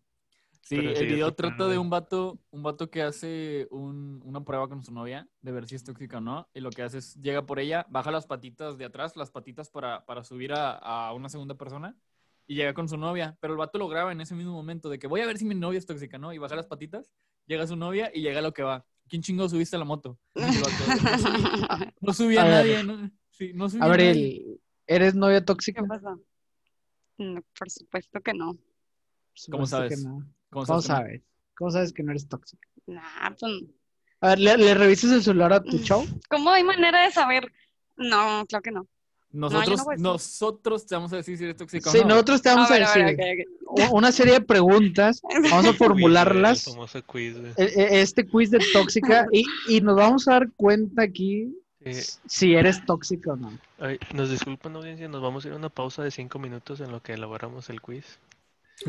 [0.62, 4.44] Sí, Pero sí, el video trata de un vato, un vato que hace un- una
[4.44, 6.48] prueba con su novia de ver si es tóxica o no.
[6.54, 9.70] Y lo que hace es llega por ella, baja las patitas de atrás, las patitas
[9.70, 10.72] para, para subir a,
[11.08, 11.96] a una segunda persona.
[12.48, 13.36] Y llega con su novia.
[13.40, 15.44] Pero el vato lo graba en ese mismo momento de que voy a ver si
[15.44, 16.32] mi novia es tóxica, ¿no?
[16.32, 17.12] Y baja las patitas,
[17.46, 18.84] llega su novia y llega lo que va.
[19.08, 20.18] ¿Quién chingo subiste a la moto?
[20.34, 20.48] Vato,
[20.88, 22.52] "No subí- No subí a, ver.
[22.52, 23.10] nadie, ¿no?
[23.30, 24.08] Sí, no subí a nadie.
[24.10, 25.82] Abril, ¿eres novia ¿Qué tóxica?
[25.86, 26.20] pasó?
[27.18, 28.56] No, por supuesto que no.
[29.50, 30.02] ¿Cómo sabes?
[30.04, 30.26] no.
[30.50, 31.22] ¿Cómo ¿Cómo sabes?
[31.54, 32.66] ¿Cómo sabes que no eres tóxica?
[32.86, 33.52] Nah, pues,
[34.20, 35.64] A ver, ¿le, le revisas el celular a Mm.
[35.70, 36.04] tu chavo?
[36.30, 37.52] ¿cómo hay manera de saber?
[37.96, 38.86] No, claro que no.
[39.30, 42.08] Nosotros, no nosotros te vamos a decir si eres tóxica o Sí, no.
[42.08, 43.04] nosotros te vamos a, ver, decir
[43.76, 45.20] ver, una serie de preguntas,
[45.50, 46.64] vamos a formularlas,
[47.06, 51.54] quiz, e- e- este quiz de tóxica, y, y nos vamos a dar cuenta aquí
[51.80, 53.52] Eh, si eres tóxica o no.
[53.78, 56.90] ay, nos disculpan, audiencia, nos vamos a ir a una pausa de cinco minutos en
[56.90, 58.18] lo que elaboramos el quiz.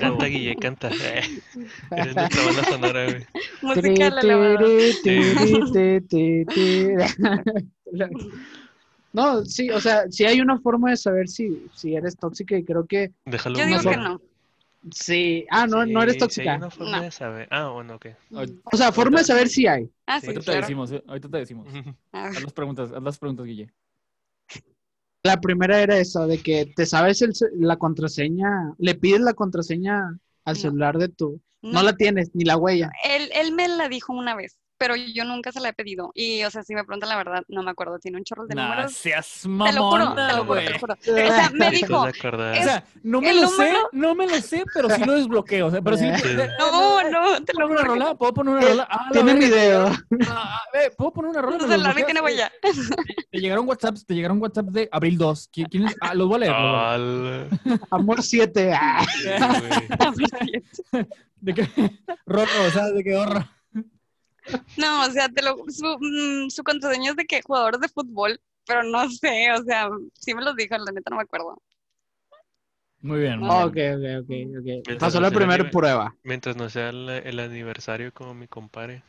[0.00, 0.90] Canta, Guille, canta.
[0.90, 3.26] Eres nuestra banda sonora, güey.
[3.62, 4.18] Música del
[9.18, 12.64] No, sí, o sea, sí hay una forma de saber si, si eres tóxica y
[12.64, 13.58] creo que Déjalo.
[13.58, 14.20] Yo digo que no.
[14.92, 15.44] sí.
[15.50, 16.52] Ah, no, no eres sí tóxica.
[16.52, 17.02] hay una forma No.
[17.02, 17.48] de saber.
[17.50, 18.06] Ah, bueno, ok.
[18.72, 19.90] O sea, forma de saber si hay.
[20.06, 21.02] Ah, sí, Ahorita te decimos, ¿eh?
[21.06, 21.66] Ahorita te decimos.
[22.12, 23.72] Ah, Haz las preguntas, haz las preguntas, Guille.
[25.24, 30.16] La primera era esa, de que te sabes el la contraseña, le pides la contraseña
[30.44, 30.60] al No.
[30.60, 32.90] celular de tu, No la tienes, ni la huella.
[33.04, 36.12] Él, él me la dijo una vez, pero yo nunca se la he pedido.
[36.14, 37.98] Y, o sea, si me preguntan la verdad, no me acuerdo.
[37.98, 38.92] Tiene un chorro de Nah, números.
[38.92, 40.94] seas Te lo juro, te mamona, lo juro, te lo juro.
[40.94, 41.04] O
[41.34, 42.50] sea, me dijo, ¿Estás de acuerdo?
[42.52, 45.66] O sea, no me lo sé, número- no me lo sé, pero sí lo desbloqueo.
[45.66, 46.06] O sea, pero sí.
[46.22, 46.36] Sí.
[46.58, 47.84] no, no, te ¿Puedo lo poner una juro.
[47.94, 48.14] rola?
[48.14, 48.88] ¿Puedo poner una rola?
[48.90, 49.46] Ah, Tiene verga.
[49.46, 49.90] video.
[50.28, 51.58] Ah, eh, ¿Puedo poner una rola?
[51.58, 52.52] No ¿Me sé, lo la vi tiene huella.
[53.30, 55.48] Te llegaron WhatsApps, te llegaron WhatsApp de abril 2.
[55.52, 55.96] ¿Quién, quién es?
[56.00, 56.52] Ah, los voy a leer.
[56.52, 57.48] Al-
[57.90, 58.72] Amor 7.
[58.74, 59.04] ah.
[60.16, 60.98] sí.
[61.40, 61.68] ¿De qué?
[62.26, 63.44] Rorro, o sea, de qué horror.
[64.76, 68.40] No, o sea, te lo, su, mm, su contraseña es de que jugador de fútbol,
[68.66, 71.60] pero no sé, o sea, sí me los dijo, la neta no me acuerdo.
[73.00, 73.38] Muy bien.
[73.38, 73.94] muy Ok, bien.
[73.94, 74.64] ok, ok, ok.
[74.64, 76.14] Mientras Pasó no la primera prueba.
[76.24, 79.02] Mientras no sea el, el aniversario como mi compadre.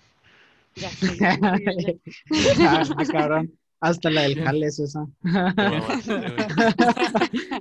[0.75, 0.89] Ya
[2.67, 3.51] ah, cabrón.
[3.81, 5.07] Hasta la del jale es esa.
[5.23, 5.87] No.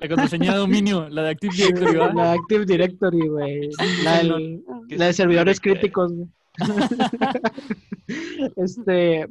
[0.01, 2.15] La contraseña de dominio, la de Active Directory.
[2.15, 3.71] La Active Directory, güey.
[4.03, 6.29] La, del- ¿Qué la de es servidores críticos, güey.
[8.57, 9.27] Este,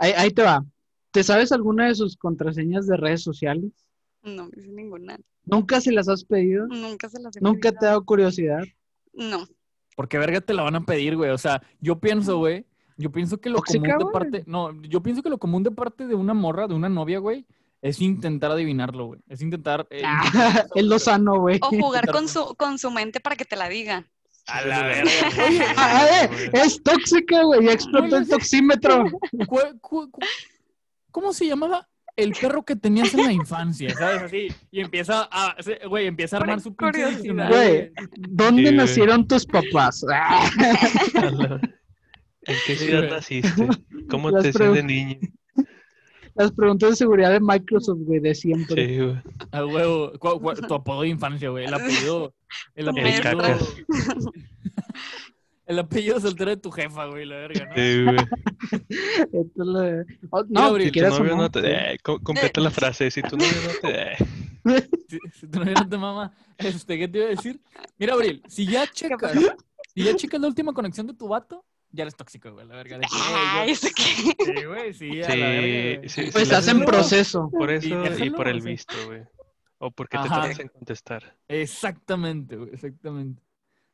[0.00, 0.64] ahí, ahí te va.
[1.10, 3.72] ¿Te sabes alguna de sus contraseñas de redes sociales?
[4.22, 5.18] No me hice ninguna.
[5.44, 6.66] ¿Nunca se las has pedido?
[6.66, 8.62] Nunca se las he ¿Nunca te ha dado curiosidad?
[9.12, 9.46] No.
[9.96, 11.30] Porque verga te la van a pedir, güey.
[11.30, 12.66] O sea, yo pienso, güey.
[12.98, 14.44] Yo pienso que lo común de parte.
[14.46, 17.46] No, yo pienso que lo común de parte de una morra, de una novia, güey,
[17.80, 19.20] es intentar adivinarlo, güey.
[19.28, 19.86] Es intentar.
[19.90, 20.20] eh, Ah,
[20.74, 21.58] es lo sano, güey.
[21.62, 24.06] O jugar con su, con su mente para que te la diga.
[24.48, 25.10] A la verga.
[25.36, 25.48] güey.
[25.48, 27.64] Oye, Ah, eh, es tóxica, güey.
[27.66, 29.04] Ya explotó el toxímetro.
[29.46, 30.20] cu- cu- cu-
[31.10, 31.88] ¿Cómo se llamaba?
[32.16, 34.22] El perro que tenías en la infancia, ¿sabes?
[34.24, 34.48] Así.
[34.72, 35.54] Y empieza a,
[35.88, 37.48] güey, empieza a armar su curiosidad.
[37.48, 38.76] Güey, ¿dónde Sí, güey.
[38.76, 40.04] nacieron tus papás?
[40.10, 40.50] A
[42.42, 43.68] ¿En qué ciudad naciste?
[44.10, 45.18] ¿Cómo Las te decían de niño?
[46.38, 48.86] Las preguntas de seguridad de Microsoft, güey, de siempre.
[48.86, 49.16] Sí, güey.
[49.50, 50.12] A huevo.
[50.18, 51.66] ¿Cuál- cuál- tu apodo de infancia, güey.
[51.66, 52.32] El apellido.
[52.74, 53.58] El El apellido.
[55.66, 57.74] El apellido soltero de tu jefa, güey, la verga, ¿no?
[57.74, 58.16] Sí, güey.
[59.20, 61.50] Esto es lo- oh, no, Abril, si tu novio no.
[61.50, 61.92] te...
[61.94, 63.10] eh, co- completa la frase.
[63.10, 64.12] Si tu novio no te...
[64.12, 64.16] eh.
[65.08, 67.58] Si, si tu novia no te mama, este, ¿qué te iba a decir?
[67.98, 69.32] Mira, Abril, si ya checas,
[69.94, 72.98] si ya checas la última conexión de tu vato, ya eres tóxico, güey, la verga.
[72.98, 74.02] De que, Ay, "Ey, ¿eso qué?
[74.02, 74.44] yo-".
[74.60, 77.50] Sí, güey, sí, a la verga, Sí, Pues le estás en proceso.
[77.50, 79.22] Por Y eso y, por el visto, güey.
[79.78, 81.36] O porque te tardas en contestar.
[81.48, 83.42] Exactamente, güey, exactamente.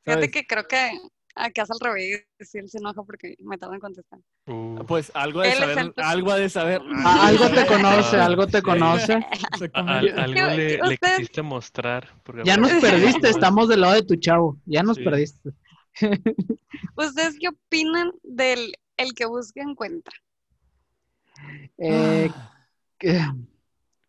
[0.02, 0.90] Fíjate que creo que
[1.34, 2.26] acá es al revés.
[2.40, 4.18] Si él se enoja porque me tarda en contestar.
[4.46, 6.82] Uh, Pues algo de Él es saber, el- algo ha de saber.
[7.04, 9.12] Ah, algo te conoce, Ah, algo te conoce.
[9.52, 10.10] Exactamente.
[10.12, 12.08] al- algo le, le quisiste mostrar.
[12.22, 14.58] porque Ya nos perdiste, estamos del lado de tu chavo.
[14.66, 15.04] Ya nos Sí.
[15.04, 15.50] perdiste.
[16.96, 20.14] ¿Ustedes qué opinan del el que busca encuentra?
[21.78, 22.30] Eh,
[22.98, 23.20] que-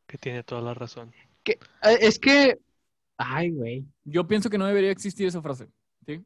[0.07, 1.13] Que tiene toda la razón.
[1.43, 2.59] que- eh, es que.
[3.17, 3.85] Ay, güey.
[4.03, 5.69] Yo pienso que no debería existir esa frase,
[6.05, 6.21] ¿sí?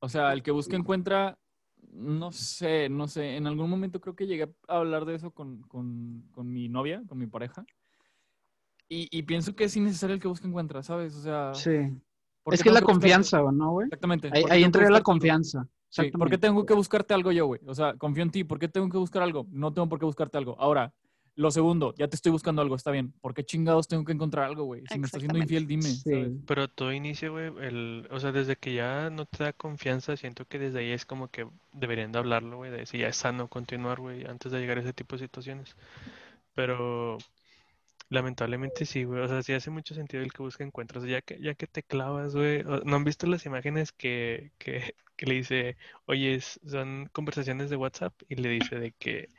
[0.00, 1.38] O sea, el que busca encuentra,
[1.92, 5.62] no sé, no sé, en algún momento creo que llegué a hablar de eso con,
[5.62, 7.64] con- con mi novia, con mi pareja,
[8.88, 11.14] y, y pienso que es innecesario el que busca encuentra, ¿sabes?
[11.14, 11.96] O sea, Sí.
[12.42, 13.86] ¿Por Es que es la buscarte- confianza, ¿no, güey?
[13.86, 14.30] Exactamente.
[14.32, 15.66] Ahí, ¿por qué ahí entraría la confianza.
[15.88, 17.60] Sí, ¿por qué tengo que buscarte algo yo, güey?
[17.66, 19.46] O sea, confío en ti, ¿por qué tengo que buscar algo?
[19.50, 20.56] No tengo por qué buscarte algo.
[20.58, 20.92] Ahora,
[21.34, 23.12] lo segundo, ya te estoy buscando algo, está bien.
[23.20, 24.82] ¿Por qué chingados tengo que encontrar algo, güey?
[24.90, 25.82] Si me estás siendo infiel, dime.
[25.82, 26.00] Sí.
[26.10, 26.30] ¿sabes?
[26.46, 30.46] Pero todo inicia, güey, el, o sea, desde que ya no te da confianza, siento
[30.46, 33.48] que desde ahí es como que deberían de hablarlo, güey, de si ya es sano
[33.48, 35.74] continuar, güey, antes de llegar a ese tipo de situaciones.
[36.54, 37.18] Pero
[38.12, 41.40] lamentablemente sí, güey, o sea, sí hace mucho sentido el que busca encuentros, ya que,
[41.40, 45.76] ya que te clavas, güey, ¿no han visto las imágenes que, que, que le dice,
[46.06, 49.30] oye, son conversaciones de WhatsApp y le dice de que,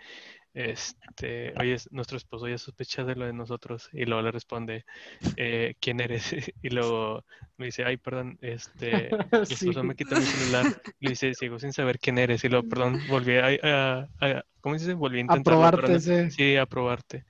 [0.53, 4.85] este, oye, es- nuestro esposo ya sospecha de lo de nosotros y luego le responde,
[5.35, 6.23] eh, ¿quién eres?
[6.61, 7.25] Y luego
[7.57, 9.17] me dice, ay, perdón, este,
[9.47, 9.55] mi Sí.
[9.55, 10.71] esposo me quitó mi celular.
[10.99, 12.43] Y le dice, sigo sin saber quién eres.
[12.43, 14.93] Y luego, perdón, volví a, a- a- ¿cómo se dice?
[14.95, 16.19] Volví a A intentarlo, pero probarte, no- sí.
[16.27, 17.25] Sí, a probarte.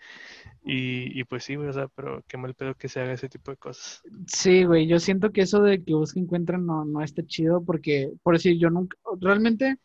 [0.65, 3.51] Y, pues sí, güey, o sea, pero qué mal pedo que se haga ese tipo
[3.51, 4.01] de cosas.
[4.27, 8.13] Sí, güey, yo siento que eso de que busca encuentra no, no está chido porque,
[8.23, 9.77] por decir, yo nunca, realmente,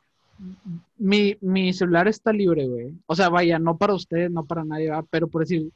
[0.98, 2.94] mi, mi celular está libre, güey.
[3.06, 5.02] O sea, vaya, no para ustedes, no para nadie, ¿va?
[5.02, 5.68] pero por decir,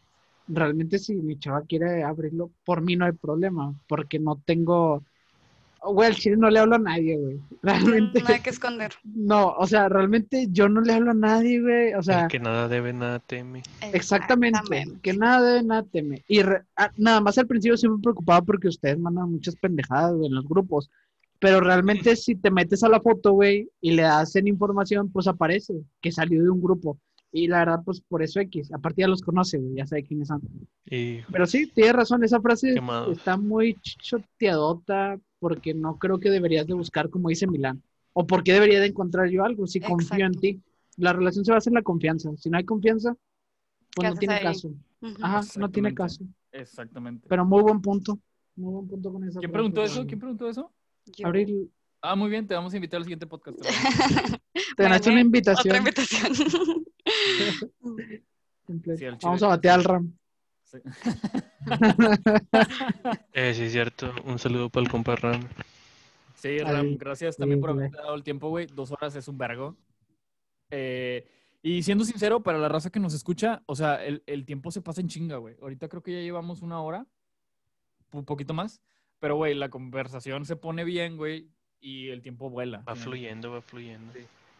[0.46, 5.04] realmente si mi chava quiere abrirlo, por mí no hay problema, porque no tengo,
[5.84, 7.40] güey, al chile no le hablo a nadie, güey.
[7.62, 8.92] Realmente, Nada que esconder.
[9.04, 11.94] no, o sea, realmente yo no le hablo a nadie, güey.
[11.94, 13.62] O sea, El que nada debe, nada teme.
[13.92, 14.60] Exactamente,
[15.02, 16.24] que nada debe, nada teme.
[16.28, 20.14] Y re- ah, nada más al principio sí me preocupaba porque ustedes mandan muchas pendejadas
[20.14, 20.90] güey, en los grupos.
[21.38, 25.26] Pero realmente si te metes a la foto, güey, y le das en información, pues
[25.26, 26.98] aparece que salió de un grupo.
[27.34, 28.70] Y la verdad, pues por eso X.
[28.74, 30.42] Aparte ya los conoce, güey, ya sabe quiénes son.
[30.84, 33.10] Y Pero sí, tienes razón, esa frase Quemado.
[33.10, 37.82] está muy choteadota porque no creo que deberías de buscar como dice Milán.
[38.12, 40.40] ¿O por qué debería de encontrar yo algo si confío en Exacto.
[40.40, 40.60] ti?
[40.98, 42.30] La relación se basa en la confianza.
[42.36, 44.42] Si no hay confianza, ¿Qué pues no tiene ahí?
[44.42, 44.68] caso.
[45.00, 45.14] Ujú.
[45.22, 46.24] Ajá, no tiene caso.
[46.52, 47.26] Exactamente.
[47.28, 48.18] Pero muy buen punto.
[48.56, 50.06] Muy buen punto con esa ¿Quién frase, preguntó eso?
[50.06, 50.70] ¿Quién preguntó eso?
[51.16, 51.70] Yo- Abril,
[52.04, 53.56] Ah, muy bien, te vamos a invitar al siguiente podcast.
[53.62, 53.62] te
[54.76, 55.68] ganaste Bueno, una invitación.
[55.74, 56.84] Otra invitación.
[57.82, 58.22] Sí.
[59.22, 60.12] Vamos a batear al Ram.
[60.64, 60.78] Sí.
[63.34, 64.12] Eh, sí, es cierto.
[64.24, 65.40] Un saludo para el compa Ram.
[66.34, 68.66] Sí, Ram, Ay, gracias también por sí, haberte dado el tiempo, güey.
[68.66, 69.76] Dos horas es un vergo.
[70.70, 71.26] Eh,
[71.62, 74.82] y siendo sincero, para la raza que nos escucha, o sea, el, el tiempo se
[74.82, 75.56] pasa en chinga, güey.
[75.62, 77.06] Ahorita creo que ya llevamos una hora,
[78.12, 78.82] un poquito más.
[79.20, 81.48] Pero, güey, la conversación se pone bien, güey,
[81.80, 82.82] y el tiempo vuela.
[82.88, 84.12] Va fluyendo, va fluyendo.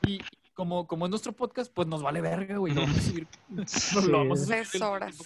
[0.07, 0.21] Y
[0.55, 2.75] como, como es nuestro podcast, pues nos vale verga, güey.
[2.75, 3.27] Lo vamos a subir.
[3.67, 4.09] Sí.
[4.11, 5.17] lo vamos a Tres horas.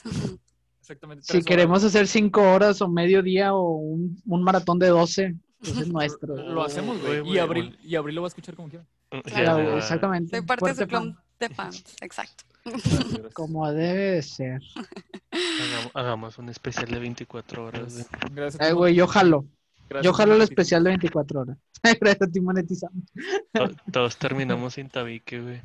[0.80, 1.24] Exactamente.
[1.24, 5.76] Si queremos hacer cinco horas o medio día o un, un maratón de 12, pues
[5.76, 6.36] es nuestro.
[6.36, 7.20] Lo hacemos, güey.
[7.20, 8.86] Güey, Y Abril, y Abril lo va a escuchar como quiera.
[9.24, 10.36] Claro, exactamente.
[10.36, 11.24] Soy parte de Fuerte su club fan.
[11.40, 11.84] de fans.
[12.00, 12.44] Exacto.
[12.64, 13.34] Gracias, gracias.
[13.34, 14.60] Como debe de ser.
[15.32, 17.92] Hagamos, hagamos un especial de 24 horas.
[17.94, 18.04] güey.
[18.34, 18.60] Gracias.
[18.60, 19.44] Ay, güey, yo jalo.
[19.88, 21.58] Gracias, Yo jalo el especial de 24 horas.
[22.00, 23.04] Gracias a ti, monetizamos.
[23.52, 25.60] To- Todos terminamos sin tabique, güey.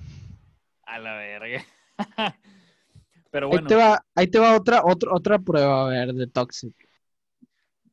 [0.83, 1.63] A la verga.
[3.31, 6.27] Pero Ahí bueno, te va, ahí te va otra, otra, otra prueba, a ver, de
[6.27, 6.75] Toxic.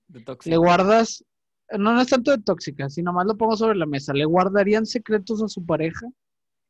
[0.08, 0.50] de tóxico.
[0.50, 1.24] Le guardas,
[1.78, 4.12] no, no es tanto de tóxica, sino más lo pongo sobre la mesa.
[4.12, 6.06] ¿Le guardarían secretos a su pareja?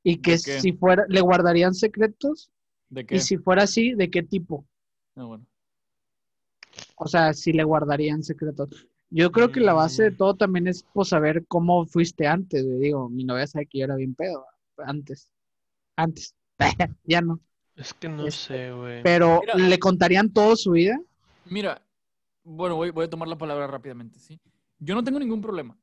[0.05, 2.51] Y que si fuera, le guardarían secretos,
[2.91, 3.17] ¿De qué?
[3.17, 4.67] y si fuera así, ¿de qué tipo?
[5.17, 5.47] Ah, bueno.
[6.97, 8.87] O sea, si le guardarían secretos.
[9.11, 10.17] Yo creo que la base de Mm.
[10.17, 12.65] todo también es pues, saber cómo fuiste antes.
[12.65, 12.79] güey.
[12.79, 14.45] Digo, mi novia sabe que yo era bien pedo
[14.79, 15.31] antes.
[15.97, 16.35] Antes.
[17.05, 17.41] ya no.
[17.77, 19.03] Es que no Este, sé, güey.
[19.03, 19.55] Pero Mira.
[19.69, 21.01] ¿le contarían todo su vida?
[21.47, 21.81] Mira,
[22.45, 24.39] bueno, voy, voy a tomar la palabra rápidamente, ¿sí?
[24.79, 25.79] Yo no tengo ningún problema.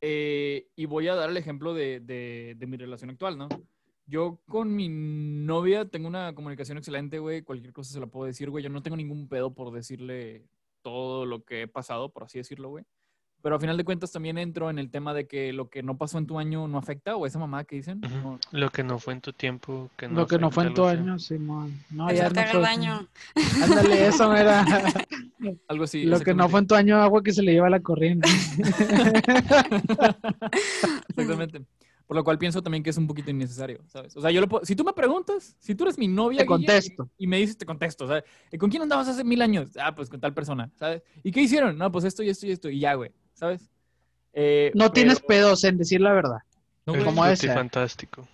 [0.00, 3.48] Eh, y voy a dar el ejemplo de, de- de mi relación actual, ¿no?
[4.06, 7.42] Yo con mi novia tengo una comunicación excelente, güey.
[7.42, 8.62] Cualquier cosa se la puedo decir, güey.
[8.64, 10.44] Yo no tengo ningún pedo por decirle
[10.82, 12.84] todo lo que he pasado, por así decirlo, güey.
[13.42, 15.96] Pero a final de cuentas también entro en el tema de que lo que no
[15.98, 18.00] pasó en tu año no afecta, o esa mamá que dicen.
[18.04, 18.16] Ujú.
[18.34, 20.74] No, Lo que no fue en tu tiempo, que no Lo que no fue en
[20.74, 21.72] tu año, Simón.
[21.90, 23.08] No, Que ya no haga soy- daño.
[23.64, 24.64] Ándale, eso era.
[25.68, 26.04] algo así.
[26.04, 28.28] Lo que no fue en tu año, agua que se le lleva la corriente.
[31.08, 31.62] Exactamente.
[32.06, 34.16] Por lo cual pienso también que es un poquito innecesario, ¿sabes?
[34.16, 36.44] O sea, yo lo puedo- si tú me preguntas, si tú eres mi novia, Te
[36.44, 37.08] Guille, contesto.
[37.16, 38.24] Y, y me dices, te contesto, ¿sabes?
[38.50, 39.70] ¿Y ¿Con quién andabas hace mil años?
[39.80, 41.02] Ah, pues con tal persona, ¿sabes?
[41.22, 41.78] ¿Y qué hicieron?
[41.78, 43.70] No, pues esto y esto y esto, y ya, güey, ¿sabes?
[44.34, 46.38] Eh, No tienes pedos en decir la verdad.
[46.86, 47.54] No, como fruti ese.
[47.54, 48.26] fantástico.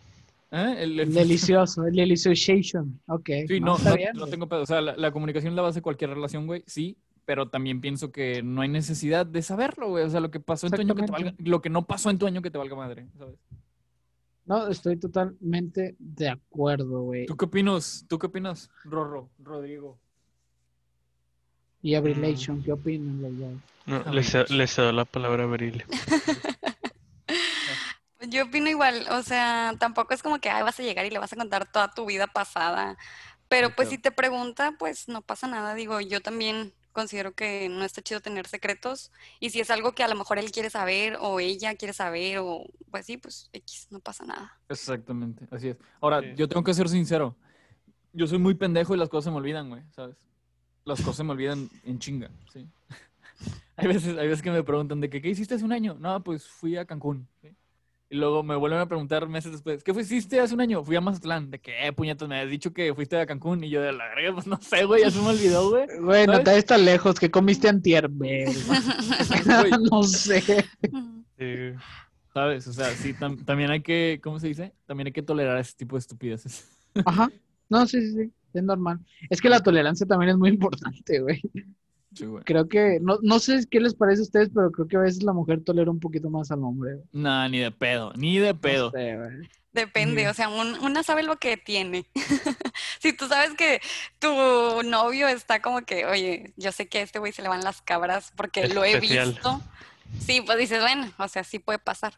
[0.50, 0.76] ¿Eh?
[0.78, 2.98] El- el- Delicioso, el deliciosation.
[3.06, 3.28] Ok.
[3.46, 3.76] Sí, no,
[4.14, 4.62] no, tengo pedo.
[4.62, 6.96] O sea, la, la comunicación es la base de cualquier relación, güey, sí,
[7.28, 10.02] pero también pienso que no hay necesidad de saberlo, güey.
[10.02, 12.08] O sea, lo que pasó en tu año que te valga, lo que no pasó
[12.08, 13.34] en tu año que te valga madre, ¿sabes?
[14.46, 17.26] No, estoy totalmente de acuerdo, güey.
[17.26, 18.06] ¿Tú qué opinas?
[18.08, 19.98] ¿Tú qué opinas, Rorro, Rodrigo?
[21.82, 23.52] Y Abrilation, ¿qué opinan los dos?
[23.84, 24.56] No, Ah, le, cedo, bueno.
[24.56, 25.84] le cedo la palabra a Abril.
[28.30, 31.18] Yo opino igual, o sea, tampoco es como que ay, vas a llegar y le
[31.18, 32.96] vas a contar toda tu vida pasada,
[33.48, 37.84] pero pues si te pregunta, pues no pasa nada, digo, yo también considero que no
[37.84, 41.16] está chido tener secretos y si es algo que a lo mejor él quiere saber
[41.20, 44.58] o ella quiere saber o pues sí, pues X, no pasa nada.
[44.68, 45.76] Exactamente, así es.
[46.00, 46.32] Ahora, Sí.
[46.34, 47.36] yo tengo que ser sincero.
[48.12, 50.16] Yo soy muy pendejo y las cosas se me olvidan, güey, ¿sabes?
[50.84, 52.66] Las cosas se me olvidan en chinga, sí.
[53.76, 55.94] hay, veces, hay veces que me preguntan de que, ¿qué hiciste hace un año?
[56.00, 57.28] No, pues fui a Cancún.
[57.40, 57.54] ¿sí?
[58.10, 60.82] Y luego me vuelven a preguntar meses después, ¿qué fuiste hace un año?
[60.82, 61.50] Fui a Mazatlán.
[61.50, 62.26] ¿De qué, puñetas?
[62.26, 63.62] Me has dicho que fuiste a Cancún.
[63.62, 65.86] Y yo de la verga, pues no sé, güey, ya se me olvidó, güey.
[66.00, 68.08] Güey, no te tan lejos, que comiste antier.
[68.18, 68.46] Güey,
[69.90, 70.40] no sé.
[71.38, 71.72] Sí.
[72.32, 72.66] ¿Sabes?
[72.66, 74.72] O sea, sí, tam- también hay que, ¿cómo se dice?
[74.86, 76.66] También hay que tolerar ese tipo de estupideces.
[77.04, 77.30] Ajá.
[77.68, 78.32] No, sí, sí, sí.
[78.54, 79.00] Es normal.
[79.28, 81.42] Es que la tolerancia también es muy importante, güey.
[82.14, 82.42] Sí, güey.
[82.44, 85.22] Creo que, no, no sé qué les parece a ustedes, pero creo que a veces
[85.22, 86.94] la mujer tolera un poquito más al hombre.
[86.94, 87.04] güey.
[87.12, 88.86] Nah, ni de pedo, ni de pedo.
[88.86, 89.48] No sé, güey.
[89.72, 92.06] Depende, o sea, un- una sabe lo que tiene.
[93.00, 93.80] Si tú sabes que
[94.18, 94.28] tu
[94.84, 97.80] novio está como que, oye, yo sé que a este güey se le van las
[97.80, 99.28] cabras porque lo he Especial.
[99.34, 99.60] visto.
[100.18, 102.14] Sí, pues dices, bueno, o sea, sí puede pasar.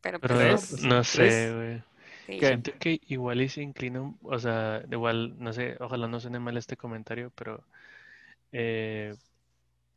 [0.00, 0.82] Pero Pero pues, ¿Crees?
[0.82, 1.82] no sé, güey.
[2.26, 2.38] sí.
[2.46, 6.38] Siento que igual y se inclina, un- o sea, igual, no sé, ojalá no suene
[6.38, 7.64] mal este comentario, pero
[8.52, 9.14] eh,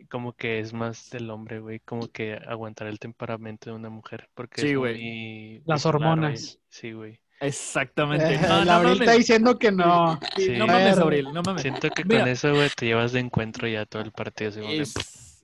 [0.10, 4.30] como que es más del hombre, güey, como que aguantar el temperamento de una mujer,
[4.34, 4.96] porque Sí, güey.
[4.96, 5.96] muy Las güey.
[5.96, 6.60] hormonas.
[6.70, 7.20] Sí, güey.
[7.40, 8.26] Exactamente.
[8.36, 10.20] Eh, No, Abril está diciendo que no.
[10.38, 10.54] Sí.
[10.58, 10.98] No mames.
[10.98, 11.62] Abril, no mames.
[11.62, 12.22] Siento que Mira.
[12.22, 14.94] con eso, güey, te llevas de encuentro ya todo el partido, Es-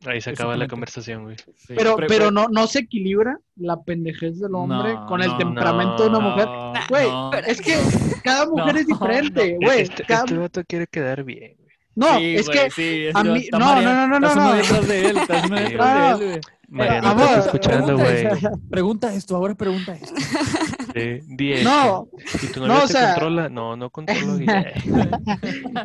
[0.06, 1.38] Ahí se acaba la conversación, güey.
[1.56, 1.74] Sí.
[1.76, 5.30] Pero, Pre- pero pre- no, no se equilibra la pendejez del hombre No, con el
[5.30, 6.48] no, temperamento de una mujer.
[6.88, 7.34] Güey, no.
[7.34, 7.76] es que
[8.24, 9.82] cada mujer No, es diferente, güey.
[9.82, 11.67] Este, cada- este vato quiere quedar bien, güey.
[12.00, 14.54] No, Sí, es güey, que sí, a mí- no, no, no, no, estás no, no.
[14.56, 16.88] detrás de él, estás uno Sí, detrás de él, güey.
[16.90, 18.26] ¿estás escuchando, pregunta güey?
[18.26, 20.14] esto, Pregunta esto, ahora pregunta esto.
[20.98, 21.70] Sí, di esto.
[21.70, 22.08] no,
[22.42, 23.50] ¿Y tu no, novia o te sea- controla?
[23.50, 24.38] No, no controlo.
[24.38, 24.74] Guille.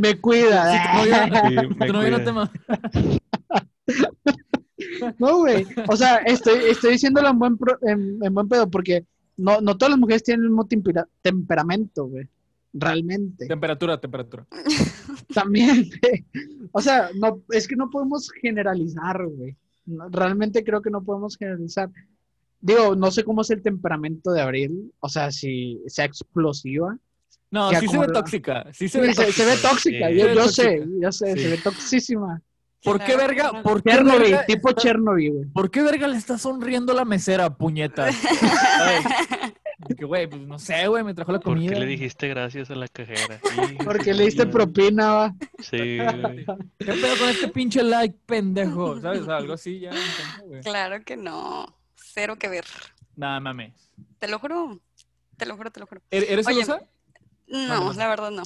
[0.01, 0.72] me cuida.
[0.72, 2.32] Sí, tu novia- Sí, me tu novia no te
[5.18, 5.66] No, güey.
[5.89, 9.05] O sea, estoy, estoy diciéndolo en buen, pro- en, en buen pedo porque
[9.36, 12.28] no, no todas las mujeres tienen el mismo tempera- temperamento, güey.
[12.73, 13.47] Realmente.
[13.47, 14.47] Temperatura, temperatura.
[15.35, 15.89] También.
[16.74, 19.55] O sea, no, es que no podemos generalizar, güey.
[19.85, 21.90] No, realmente creo que no podemos generalizar.
[22.62, 24.90] Digo, no sé cómo es el temperamento de Abril.
[25.01, 26.97] O sea, si sea explosiva.
[27.51, 28.65] No, sí se ve tóxica.
[28.73, 29.69] Sí se Sí, ve se, se ve tóxica.
[29.69, 30.15] tóxica, Sí.
[30.16, 30.62] yo, yo tóxica.
[30.62, 31.43] sé, yo sé, Sí.
[31.43, 32.40] se ve toxísima.
[32.82, 33.62] ¿Por qué verga?
[33.62, 35.44] ¿Por qué Chernobyl, verga tipo está- Chernobyl, güey.
[35.51, 38.15] ¿Por qué verga le está sonriendo la mesera, puñetas?
[40.02, 41.74] Que, güey, pues no sé, güey, me trajo la ¿Por comida.
[41.74, 43.38] qué le dijiste gracias a la cajera?
[43.84, 45.34] Porque le diste propina, va.
[45.60, 46.44] Sí, güey.
[46.76, 49.00] ¿Qué pedo con este pinche like, pendejo?
[49.00, 49.28] ¿Sabes?
[49.28, 49.92] Algo así ya.
[50.44, 50.60] güey.
[50.62, 51.72] Claro que no.
[51.94, 52.64] Cero que ver.
[53.14, 53.74] Nada, mames.
[54.18, 54.80] Te lo juro.
[55.36, 56.00] Te lo juro, te lo juro.
[56.10, 56.84] ¿Er- ¿Eres Oye, celosa?
[57.46, 57.92] No, no.
[57.92, 58.42] la verdad no.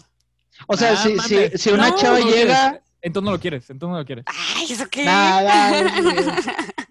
[0.66, 1.16] O sea, si,
[1.56, 2.68] si, una No, chava No llega.
[2.70, 2.82] quieres.
[3.00, 4.24] Entonces no lo quieres, entonces no lo quieres.
[4.28, 5.06] Ay, ¿eso qué?
[5.06, 5.70] Nada,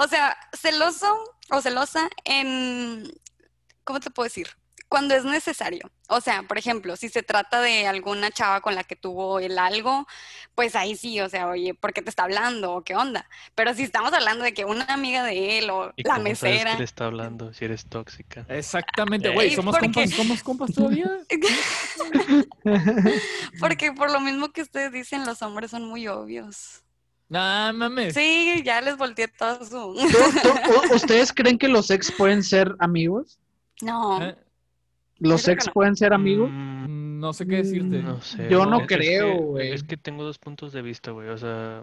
[0.00, 1.12] O sea, celoso
[1.50, 3.10] o celosa en,
[3.84, 4.48] ¿cómo te puedo decir?
[4.88, 5.90] Cuando es necesario.
[6.08, 9.58] O sea, por ejemplo, si se trata de alguna chava con la que tuvo el
[9.58, 10.06] algo,
[10.54, 12.72] pues ahí sí, o sea, oye, ¿por qué te está hablando?
[12.72, 13.28] ¿O qué onda?
[13.54, 16.42] Pero si estamos hablando de que una amiga de él o ¿Y la cómo sabes
[16.42, 16.72] mesera.
[16.72, 18.46] que le está hablando si eres tóxica?
[18.48, 21.10] Exactamente, Ey, güey, somos porque- compas, somos compas todavía.
[23.60, 26.82] Porque por lo mismo que ustedes dicen, los hombres son muy obvios.
[27.28, 28.14] Nah, mames.
[28.14, 29.70] Sí, ya les volteé todo su...
[29.70, 29.98] ¿Tú-
[30.42, 33.38] tú- u- ¿Ustedes creen que los ex pueden ser amigos?
[33.82, 34.34] No, Eh,
[35.18, 35.72] ¿Los creo ex no.
[35.72, 36.48] pueden ser amigos?
[36.52, 38.02] Mm, No sé qué decirte.
[38.02, 38.48] No sé.
[38.50, 39.72] Yo no creo, güey.
[39.72, 41.28] Es que tengo dos puntos de vista, güey.
[41.28, 41.82] O sea,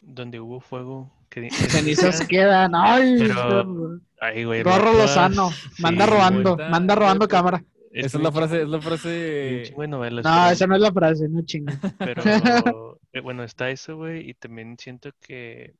[0.00, 1.10] donde hubo fuego.
[1.28, 2.72] Que, que Cenizas quedan.
[2.74, 4.62] Ay, Pero- Ay, güey.
[4.62, 5.50] Rorro Lozano.
[5.78, 7.62] Manda sí, robando, manda robando cámara.
[7.92, 9.72] Es Esa es la frase, es la frase.
[9.88, 11.72] novelas, No, pero- esa no es la frase, no chingue.
[11.98, 12.22] Pero
[13.12, 15.74] eh, bueno, está eso, güey, y también siento que,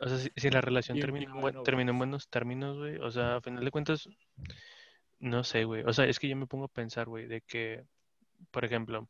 [0.00, 3.10] o sea, si, si la relación termina en, buen- terminó en buenos términos, güey, o
[3.10, 4.08] sea, a final de cuentas,
[5.18, 7.84] no sé, güey, o sea, es que yo me pongo a pensar, güey, de que,
[8.52, 9.08] por ejemplo,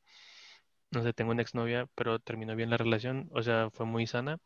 [0.92, 4.38] no sé, tengo una exnovia, pero terminó bien la relación, o sea, fue muy sana,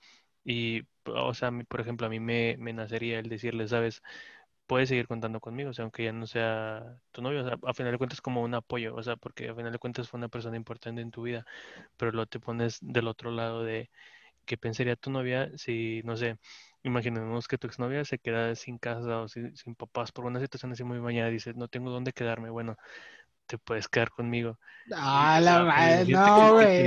[0.44, 4.02] y, o sea, a mí, por ejemplo, a mí me, me nacería el decirle, ¿sabes?
[4.68, 7.74] Puedes seguir contando conmigo, o sea, aunque ya no sea tu novio, o sea, a
[7.74, 10.28] final de cuentas como un apoyo, o sea, porque a final de cuentas fue una
[10.28, 11.44] persona importante en tu vida,
[11.96, 13.90] pero luego te pones del otro lado de
[14.44, 16.36] qué pensaría tu novia si, no sé,
[16.82, 20.72] imaginemos que tu exnovia se queda sin casa o sin, sin papás por una situación
[20.72, 22.76] así muy bañada, dices, no tengo dónde quedarme, bueno,
[23.48, 24.58] te puedes quedar conmigo.
[24.94, 26.86] Ah, la madre, no, güey.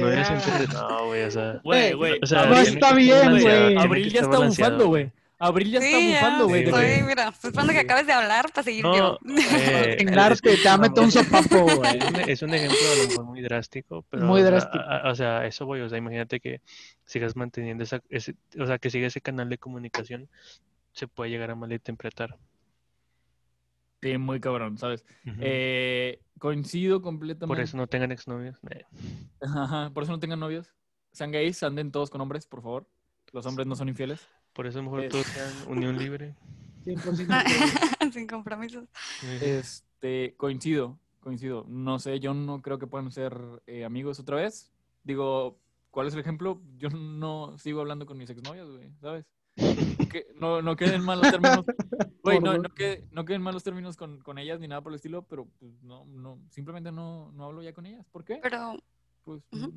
[0.71, 2.19] No, güey, o sea, Güey, güey.
[2.21, 3.75] o sea, No está bien, güey.
[3.75, 5.11] Abril ya está bufando, güey.
[5.41, 6.61] Abril ya está Sí, bufando, güey.
[6.63, 9.19] Sí, estoy, mira, esperando que acabes de hablar para seguir No, yo.
[9.57, 9.95] eh,
[10.93, 11.99] te un sopapo, güey.
[12.27, 14.84] Es un, ejemplo a lo mejor muy drástico, pero Muy o sea, drástico.
[14.84, 16.61] a- a- o sea, eso voy, o sea, imagínate que
[17.05, 20.30] sigas manteniendo esa, ese, o sea, que siga ese canal de comunicación,
[20.93, 22.38] se puede llegar a malinterpretar.
[24.01, 25.05] Sí, muy cabrón, ¿sabes?
[25.39, 27.55] Eh, coincido completamente.
[27.55, 28.57] Por eso no tengan exnovios.
[29.41, 30.72] Ajá, por eso no tengan novios.
[31.11, 32.88] Sean gays, anden todos con hombres, por favor.
[33.31, 34.27] Los hombres no son infieles.
[34.53, 36.36] Por eso mejor Es- todos sean unión libre.
[36.84, 38.86] 100% Sin compromisos.
[39.41, 41.65] Este, coincido, coincido.
[41.68, 43.38] No sé, yo no creo que puedan ser
[43.68, 44.72] eh, amigos otra vez.
[45.03, 45.57] Digo,
[45.91, 46.61] ¿cuál es el ejemplo?
[46.78, 49.26] Yo no sigo hablando con mis exnovias, güey, ¿sabes?
[50.10, 51.65] Que no, no queden malos términos.
[52.23, 54.98] Güey, no, no, que- no queden malos términos con, con ellas ni nada por el
[54.98, 58.06] estilo, pero pues, no, no, simplemente no, no hablo ya con ellas.
[58.11, 58.40] ¿Por qué?
[58.44, 58.78] Pero,
[59.23, 59.73] Pues Ujú.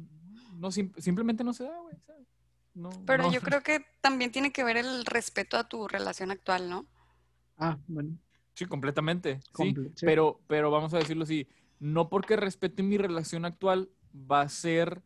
[0.59, 2.27] no, sim- simplemente no se da, güey, ¿sabes?
[2.75, 3.33] No, pero no.
[3.33, 6.87] yo creo que también tiene que ver el respeto a tu relación actual, ¿no?
[7.57, 8.19] Ah, bueno.
[8.55, 9.41] Sí, completamente.
[9.41, 10.07] Sí, comple- sí.
[10.07, 11.47] pero, pero vamos a decirlo así,
[11.81, 15.03] no porque respete mi relación actual va a ser,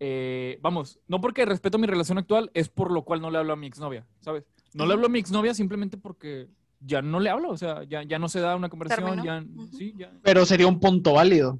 [0.00, 3.52] eh, vamos, no porque respeto mi relación actual es por lo cual no le hablo
[3.52, 4.44] a mi exnovia, ¿sabes?
[4.74, 6.48] No le hablo a mi exnovia simplemente porque
[6.80, 10.12] ya no le hablo, o sea, ya, ya no se da una conversación, sí, ya.
[10.22, 11.58] Pero sería un punto válido.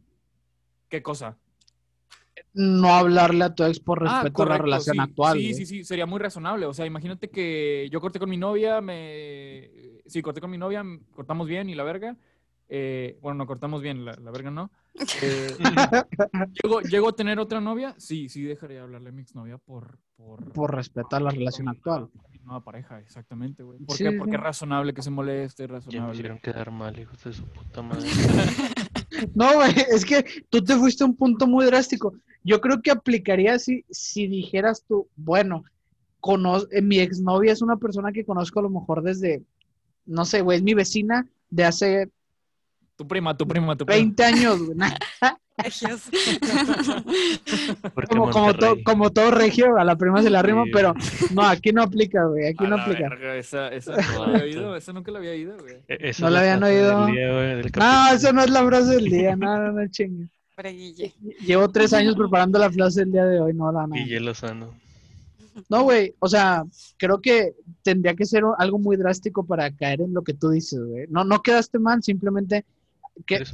[0.89, 1.37] ¿Qué cosa?
[2.61, 5.39] No hablarle a tu ex por Ah, respeto a la relación sí, actual.
[5.39, 6.67] Sí, sí, sí, sería muy razonable.
[6.67, 9.71] O sea, imagínate que yo corté con mi novia, me...
[10.07, 10.83] Sí, corté con mi novia,
[11.15, 12.17] cortamos bien y la verga.
[12.69, 14.71] eh, bueno, nos cortamos bien, la, la verga no.
[15.23, 15.57] Eh,
[16.63, 17.95] ¿llego, llego a tener otra novia?
[17.99, 19.99] Sí, sí dejaría de hablarle a mi exnovia por...
[20.17, 22.01] Por, Por respeto a la relación actual.
[22.01, 23.79] nueva- por mi nueva pareja, exactamente, güey.
[23.79, 24.11] ¿Por Sí, qué?
[24.11, 24.17] sí.
[24.19, 26.15] Porque es razonable que se moleste, es Ya me razonable.
[26.15, 28.03] hicieron quedar mal, hijos de su puta madre.
[29.35, 32.15] No, güey, es que tú te fuiste a un punto muy drástico.
[32.45, 35.65] Yo creo que aplicaría si, si dijeras tú, bueno,
[36.21, 39.43] cono- eh, mi exnovia es una persona que conozco a lo mejor desde,
[40.07, 42.11] no sé, güey, es mi vecina de hace
[42.97, 43.97] Tu prima, tu prima, tu prima.
[43.99, 44.77] 20 años, güey.
[45.63, 46.03] Regios.
[48.09, 48.83] Como, como, to- Monterrey.
[48.85, 50.71] como todo regio, a la prima se la rima, Sí.
[50.73, 50.95] pero
[51.35, 53.09] no, aquí no aplica, güey, aquí A no aplica.
[53.09, 55.77] verga, esa, esa nunca la había oído, esa nunca la había oído, güey.
[55.89, 57.07] E- No la habían oído.
[57.07, 60.29] día, güey, del No, eso no es la frase del día, no, no, no, chingue.
[61.47, 64.03] Llevo tres años preparando la frase del día de hoy, no la nada.
[64.03, 64.75] Guille Lozano.
[65.69, 66.65] No, güey, o sea,
[66.97, 67.53] creo que
[67.83, 71.07] tendría que ser algo muy drástico para caer en lo que tú dices, güey.
[71.11, 72.65] No, no quedaste mal, simplemente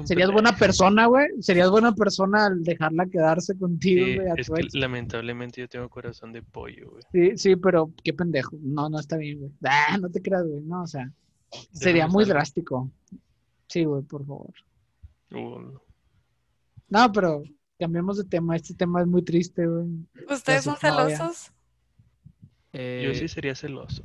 [0.04, 1.26] serías buena persona, güey.
[1.40, 4.74] Serías buena persona al dejarla quedarse contigo, güey, es que ex.
[4.74, 7.02] lamentablemente yo tengo corazón de pollo, güey.
[7.12, 8.56] Sí, sí, pero qué pendejo.
[8.60, 9.52] No, no está bien, güey.
[9.64, 10.62] Ah, no te creas, güey.
[10.62, 11.10] No, o sea,
[11.72, 12.90] sería muy drástico.
[13.68, 14.52] Sí, güey, por favor.
[15.32, 15.78] Uh,
[16.88, 17.42] No, pero
[17.78, 18.56] cambiemos de tema.
[18.56, 19.86] Este tema es muy triste, güey.
[20.30, 21.52] ¿Ustedes son celosos?
[22.72, 24.02] Eh, yo sí sería celoso.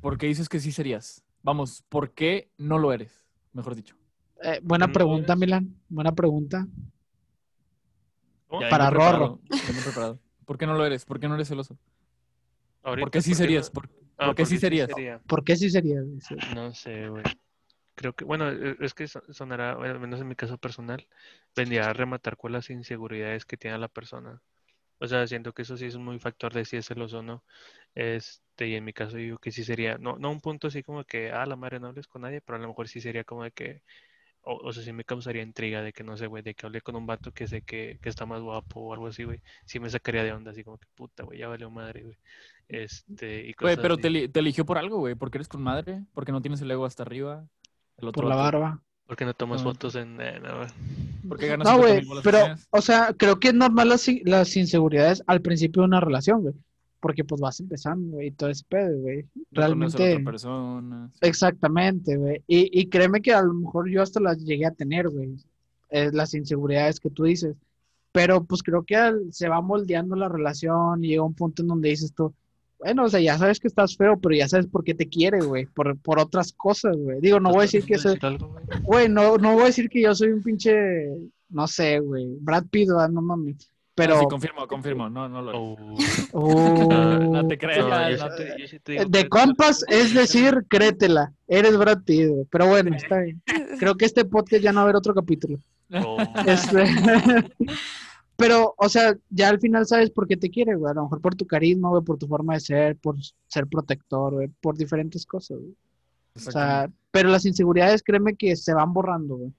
[0.00, 1.24] ¿Por qué dices que sí serías?
[1.42, 3.26] Vamos, ¿por qué no lo eres?
[3.52, 3.96] Mejor dicho.
[4.42, 5.38] Eh, buena ¿No pregunta, eres?
[5.40, 5.76] Milan.
[5.88, 6.66] Buena pregunta.
[8.68, 9.40] Para Rorro.
[9.84, 10.18] preparado.
[10.44, 11.04] ¿Por qué no lo eres?
[11.04, 11.78] ¿Por qué no eres celoso?
[12.82, 13.70] Ahorita, ¿Por qué sí no- serías?
[13.70, 13.88] ¿Por,
[14.18, 14.88] Ah, por qué sí serías?
[14.90, 15.18] sería.
[15.26, 16.02] ¿Por qué sí sería?
[16.02, 16.20] güey?
[16.20, 16.34] Sí.
[16.54, 17.22] No sé, güey.
[17.94, 21.06] Creo que, bueno, e- es que so- sonará, al menos en mi caso personal,
[21.56, 24.42] vendría a rematar con las inseguridades que tiene la persona.
[24.98, 27.44] O sea, siento que eso sí es muy factor de si es celoso o no.
[27.94, 31.04] Este, y en mi caso digo que sí sería, no, no un punto así como
[31.04, 33.44] que, ah, la madre no hables con nadie, pero a lo mejor sí sería como
[33.44, 33.82] de que,
[34.42, 36.80] o, o sea, sí me causaría intriga de que, no sé, güey, de que hablé
[36.80, 39.40] con un vato que sé que, que está más guapo o algo así, güey.
[39.64, 42.16] Sí me sacaría de onda, así como que, puta, güey, ya valió madre, güey.
[42.68, 44.02] Este, y Güey, cosas pero así.
[44.02, 45.14] te, te eligió por algo, güey.
[45.14, 47.46] Porque eres con madre, porque no tienes el ego hasta arriba.
[47.98, 48.82] El otro Por la vato, barba.
[49.06, 50.68] ¿Por qué no tomas fotos en, eh, no, güey?
[51.28, 52.38] Porque ganas No, 50 güey, mil bolas pero,
[52.70, 56.54] o sea, creo que es normal las, las inseguridades al principio de una relación, güey.
[57.00, 59.24] Porque pues vas empezando, güey, y todo ese pedo, güey.
[59.52, 61.10] Realmente, otra persona.
[61.14, 61.18] sí.
[61.22, 62.42] exactamente, güey.
[62.46, 65.30] Y, y créeme que a lo mejor yo hasta las llegué a tener, güey.
[65.90, 67.56] eh, las inseguridades que tú dices.
[68.12, 71.68] Pero pues creo que al- se va moldeando la relación y llega un punto en
[71.68, 72.32] donde dices tú,
[72.78, 75.40] bueno, o sea, ya sabes que estás feo, pero ya sabes por qué te quiere,
[75.40, 75.66] güey.
[75.66, 77.20] Por, por otras cosas, güey.
[77.20, 78.18] Digo, no voy a decir que soy,
[78.82, 79.08] güey?
[79.08, 80.74] No, no voy a decir que yo soy un pinche,
[81.50, 83.70] no sé, güey, Brad Pitt, no mames.
[84.06, 85.10] Pero, Ah, sí, confirmo, confirmo.
[85.10, 85.52] No, no lo.
[85.54, 85.76] Oh.
[87.30, 89.28] No te creas, No, ya, yo no sí te- te- yo sí te digo de
[89.28, 92.30] compas, es decir, créetela, eres Brad Pitt.
[92.50, 93.42] Pero bueno, está bien.
[93.78, 95.58] Creo que este podcast ya no va a haber otro capítulo.
[95.92, 96.84] Oh, Este,
[98.36, 100.90] pero, o sea, ya al final sabes por qué te quiere, güey.
[100.90, 103.16] A lo mejor por tu carisma, güey, por tu forma de ser, por
[103.48, 105.74] ser protector, güey, por diferentes cosas, güey.
[106.36, 109.52] O sea, pero las inseguridades, créeme que se van borrando, güey.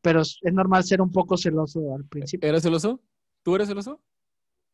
[0.00, 2.48] Pero es es normal ser un poco celoso al principio.
[2.48, 3.00] ¿Eres celoso?
[3.46, 4.00] ¿Tú eres celoso?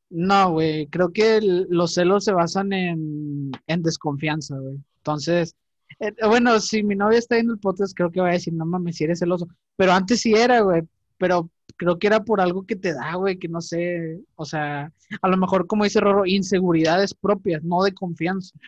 [0.09, 4.79] No, güey, creo que el- los celos se basan en, en desconfianza, güey.
[4.97, 5.55] Entonces,
[6.01, 8.65] eh, bueno, si mi novia está en el podcast, creo que va a decir, no
[8.65, 9.47] mames, si eres celoso.
[9.77, 10.85] Pero antes sí era, güey.
[11.19, 14.21] Pero creo que era por algo que te da, güey, que no sé.
[14.37, 14.91] O sea,
[15.21, 18.59] a lo mejor, como dice Roro, inseguridades propias, no de confianza.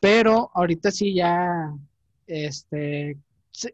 [0.00, 1.70] Pero ahorita sí ya,
[2.26, 3.18] este,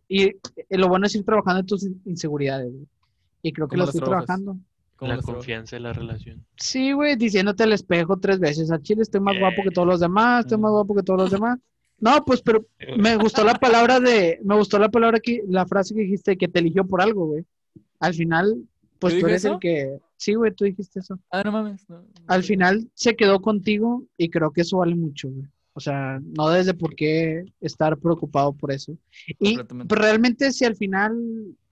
[0.08, 2.88] y, y lo bueno es ir trabajando en tus inseguridades, güey.
[3.42, 4.26] Y creo que ¿Cómo lo estoy trabajas?
[4.26, 4.58] trabajando.
[4.96, 6.44] ¿Cómo la confianza de la relación.
[6.56, 8.70] Sí, güey, diciéndote al espejo tres veces.
[8.70, 11.30] Al chile estoy más guapo que todos los demás, estoy más guapo que todos los
[11.30, 11.58] demás.
[11.98, 12.66] No, pues, pero
[12.98, 16.48] me gustó la palabra de, me gustó la palabra que, la frase que dijiste que
[16.48, 17.44] te eligió por algo, güey.
[17.98, 18.62] Al final,
[18.98, 21.18] pues ¿Yo tú eres el que, sí, güey, tú dijiste eso.
[21.30, 21.88] Ah, no mames.
[21.88, 25.46] no, no Al final se quedó contigo y creo que eso vale mucho, güey.
[25.72, 28.96] O sea, no desde por qué estar preocupado por eso.
[29.40, 29.56] Y
[29.88, 31.16] pero realmente si al final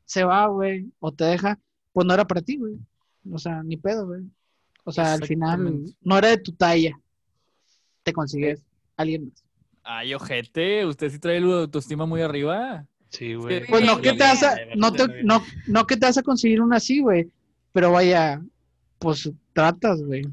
[0.05, 1.59] se va, güey, o te deja,
[1.93, 2.75] pues no era para ti, güey.
[3.31, 4.23] O sea, ni pedo, güey.
[4.85, 6.99] O sea, al final no era de tu talla.
[8.03, 8.61] Te consigues
[8.97, 9.45] alguien más.
[9.85, 12.87] Ay, ojete, usted sí trae la autoestima muy arriba.
[13.11, 13.67] Sí, güey.
[13.67, 16.61] Pues no que te vas a, no te, no, no que te vas a conseguir
[16.61, 17.31] una así, güey.
[17.73, 18.43] Pero vaya,
[18.99, 20.25] pues tratas, güey,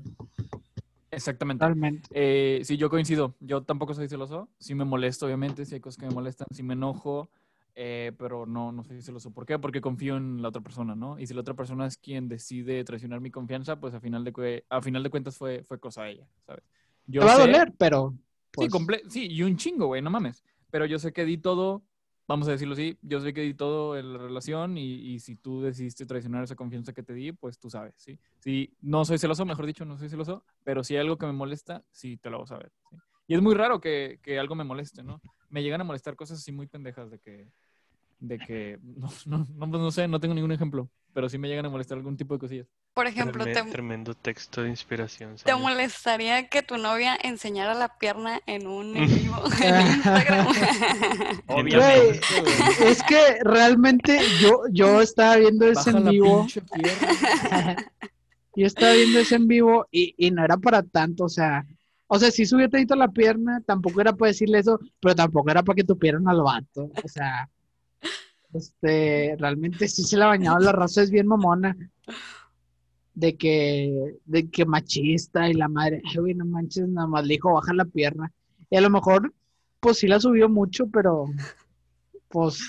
[1.12, 1.66] Exactamente.
[1.66, 2.08] realmente.
[2.12, 3.36] Eh, sí, yo coincido.
[3.40, 4.48] Yo tampoco soy celoso.
[4.60, 5.66] Sí me molesto, obviamente.
[5.66, 6.48] Sí hay cosas que me molestan.
[6.52, 7.30] Sí me enojo.
[7.76, 9.32] Eh, pero no, no soy celoso.
[9.32, 9.60] ¿Por qué?
[9.60, 11.20] Porque confío en la otra persona, ¿no?
[11.20, 14.66] Y si la otra persona es quien decide traicionar mi confianza, pues a final de,
[14.70, 16.64] a final de cuentas fue, fue cosa de ella, ¿sabes?
[17.08, 20.02] Yo Te va a sé- doler, pero Sí, pues, comple- sí, y un chingo, güey,
[20.02, 20.44] no mames.
[20.72, 21.84] Pero yo sé que di todo
[22.28, 25.36] vamos a decirlo así, yo sé que di todo en la relación y, y si
[25.36, 28.20] tú decidiste traicionar esa confianza que te di, pues tú sabes, ¿sí?
[28.38, 31.34] Si no soy celoso, mejor dicho, no soy celoso, pero si hay algo que me
[31.34, 32.98] molesta, sí te lo vas a ver, ¿sí?
[33.30, 35.22] Y es muy raro que, que algo me moleste, ¿no?
[35.50, 37.48] Me llegan a molestar cosas así muy pendejas de que,
[38.18, 41.48] de que, no, no, no, pues no sé, no tengo ningún ejemplo, pero sí me
[41.48, 42.68] llegan a molestar algún tipo de cosillas.
[42.96, 45.36] Por ejemplo, te, Tremendo texto de inspiración.
[45.46, 50.48] ¿te molestaría que tu novia enseñara la pierna en un en vivo en Instagram?
[51.50, 52.20] Obviamente.
[52.82, 56.48] Es que realmente yo, yo estaba viendo ese Baja en vivo.
[58.56, 61.64] Yo estaba viendo ese en vivo y, y no era para tanto, o sea,
[62.12, 65.62] o sea, sí subió tantito la pierna, tampoco era para decirle eso, pero tampoco era
[65.62, 67.48] para que tupieran al vato, o sea,
[68.52, 71.78] este, realmente sí se la bañaba, la raza es bien mamona,
[73.14, 77.36] de que, de que machista y la madre, ay, güey, no manches, nada más le
[77.36, 78.32] dijo, baja la pierna,
[78.72, 79.32] y a lo mejor,
[79.80, 81.26] pues sí la subió mucho, pero,
[82.28, 82.60] pues,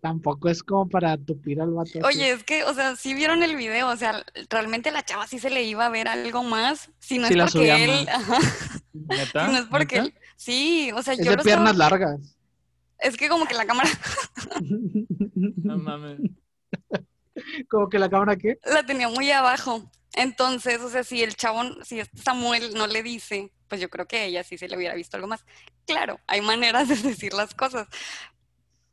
[0.00, 1.90] tampoco es como para tupir al vato.
[1.90, 2.00] así.
[2.04, 5.26] Oye, es que, o sea, sí vieron el video, o sea, realmente a la chava
[5.26, 8.38] sí se le iba a ver algo más, si no Sí es porque él, ajá,
[9.34, 12.36] No es porque sí, o sea, es yo de lo piernas estaba, largas.
[12.98, 13.90] es que como que la cámara
[15.34, 16.20] No mames.
[17.68, 18.58] Como que la cámara qué?
[18.64, 23.02] la tenía muy abajo, entonces, o sea, si el chabón, si este Samuel no le
[23.02, 25.44] dice, pues yo creo que a ella sí se le hubiera visto algo más.
[25.86, 27.86] Claro, hay maneras de decir las cosas.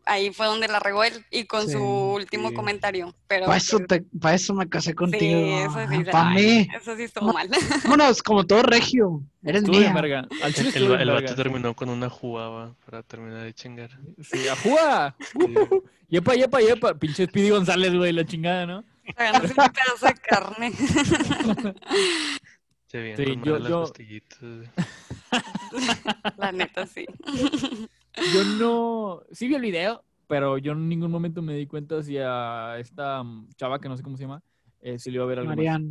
[0.06, 2.56] Ahí fue donde la regó él y con Sí, su último sí.
[2.56, 5.58] comentario, pero Para eso, pues, te, pa' eso me casé contigo.
[5.60, 6.68] eso sí se- Para mí.
[6.76, 7.50] eso sí estuvo mal.
[7.86, 9.22] Vámonos, como todo regio.
[9.46, 9.94] Eres mía.
[9.94, 10.28] verga.
[10.44, 13.92] Al chile El, el, vato terminó con una jugaba para terminar de chingar.
[14.22, 15.16] Sí, ajúa.
[15.20, 15.56] Sí.
[16.10, 16.94] Yepa, yepa, yepa.
[16.96, 18.84] Pinche Speedy González, güey, la chingada, ¿no?
[19.16, 20.72] Para ganarse un pedazo de carne.
[22.88, 24.22] Se Sí, yo- las yo- güey.
[26.38, 27.06] La neta, sí.
[28.34, 29.24] Yo no.
[29.32, 33.24] Sí vi el video, pero yo en ningún momento me di cuenta si a esta
[33.24, 34.42] mm, chava, que no sé cómo se llama,
[34.82, 35.50] eh, si le iba a ver algo.
[35.50, 35.88] Mariana.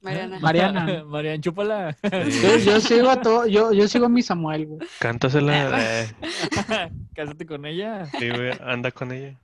[0.00, 0.38] Mariana.
[0.40, 1.04] Mariana.
[1.06, 1.96] Mariana, chúpala.
[2.02, 4.88] Yo, yo sigo a todo, yo, yo sigo a mi Samuel, güey.
[5.00, 6.02] Cántasela.
[6.02, 6.14] eh,
[7.14, 8.06] Cásate con ella.
[8.18, 9.38] sí, güey, anda con ella.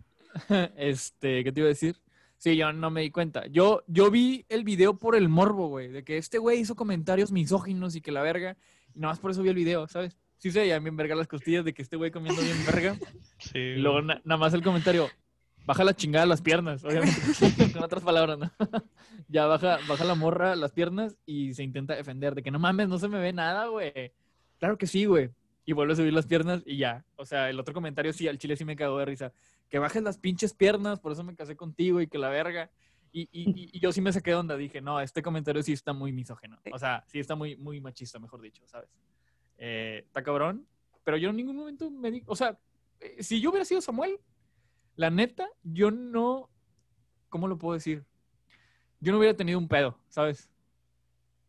[0.77, 1.97] Este, ¿qué te iba a decir?
[2.39, 3.47] Sí, yo no me di cuenta.
[3.47, 7.31] Yo, yo vi el video por el morbo, güey, de que este güey hizo comentarios
[7.31, 8.57] misóginos y que la verga.
[8.95, 10.17] Y nada más por eso vi el video, ¿sabes?
[10.43, 12.97] Sí se veían bien verga las costillas de que este güey comiendo bien verga.
[13.39, 15.09] Sí, luego na- nada más el comentario,
[15.65, 17.15] baja la chingada las piernas, obviamente.
[17.73, 18.51] Con otras palabras, ¿no?
[19.29, 22.89] ya baja, baja la morra las piernas y se intenta defender de que no mames,
[22.89, 24.13] no se me ve nada, güey.
[24.59, 25.31] Claro que sí, güey.
[25.65, 27.05] Y vuelve a subir las piernas y ya.
[27.15, 29.33] O sea, el otro comentario sí, al chile sí me cagó de risa.
[29.71, 32.69] Que bajes las pinches piernas, por eso me casé contigo y que la verga.
[33.13, 34.57] Y, y, y- y yo sí me saqué de onda.
[34.57, 36.59] Dije, no, este comentario sí está muy misógeno.
[36.73, 38.89] O sea, sí está muy, muy machista, mejor dicho, ¿sabes?
[39.65, 40.67] Eh, está cabrón.
[41.05, 42.23] Pero yo en ningún momento me di...
[42.27, 42.59] O sea,
[43.01, 44.19] eh, si yo hubiera sido Samuel,
[44.97, 46.51] la neta, yo no...
[47.29, 48.05] ¿Cómo lo puedo decir?
[49.01, 50.49] Yo no hubiera tenido un pedo, ¿sabes?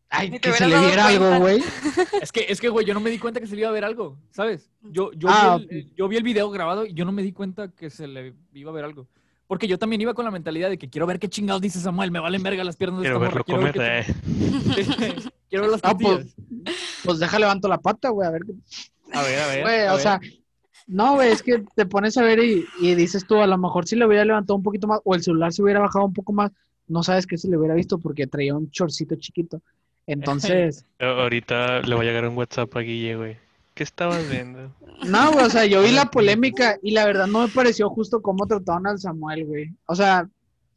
[0.10, 1.60] Ay, que se le dado viera algo, güey.
[2.22, 3.74] Es que, es que, güey, yo no me di cuenta que se le iba a
[3.74, 4.70] ver algo, ¿sabes?
[4.84, 7.32] Yo, yo, Ah, vi el, yo vi el video grabado y yo no me di
[7.32, 9.08] cuenta que se le iba a ver algo.
[9.48, 12.12] Porque yo también iba con la mentalidad de que quiero ver qué chingados dice Samuel,
[12.12, 13.78] me valen verga las piernas de Quiero esta verlo morra, comer.
[13.78, 14.16] ver eh.
[14.76, 16.36] qué- quiero ver las Ah, pues.
[17.04, 18.42] Pues deja levanto la pata, güey, a ver.
[19.12, 19.62] A ver, a ver.
[19.62, 20.02] Güey, o ver.
[20.02, 20.22] sea,
[20.88, 23.88] no, güey, es que te pones a ver y, y dices tú, a lo mejor
[23.88, 26.34] si le hubiera levantado un poquito más, o el celular se hubiera bajado un poco
[26.34, 26.52] más,
[26.88, 29.62] no sabes qué se le hubiera visto porque traía un chorcito chiquito.
[30.06, 33.38] Entonces, Ahorita le va a llegar un WhatsApp a Guille, güey.
[33.74, 34.72] ¿Qué estabas viendo?
[35.08, 38.22] no, güey, o sea, yo vi la polémica y la verdad no me pareció justo
[38.22, 39.72] cómo trataron al Samuel, güey.
[39.88, 40.30] O sea,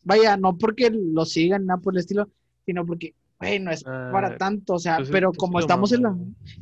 [0.04, 2.28] vaya, no porque lo sigan, nada por el estilo,
[2.64, 5.92] sino porque, güey, no es Ah, para tanto, o sea, pues pero pues como estamos
[5.92, 6.14] en la,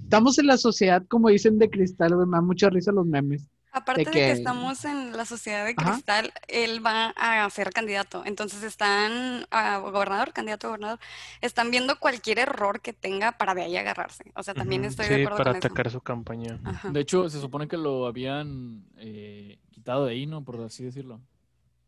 [0.03, 3.49] estamos en la sociedad, como dicen, de cristal, güey, me da mucha risa los memes.
[3.77, 5.93] Aparte de que que- estamos en la sociedad de Ajá.
[5.95, 8.23] cristal, él va a ser candidato.
[8.25, 11.01] Entonces están, a gobernador, candidato a gobernador,
[11.41, 14.31] están viendo cualquier error que tenga para de ahí agarrarse.
[14.37, 15.67] O sea, también estoy de Sí, acuerdo para con eso.
[15.67, 16.61] atacar su campaña.
[16.63, 16.91] Ajá.
[16.91, 20.45] De hecho, se supone que lo habían eh, quitado de ahí, ¿no?
[20.45, 21.21] Por así decirlo.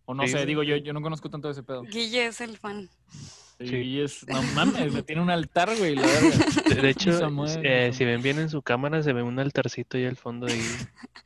[0.07, 1.83] O no Sí, sé, digo, yo, yo no conozco tanto de ese pedo.
[1.83, 2.89] Guille es el fan.
[3.59, 4.01] Sí.
[4.01, 6.47] es, no mames, le tiene un altar, güey, la verga.
[6.83, 10.05] De, hecho, Samuel, eh, si ven bien en su cámara, se ve un altarcito ahí
[10.05, 10.61] al fondo ahí.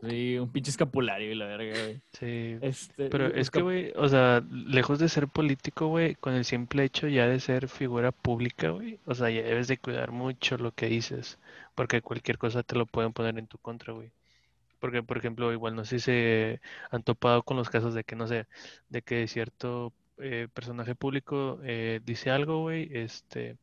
[0.09, 2.01] Sí, un pinche escapulario y la verga, güey.
[2.12, 2.57] Sí.
[2.61, 6.85] Este, Pero es que, güey, o sea, lejos de ser político, güey, con el simple
[6.85, 10.73] hecho ya de ser figura pública, güey, o sea, ya debes de cuidar mucho lo
[10.73, 11.39] que dices,
[11.74, 14.12] porque cualquier cosa te lo pueden poner en tu contra, güey.
[14.81, 18.16] Porque, por ejemplo, igual no sé si se han topado con los casos de que,
[18.16, 18.47] no sé,
[18.89, 23.57] de que cierto eh, personaje público eh, dice algo, güey, este,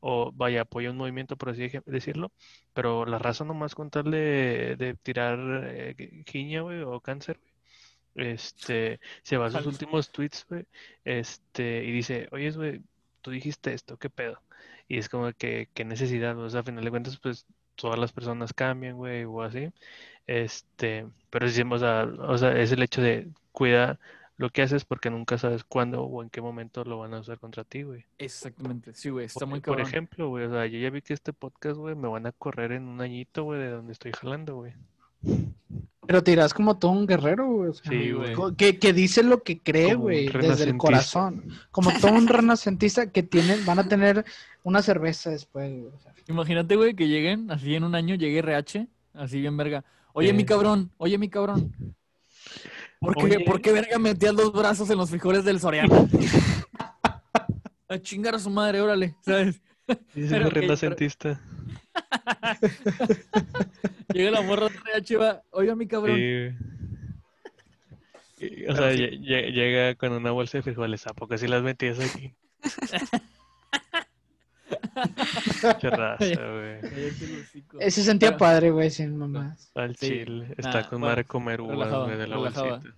[0.00, 2.32] o vaya, apoya un movimiento, por así decirlo,
[2.74, 7.40] pero la raza nomás con tal de, de tirar eh, giña, güey, o cáncer,
[8.14, 10.66] güey, este, se va a sus últimos tweets, güey,
[11.04, 12.82] este, y dice, oye, güey,
[13.22, 14.42] tú dijiste esto, ¿qué pedo?
[14.88, 18.12] Y es como que, qué necesidad, o sea, a final de cuentas, pues, todas las
[18.12, 19.70] personas cambian, güey, o así,
[20.26, 23.98] este, pero sí, o sea, o sea, es el hecho de cuida
[24.36, 27.38] lo que haces porque nunca sabes cuándo o en qué momento lo van a usar
[27.38, 28.04] contra ti, güey.
[28.18, 29.86] Exactamente, sí, güey, está Por, muy por cabrón.
[29.86, 32.72] ejemplo, güey, o sea, yo ya vi que este podcast, güey, me van a correr
[32.72, 34.74] en un añito, güey, de donde estoy jalando, güey.
[36.06, 37.70] Pero te dirás como todo un guerrero, güey.
[37.70, 38.34] o sea, Sí, güey.
[38.34, 41.44] co- que, que dice lo que cree, Como un güey, desde el corazón.
[41.70, 44.24] Como todo un renacentista que tienen, van a tener
[44.62, 45.86] una cerveza después, güey.
[45.94, 46.12] o sea.
[46.28, 49.82] Imagínate, güey, que lleguen, así en un año llegue RH, así bien verga.
[50.12, 51.72] Oye, mi cabrón, oye, mi cabrón.
[53.00, 53.40] ¿Por qué, Oye.
[53.40, 56.08] ¿por qué verga metías los brazos en los frijoles del Soriano?
[57.88, 59.60] A chingar a su madre, órale, ¿sabes?
[60.14, 61.40] Dice que- renacentista.
[64.14, 66.16] Llega la morra de RH, va, oye, mi cabrón.
[66.16, 66.50] Sí.
[68.46, 68.98] Y, O sea, sí.
[68.98, 71.06] lle- lle- llega con una bolsa de frijoles.
[71.06, 72.34] ¿A poco si las metías aquí?
[75.80, 77.90] Qué raza, güey.
[77.90, 79.70] Se sentía Pero- padre, güey, sin mamás.
[79.74, 80.08] Al Sí.
[80.08, 80.54] chile.
[80.56, 82.70] Está Nah, con bueno, madre comer uvas, güey, de la relajado.
[82.80, 82.94] bolsita.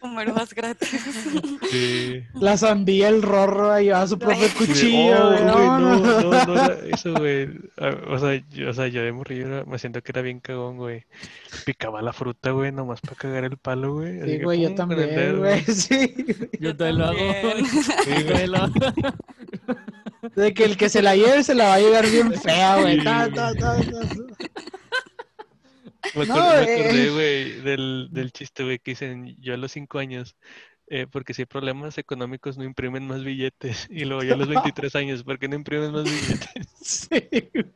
[0.00, 0.88] Comer más gratis.
[1.70, 2.22] Sí.
[2.34, 6.46] La sandía, el rorro, ahí va su propio Sí, cuchillo, oh, no, no, no.
[6.46, 7.48] no, eso, güey.
[7.78, 10.76] Ah, O sea, yo, o sea, yo de morrillo me siento que era bien cagón,
[10.78, 11.04] güey.
[11.64, 14.20] Picaba la fruta, güey, nomás para cagar el palo, güey.
[14.20, 15.38] así Sí, que güey, yo también, dedo.
[15.38, 16.14] güey, sí.
[16.60, 17.18] Yo también lo hago.
[18.04, 18.46] Sí, Yo güey.
[18.46, 18.74] lo hago.
[20.36, 22.98] De que el que se la lleve se la va a llevar bien fea, güey.
[22.98, 23.76] Sí, ta, ta, ta.
[26.14, 26.84] Me No, acordé, me eh.
[26.84, 30.36] acordé, güey, del, del chiste, güey, que dicen yo a los cinco años,
[30.88, 33.86] eh, porque si hay problemas económicos no imprimen más billetes.
[33.90, 36.50] Y luego yo a los 23 años, ¿por qué no imprimen más billetes?
[36.82, 37.08] Sí,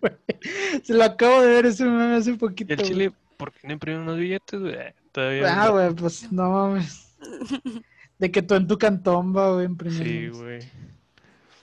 [0.00, 0.14] güey.
[0.82, 2.72] Se lo acabo de ver ese meme hace Y poquito.
[2.74, 2.82] el.
[2.82, 4.74] Chile, ¿por qué no imprimen más billetes, güey?
[4.74, 5.72] Eh, Todavía Ah, no.
[5.74, 7.14] güey, pues no mames.
[8.18, 10.38] De que tú en tu cantón va, güey, Sí, imprimiendo.
[10.42, 10.60] güey.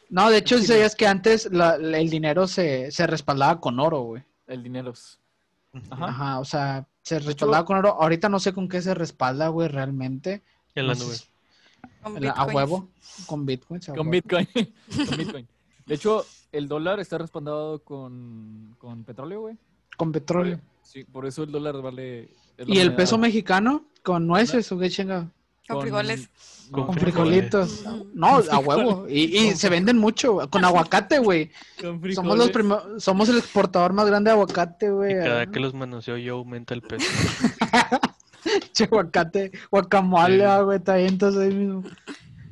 [0.09, 3.79] No, de hecho, Sí, sabías que antes la- la- el dinero se, se respaldaba con
[3.79, 4.23] oro, güey.
[4.47, 4.91] El dinero.
[4.91, 5.17] es-
[5.89, 6.05] Ajá.
[6.05, 8.01] Ajá, o sea, se respaldaba con oro.
[8.01, 10.43] Ahorita no sé con qué se respalda, güey, realmente.
[10.75, 11.15] En la nube.
[11.15, 11.25] si-
[12.03, 12.89] Con la- a huevo,
[13.27, 14.11] con huevo.
[14.11, 14.47] Bitcoin.
[15.07, 15.47] con Bitcoin.
[15.85, 19.57] De hecho, el dólar está respaldado con, con petróleo, güey.
[19.97, 20.59] Con petróleo.
[20.83, 22.29] Sí, por eso el dólar vale.
[22.65, 23.85] ¿Y el peso mexicano?
[24.03, 25.29] Con nueces, ¿o qué chingado?
[25.67, 26.29] Con frijoles.
[26.71, 27.83] Con frijolitos.
[28.13, 29.05] No, a huevo.
[29.09, 30.39] Y, y se venden mucho.
[30.49, 31.51] Con aguacate, güey.
[31.81, 32.51] Con Somos los
[33.03, 35.15] somos el exportador más grande de aguacate, güey.
[35.15, 37.05] cada que los manoseo yo aumenta el peso.
[38.73, 40.41] Che, aguacate, guacamole, Sí.
[40.41, 41.83] ah, güey, está bien, entonces ahí mismo.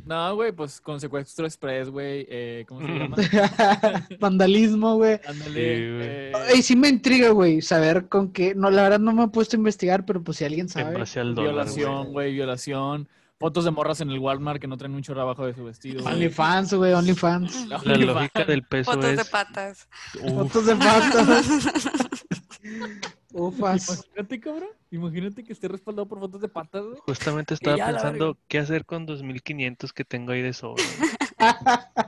[0.10, 2.26] No, güey, pues con secuestro express, güey.
[2.30, 3.16] Eh, ¿Cómo se llama?
[4.20, 5.20] Vandalismo, güey.
[5.28, 5.76] Ándale.
[5.78, 6.08] Sí, güey.
[6.08, 8.56] eh, Y sí me intriga, güey, saber con qué.
[8.56, 10.98] No, la verdad no me he puesto a investigar, pero pues si alguien En sabe.
[10.98, 12.34] base al dólar, violación, güey.
[12.34, 13.08] violación.
[13.38, 16.04] Fotos de morras en el Walmart que no traen un chorro abajo de su vestido.
[16.06, 17.68] OnlyFans, güey, OnlyFans.
[17.68, 19.88] La lógica del peso Fotos de patas.
[20.24, 21.48] Uf, Fotos de patas.
[23.34, 23.88] Ufas.
[23.90, 24.70] Imagínate, cabrón.
[24.92, 26.98] Imagínate que esté respaldado por fotos de patas, güey.
[27.06, 30.84] justamente estaba ya, pensando qué hacer con 2500 que tengo ahí de sobra.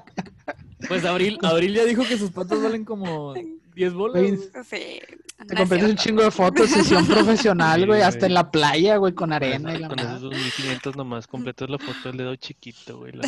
[0.87, 3.33] Pues Abril, Abril ya dijo que sus patas valen como
[3.75, 4.21] 10 bolas.
[4.23, 4.37] Güey.
[4.65, 4.99] Sí.
[5.47, 9.13] Te compraste un chingo de fotos, sesión profesional, Sí, güey, hasta en la playa, güey,
[9.13, 12.35] con Con arena y esos- la Con esos 2500 nomás completas la foto del dedo
[12.35, 13.13] chiquito, güey.
[13.13, 13.23] la-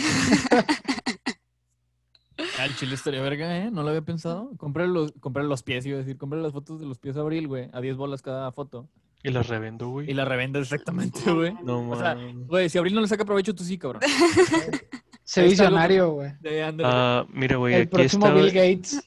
[2.60, 3.72] Ah, el chile estaría verga, ¿eh?
[3.72, 4.52] No lo había pensado.
[4.58, 6.18] Compré los, compré los pies, iba a decir.
[6.18, 7.70] Compré las fotos de los pies a Abril, güey.
[7.74, 8.88] A 10 bolas cada foto.
[9.24, 10.12] Y las revendo, güey.
[10.12, 11.54] Y la revenda exactamente, güey.
[11.64, 12.16] No O sea.
[12.16, 14.02] Güey, si Abril no le saca provecho, tú sí, cabrón.
[15.24, 16.32] Sé está visionario, güey.
[16.84, 18.42] Ah, mira, güey, El aquí próximo estaba...
[18.42, 19.04] Bill Gates.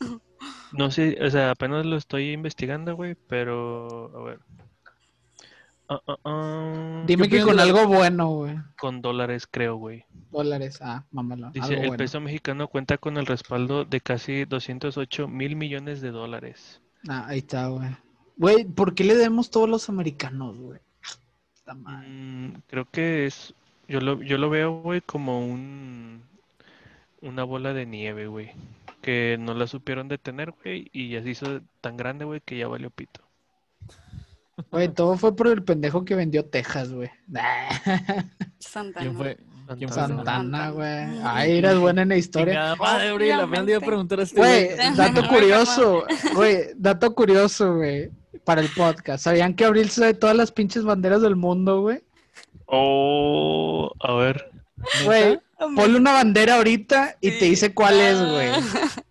[0.73, 4.10] No sé, o sea, apenas lo estoy investigando, güey, pero...
[4.16, 4.39] A ver.
[5.88, 8.56] Ah, ah, ah, Dime ¿Qué que con algo bueno, güey.
[8.78, 10.04] Con dólares, creo, güey.
[10.32, 10.80] Dólares.
[10.82, 11.50] Ah, mámalo.
[11.52, 11.98] Dice, algo el bueno.
[11.98, 16.82] peso mexicano cuenta con el respaldo de casi 208 mil millones de dólares.
[17.08, 17.96] Ah, ahí está, güey.
[18.36, 20.80] Güey, ¿por qué le debemos todos los americanos, güey?
[21.54, 22.04] Está mal.
[22.06, 23.54] Mm, creo que es...
[23.88, 26.22] Yo lo, yo lo veo, güey, como un...
[27.22, 28.50] Una bola de nieve, güey.
[29.02, 32.66] Que no la supieron detener, güey, y ya se hizo tan grande, güey, que ya
[32.66, 33.20] valió pito.
[34.70, 37.11] Güey, todo fue por el pendejo que vendió Texas, güey.
[38.59, 39.01] Santana.
[39.05, 39.37] ¿Quién fue?
[39.77, 39.97] ¿Quién fue?
[40.03, 40.70] Santana.
[40.70, 41.20] Güey.
[41.23, 42.74] Ay, eras buena en la historia.
[42.77, 43.33] Madre, Abril.
[43.33, 44.97] Apenas le iba a preguntar a este Güey, güey.
[44.97, 46.05] dato curioso,
[46.35, 48.11] güey, dato curioso, güey,
[48.45, 49.24] para el podcast.
[49.24, 52.03] ¿Sabían que Abril sabe todas las pinches banderas del mundo, güey?
[52.66, 54.51] Oh, a ver.
[55.05, 55.39] Güey,
[55.74, 58.51] ponle una bandera ahorita y te dice cuál es, güey.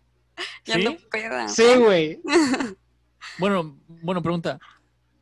[0.66, 0.84] Ya ¿Sí?
[0.84, 1.48] no peda.
[1.48, 2.20] Sí, güey.
[3.38, 4.60] Bueno, bueno, pregunta.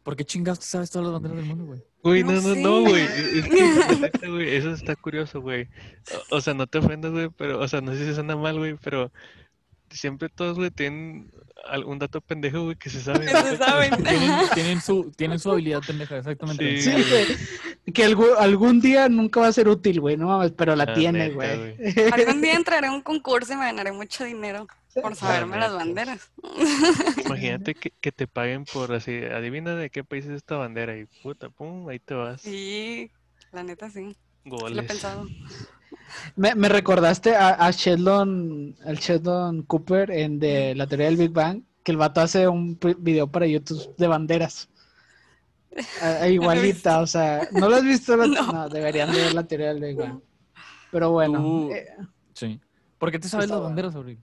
[0.03, 1.81] ¿Por qué chingados tú sabes todas las banderas del mundo, güey?
[2.03, 3.03] Güey, No no, no, güey.
[3.03, 5.69] Es que, eso está curioso, güey.
[6.29, 8.57] O, o sea, no te ofendas, güey, pero, o sea, no sé si suena mal,
[8.57, 9.11] güey, pero
[9.89, 11.31] siempre todos, güey, tienen
[11.65, 13.25] algún dato pendejo, güey, que se sabe.
[13.25, 14.03] Que se saben.
[14.03, 16.81] Tienen, tienen su, tienen su habilidad pendeja, exactamente.
[16.81, 16.91] Sí.
[16.91, 17.93] Sí, güey.
[17.93, 20.93] Que algún, algún día nunca va a ser útil, güey, no mames, pero la La
[20.93, 21.77] tiene, neta, güey.
[22.11, 24.67] Algún día entraré a un concurso y me ganaré mucho dinero
[25.01, 26.31] por saberme las banderas.
[27.25, 31.05] Imagínate que, que te paguen por así, adivina de qué país es esta bandera y
[31.21, 32.41] puta, pum, ahí te vas.
[32.41, 33.11] Sí,
[33.51, 34.15] la neta sí.
[34.43, 35.25] Sí lo he pensado.
[36.35, 41.31] Me, me recordaste a, a Sheldon, al Sheldon Cooper en de la teoría del Big
[41.31, 44.69] Bang, que el vato hace un video para YouTube de banderas.
[46.01, 48.15] Ah, igualita, o sea, ¿no lo has visto?
[48.15, 48.51] La- No.
[48.51, 50.19] no, deberían de ver la teoría del Big Bang.
[50.91, 51.87] Pero bueno, Tú- eh,
[52.33, 52.59] Sí.
[52.99, 54.19] ¿Por qué te sabes las banderas, Abril?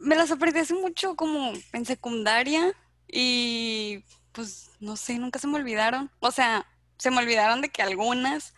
[0.00, 2.74] Me las aprendí hace mucho como en secundaria
[3.06, 4.02] y
[4.32, 6.10] pues no sé, nunca se me olvidaron.
[6.20, 6.66] O sea,
[6.98, 8.54] se me olvidaron de que algunas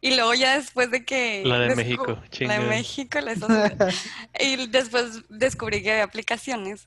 [0.00, 1.42] y luego ya después de que...
[1.44, 2.66] La de México, La de.
[2.66, 3.34] México, la
[4.40, 6.84] Y después descubrí que había aplicaciones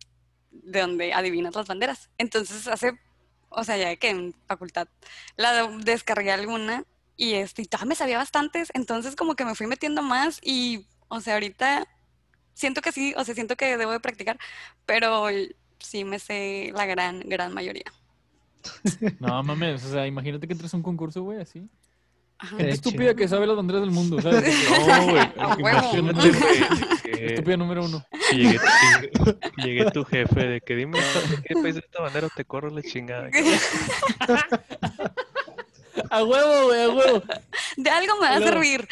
[0.51, 2.09] de donde adivinas las banderas.
[2.17, 2.97] Entonces hace,
[3.49, 4.87] o sea, ya que en facultad
[5.35, 6.85] la de- descargué alguna
[7.15, 10.85] y este, y todavía me sabía bastantes, entonces como que me fui metiendo más y,
[11.07, 11.87] o sea, ahorita
[12.57, 14.37] siento que sí, o sea, siento que debo de practicar,
[14.85, 15.27] pero
[15.79, 17.85] sí me sé la gran, gran mayoría.
[19.19, 21.69] No mames, o sea, imagínate que entras a un concurso, güey, así.
[22.39, 22.57] Ajá.
[22.57, 24.43] Gente estúpida que sabe las banderas del mundo, ¿sabes?
[25.37, 25.73] No, güey.
[25.73, 26.63] Imagínate, güey,
[27.33, 28.05] Estúpida número uno.
[28.29, 28.59] que llegue-
[29.55, 32.45] que llegue tu jefe de que dime de qué país es esta bandera o te
[32.45, 33.29] corro la chingada.
[36.09, 37.23] A huevo, güey, a huevo.
[37.77, 38.87] De algo me va a servir.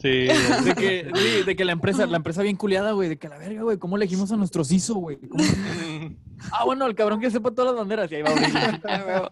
[0.00, 0.26] Sí,
[0.64, 3.38] De que, sí, de que la empresa, la empresa bien culiada, güey, de que la
[3.38, 5.16] verga, güey, ¿cómo elegimos a nuestro CISO, güey?
[5.18, 5.56] ¿Cómo- sé.
[6.52, 8.10] Ah, bueno, el cabrón que sepa todas las banderas.
[8.12, 8.80] Y ahí va a abrir.
[8.88, 9.28] A huevo.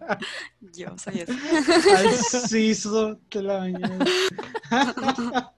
[0.73, 1.31] Yo soy eso.
[1.95, 2.13] al
[2.49, 4.05] siso de la mañana.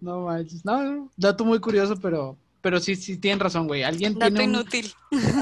[0.00, 3.82] No manches, no, no, dato muy curioso, pero, pero sí, sí tienen razón, güey.
[3.82, 4.92] Alguien Dato tiene un- inútil.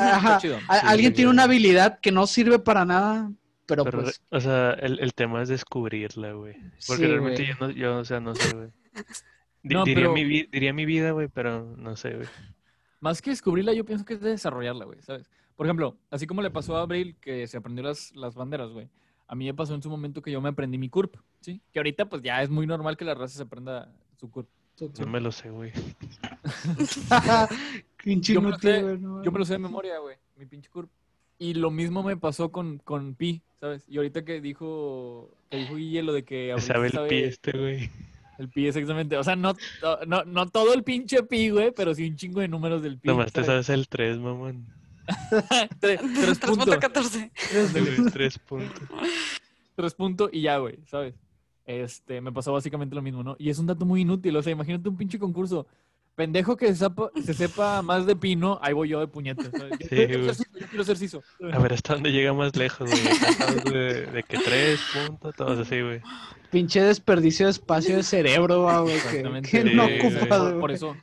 [0.01, 0.59] Ajá, chido.
[0.59, 1.35] Sí, alguien sí, tiene sí.
[1.35, 3.31] una habilidad que no sirve para nada,
[3.67, 6.55] pero, Pero, pues, o sea, el, el tema es descubrirla, güey.
[6.87, 8.69] Porque Sí, realmente yo, no, yo, o sea, no sé, güey.
[9.67, 12.29] No, diría, pero- mi, diría mi vida, güey, pero no sé, güey.
[13.01, 15.31] Más que descubrirla, yo pienso que es de desarrollarla, güey, ¿sabes?
[15.57, 18.91] Por ejemplo, así como le pasó a Abril que se aprendió las, las banderas, güey.
[19.27, 21.63] A mí me pasó en su momento que yo me aprendí mi CURP, ¿sí?
[21.73, 24.49] Que ahorita pues ya es muy normal que la raza se aprenda su CURP.
[24.99, 25.73] No me lo sé, güey.
[28.05, 28.81] pinche Yo me lo sé,
[29.23, 30.91] Yo me lo sé de memoria, güey, mi pinche CURP.
[31.39, 33.85] Y lo mismo me pasó con, con Pi, ¿sabes?
[33.89, 37.91] Y ahorita que dijo, que dijo Guille lo de que sabe el pie este, güey.
[38.39, 39.17] El pi, exactamente.
[39.17, 39.55] O sea, no,
[40.07, 43.09] no, no todo el pinche pi, güey, pero sí un chingo de números del pi.
[43.09, 43.67] Nomás te ¿sabes?
[43.67, 44.67] sabes el 3, mamón.
[45.81, 46.67] Tres, tres puntos.
[46.67, 47.31] 3.14.
[47.73, 48.89] Güey, Tres puntos.
[49.77, 51.15] Tres puntos y ya, güey, ¿sabes?
[51.67, 53.37] Este, me pasó básicamente lo mismo, ¿no?
[53.39, 54.37] Y es un dato muy inútil.
[54.37, 55.67] O sea, imagínate un pinche concurso.
[56.15, 59.51] Pendejo que sepa, se sepa más de pino, ahí voy yo de puñetas.
[59.89, 61.23] Sí, yo yo quiero ser ciso.
[61.53, 63.75] A ver hasta dónde llega más lejos, güey.
[63.75, 66.01] De, de que tres puntos, todos así, güey.
[66.53, 69.51] Pinche desperdicio de espacio de cerebro, güey, que, Exactamente.
[69.51, 70.97] que Sí, no ocupa, Por, eso,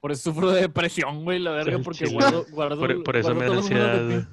[0.00, 2.12] por eso sufro de depresión, güey, la verga, porque chile.
[2.14, 4.24] guardo, guardo, Por, por eso guardo me ansiedad, güey.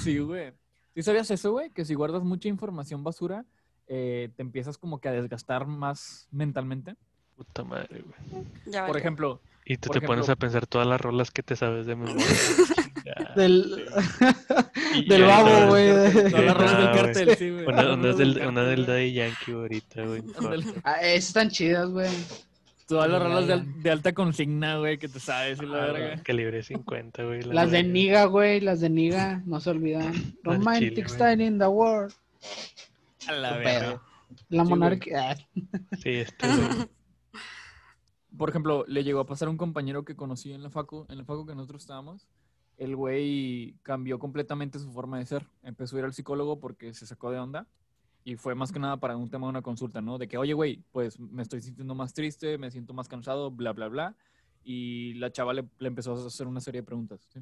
[0.00, 0.52] Sí, güey.
[0.94, 1.70] ¿Sí sabías eso, güey?
[1.70, 3.44] Que si guardas mucha información basura,
[3.88, 6.94] eh, te empiezas como que a desgastar más mentalmente.
[7.40, 8.44] Puta madre, güey.
[8.66, 11.86] Ya Por ejemplo, Y tú te pones a pensar todas las rolas que te sabes
[11.86, 12.26] de memoria.
[13.02, 13.32] Ya.
[13.34, 13.86] Del,
[15.08, 15.88] del babo, güey.
[16.30, 16.96] todas las rolas del güey.
[16.96, 17.64] cartel, sí, güey.
[17.66, 18.86] Una, del, una del.
[18.86, 20.22] Daddy Yankee ahorita, güey.
[20.84, 22.10] Ah, esas están chidas, güey.
[22.86, 26.22] Todas las rolas de, alta consigna, güey, que te sabes y la Ah, verga.
[26.22, 27.42] Calibre 50, güey.
[27.42, 27.82] la Las de.
[27.82, 30.12] Niga, güey, las de Niga, no se olvidan.
[30.44, 32.12] Romantic style in the world.
[33.28, 34.02] A la verga.
[34.50, 35.36] La monarquía.
[36.02, 36.88] Sí, este, güey.
[38.40, 41.18] Por ejemplo, le llegó a pasar a un compañero que conocí en la facu, en
[41.18, 42.26] la facu que nosotros estábamos.
[42.78, 45.46] El güey cambió completamente su forma de ser.
[45.62, 47.66] Empezó a ir al psicólogo porque se sacó de onda.
[48.24, 50.16] Y fue más que nada para un tema de una consulta, ¿no?
[50.16, 53.74] De que, oye, güey, pues me estoy sintiendo más triste, me siento más cansado, bla,
[53.74, 54.16] bla, bla.
[54.64, 57.40] Y la chava le, le empezó a hacer una serie de preguntas, ¿sí?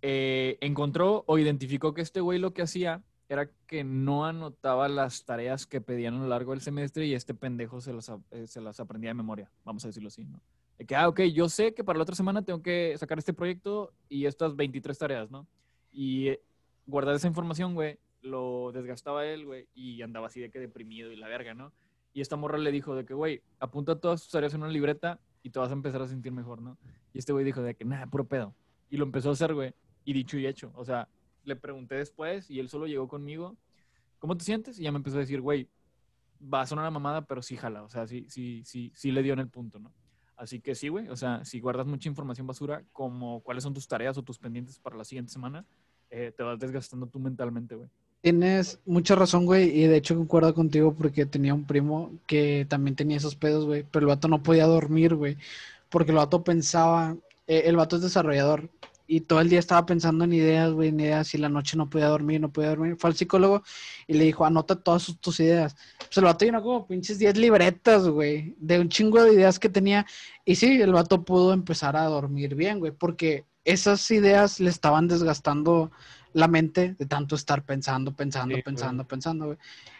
[0.00, 5.24] Eh, encontró o identificó que este güey lo que hacía era que no anotaba las
[5.24, 8.60] tareas que pedían a lo largo del semestre y este pendejo se las, eh, se
[8.60, 10.40] las aprendía de memoria, vamos a decirlo así, ¿no?
[10.76, 13.32] De que, ah, ok, yo sé que para la otra semana tengo que sacar este
[13.32, 15.46] proyecto y estas 23 tareas, ¿no?
[15.92, 16.40] Y eh,
[16.88, 21.16] guardar esa información, güey, lo desgastaba él, güey, y andaba así de que deprimido y
[21.16, 21.72] la verga, ¿no?
[22.12, 25.20] Y esta morra le dijo de que, güey, apunta todas tus tareas en una libreta
[25.44, 26.76] y te vas a empezar a sentir mejor, ¿no?
[27.14, 28.56] Y este güey dijo de que, nada, puro pedo.
[28.90, 29.72] Y lo empezó a hacer, güey.
[30.04, 30.72] y dicho y hecho.
[30.74, 31.06] O sea,
[31.50, 33.56] le pregunté después y él solo llegó conmigo.
[34.18, 34.78] ¿Cómo te sientes?
[34.78, 35.68] Y ya me empezó a decir, güey,
[36.42, 37.82] va a sonar una mamada, pero sí jala.
[37.82, 39.92] O sea, sí, sí, sí, sí le dio en el punto, ¿no?
[40.36, 41.08] Así que sí, güey.
[41.08, 44.78] O sea, si guardas mucha información basura, como cuáles son tus tareas o tus pendientes
[44.78, 45.66] para la siguiente semana,
[46.10, 47.88] eh, te vas desgastando tú mentalmente, güey.
[48.22, 52.94] Tienes mucha razón, güey, y de hecho concuerdo contigo porque tenía un primo que también
[52.94, 55.38] tenía esos pedos, güey, pero el vato no podía dormir, güey,
[55.88, 57.16] porque el vato pensaba,
[57.46, 58.68] eh, el vato es desarrollador
[59.12, 61.90] y todo el día estaba pensando en ideas, güey, en ideas y la noche no
[61.90, 62.94] podía dormir, no podía dormir.
[62.96, 63.64] Fue al psicólogo
[64.06, 65.74] y le dijo, anota todas sus- tus ideas.
[65.98, 69.68] Pues el vato llenó como pinches 10 libretas, güey, de un chingo de ideas que
[69.68, 70.06] tenía.
[70.44, 75.08] Y sí, el vato pudo empezar a dormir bien, güey, porque esas ideas le estaban
[75.08, 75.90] desgastando
[76.32, 78.62] la mente de tanto estar pensando, pensando, Sí, güey.
[78.62, 79.58] pensando, pensando, güey.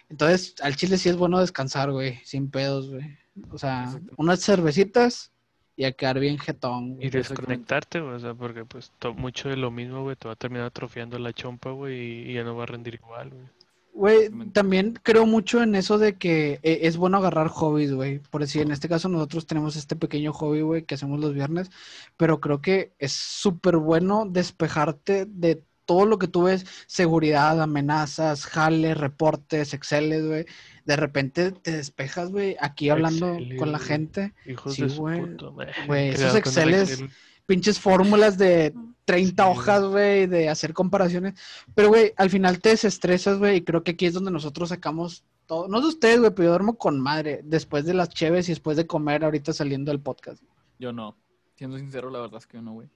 [0.09, 3.19] Entonces, al chile sí es bueno descansar, güey, sin pedos, güey.
[3.51, 5.33] O sea, unas cervecitas
[5.81, 7.07] y a quedar bien jetón, güey.
[7.07, 10.35] Y desconectarte, güey, o sea, porque pues to- mucho de lo mismo, güey, te va
[10.35, 13.47] a terminar atrofiando la chompa, güey, y, y ya no va a rendir igual, güey.
[13.93, 18.19] Güey, también creo mucho en eso de que eh, es bueno agarrar hobbies, güey.
[18.19, 21.71] Por decir, en este caso nosotros tenemos este pequeño hobby, güey, que hacemos los viernes,
[22.17, 28.47] pero creo que es súper bueno despejarte de todo lo que tú ves, seguridad, amenazas,
[28.47, 30.47] jale, reportes, Exceles, güey.
[30.85, 34.33] De repente te despejas, güey, aquí hablando con la gente.
[34.47, 36.11] Hijos Sí, de güey.
[36.11, 37.11] esos Exceles- Excel.
[37.45, 38.73] pinches fórmulas de
[39.05, 39.59] 30 Sí, güey.
[39.59, 41.35] hojas, güey, de hacer comparaciones.
[41.75, 45.25] Pero, güey, al final te desestresas, güey, y creo que aquí es donde nosotros sacamos
[45.47, 45.67] todo.
[45.67, 48.77] No de ustedes, güey, pero yo duermo con madre, después de las cheves y después
[48.77, 50.41] de comer ahorita saliendo del podcast.
[50.79, 51.17] Yo no.
[51.57, 52.89] Siendo sincero, la verdad es que yo no, güey.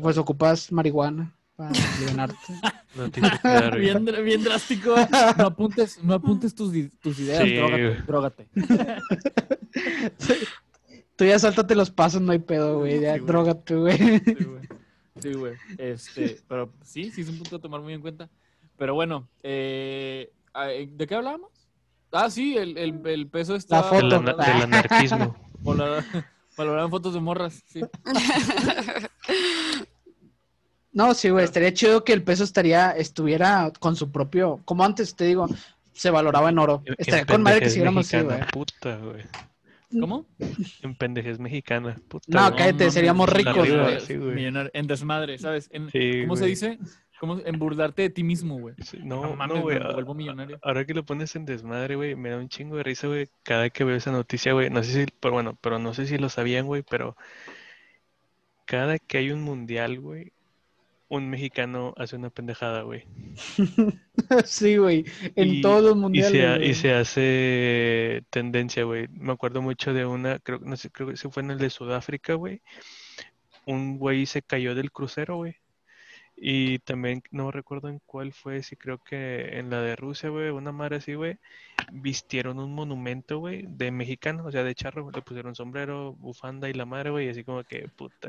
[0.00, 1.70] Pues ocupas marihuana para.
[2.94, 3.80] No bien.
[3.80, 4.94] bien, dr- bien drástico.
[5.38, 7.54] No apuntes, no apuntes tus, tus ideas, Sí,
[8.06, 8.48] drógate.
[11.16, 13.26] Tú ya sáltate los pasos, no hay pedo, güey, ya Sí, güey.
[13.28, 13.96] drógate, güey.
[13.98, 14.68] Sí, güey.
[15.20, 15.54] Sí, güey.
[15.78, 18.28] Este, pero sí, sí es un punto a tomar muy en cuenta.
[18.76, 20.32] Pero bueno, eh,
[20.90, 21.50] ¿de qué hablábamos?
[22.10, 23.82] Ah, sí, el, el, el peso está...
[23.84, 24.08] foto.
[24.08, 25.36] Del, del anarquismo.
[25.60, 26.04] Valora-
[26.56, 27.80] Valoraban fotos de morras, sí.
[30.92, 35.14] No, sí, güey, estaría chido que el peso estaría, estuviera con su propio, como antes
[35.16, 35.48] te digo,
[35.92, 36.82] se valoraba en oro.
[36.98, 38.38] Estaría en con madre que siguiéramos así, güey.
[38.52, 39.22] Puta, güey.
[40.00, 40.26] ¿Cómo?
[40.82, 42.00] En pendejez mexicana.
[42.08, 44.00] Puta, No, cállate, seríamos ricos, güey.
[44.00, 44.14] sí,
[44.74, 45.68] En desmadre, ¿sabes?
[45.72, 46.78] En, Sí, ¿Cómo se dice?
[47.20, 48.74] ¿Cómo, en burlarte de ti mismo, güey.
[48.82, 49.78] Sí, No No, mames, no, güey.
[49.78, 50.58] me a- vuelvo millonario.
[50.62, 53.70] Ahora que lo pones en desmadre, güey, me da un chingo de risa, güey, cada
[53.70, 54.70] que veo esa noticia, güey.
[54.70, 57.16] No sé si, pero bueno, pero no sé si lo sabían, güey, pero
[58.64, 60.32] cada que hay un mundial, güey,
[61.12, 63.04] un mexicano hace una pendejada, güey.
[64.46, 65.04] Sí, güey.
[65.36, 66.32] En Y- todos los Y mundiales.
[66.32, 66.70] se, güey.
[66.70, 69.08] y se hace tendencia, güey.
[69.08, 71.68] Me acuerdo mucho de una, creo, no sé, creo que se fue en el de
[71.70, 72.62] Sudáfrica, güey.
[73.66, 75.56] Un güey se cayó del crucero, güey.
[76.44, 80.50] Y también no recuerdo en cuál fue, si creo que en la de Rusia, güey,
[80.50, 81.38] una madre así, güey.
[81.92, 86.72] Vistieron un monumento, güey, de mexicano, o sea, de charro, le pusieron sombrero, bufanda y
[86.72, 88.28] la madre, güey, y así como que, puta,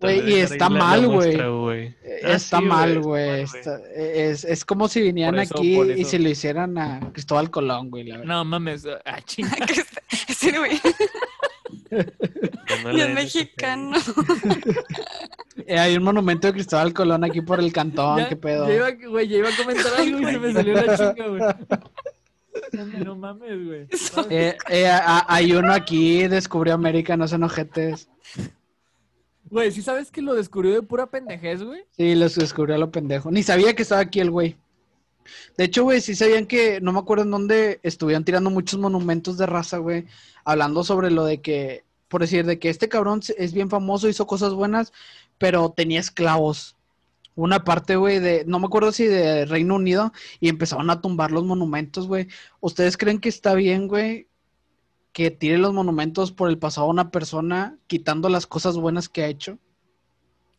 [0.00, 1.36] Güey, de y está mal, güey.
[2.02, 3.44] Eh, Ah, Está sí, mal, está güey.
[3.94, 8.04] Es, es como si vinieran eso- aquí y se lo hicieran a Cristóbal Colón, güey.
[8.04, 8.28] La verdad.
[8.34, 8.86] No mames.
[9.04, 9.50] Ah, chinga.
[10.40, 10.80] Sí, güey.
[12.84, 13.96] No Y es mexicano.
[15.66, 18.66] Eh, hay un monumento de Cristóbal Colón aquí por el cantón, Ya- qué pedo.
[18.68, 21.42] Ya iba, güey, ya iba a comentar algo y se me salió la chinga, güey.
[23.04, 23.86] No mames, güey.
[24.28, 28.08] Eh, eh, a- a- hay uno aquí, descubrió América, no son ojetes.
[29.44, 31.82] Güey, ¿sí sabes que lo descubrió de pura pendejez, güey?
[31.96, 33.30] Sí, los descubrió a lo pendejo.
[33.30, 34.56] Ni sabía que estaba aquí el güey.
[35.56, 39.38] De hecho, güey, sí sabían que, no me acuerdo en dónde estuvieron tirando muchos monumentos
[39.38, 40.06] de raza, güey,
[40.44, 44.26] hablando sobre lo de que, por decir, de que este cabrón es bien famoso, hizo
[44.26, 44.92] cosas buenas,
[45.38, 46.76] pero tenía esclavos.
[47.34, 51.30] Una parte, güey, de, no me acuerdo si de Reino Unido, y empezaron a tumbar
[51.30, 52.28] los monumentos, güey.
[52.60, 54.28] ¿Ustedes creen que está bien, güey,
[55.12, 59.22] que tire los monumentos por el pasado a una persona, quitando las cosas buenas que
[59.22, 59.58] ha hecho?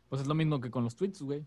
[0.10, 1.46] Pues es lo mismo que con los tweets, güey.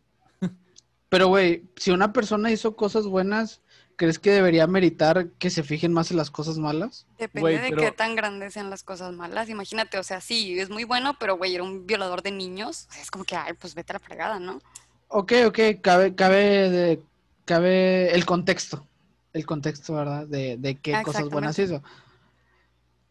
[1.15, 3.61] Pero, güey, si una persona hizo cosas buenas,
[3.95, 7.07] ¿crees que debería meritar que se fijen más en las cosas malas?
[7.21, 9.49] Depende Güey, de pero- qué tan grandes sean las cosas malas.
[9.49, 12.89] Imagínate, o sea, sí, es muy bueno, pero güey, era un violador de niños.
[12.91, 14.61] O sea, es como que, ay, pues vete a la fregada, ¿no?
[15.07, 17.01] Ok, ok, cabe, cabe, de-
[17.45, 18.85] cabe el contexto,
[19.33, 20.27] el contexto, ¿verdad?
[20.27, 21.81] De, de qué cosas buenas hizo.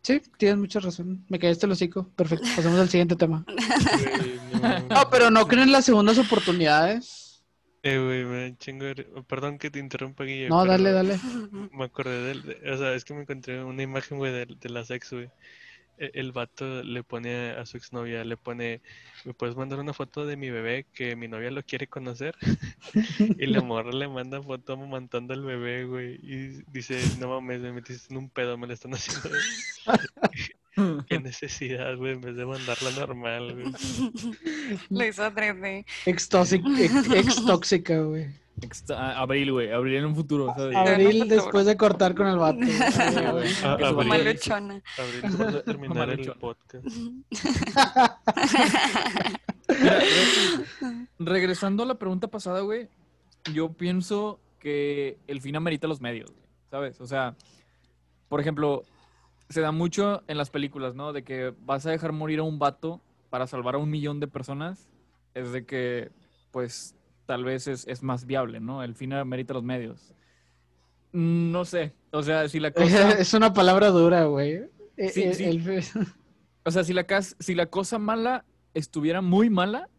[0.01, 1.23] Sí, tienes mucha razón.
[1.29, 2.09] Me caíste el hocico.
[2.17, 3.45] Perfecto, pasemos al siguiente tema.
[4.89, 7.22] No, pero no creen las segundas oportunidades.
[7.85, 8.95] Eh, güey, me chingo de...
[9.27, 11.19] Perdón que te interrumpa, Guille, No, dale, dale.
[11.71, 14.89] Me acordé de- O sea, es que me encontré una imagen, güey, de, de las
[14.89, 15.27] ex, güey.
[15.97, 18.81] e- el vato le pone a su exnovia, le pone,
[19.25, 22.35] ¿me puedes mandar una foto de mi bebé que mi novia lo quiere conocer?
[23.37, 26.15] y la morra le manda foto amamantando al bebé, güey.
[26.23, 29.29] Y dice, no mames, me metiste en un pedo, me lo están haciendo.
[31.07, 33.65] Qué necesidad, güey, en vez de mandarla normal, güey.
[34.89, 35.85] Lo hizo 3D.
[36.05, 38.27] Ex, tóxic- ex, ex tóxica, güey.
[38.95, 39.71] Abril, güey.
[39.71, 40.75] Abril en un futuro, ¿sabes?
[40.75, 42.57] Abril después de cortar con el vato.
[43.31, 43.49] güey.
[43.63, 44.07] Ah, Abril.
[44.07, 44.81] Maluchona.
[44.97, 46.85] Abril, después de terminar el podcast.
[49.67, 52.87] Mira, re- regresando a la pregunta pasada, güey,
[53.53, 57.01] yo pienso que el fin amerita los medios, güey, ¿sabes?
[57.01, 57.35] O sea,
[58.29, 58.83] por ejemplo,
[59.49, 61.13] se da mucho en las películas, ¿no?
[61.13, 64.27] De que vas a dejar morir a un vato para salvar a un millón de
[64.27, 64.89] personas,
[65.33, 66.11] es de que,
[66.51, 66.95] pues,
[67.25, 68.83] tal vez es, es más viable, ¿no?
[68.83, 70.13] El fin amerita los medios.
[71.11, 73.11] No sé, o sea, si la cosa...
[73.19, 74.63] Es una palabra dura, güey.
[74.97, 75.43] Eh, Sí, eh, sí.
[75.45, 75.83] el-
[76.65, 77.05] O sea, si la,
[77.39, 79.89] si la cosa mala estuviera muy mala,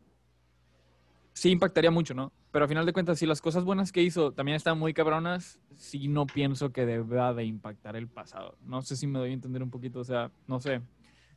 [1.34, 2.32] sí impactaría mucho, ¿no?
[2.55, 5.59] Pero a final de cuentas, si las cosas buenas que hizo también están muy cabronas,
[5.74, 8.56] sí no pienso que deba de impactar el pasado.
[8.64, 10.81] No sé si me doy a entender un poquito, o sea, no sé.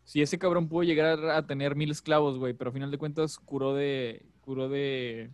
[0.04, 3.40] Si ese cabrón pudo llegar a tener mil esclavos, güey, pero a final de cuentas
[3.40, 4.28] curó de...
[4.42, 5.32] curó de...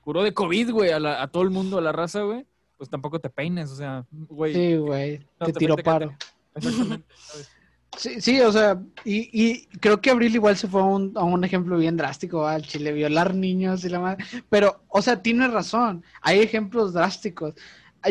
[0.00, 2.46] curó de COVID, güey, a, la- a todo el mundo, a la raza, güey,
[2.76, 4.54] pues tampoco te peines, o sea, güey.
[4.54, 5.18] Sí, güey.
[5.40, 6.14] no, te te tiró paro.
[6.54, 7.50] Exactamente, ¿sabes?
[7.96, 11.24] Sí, sí, o sea, y, y creo que Abril igual se fue a un, a
[11.24, 14.24] un ejemplo bien drástico al Chile, violar niños y la madre.
[14.50, 17.54] Pero, o sea, tiene razón, hay ejemplos drásticos.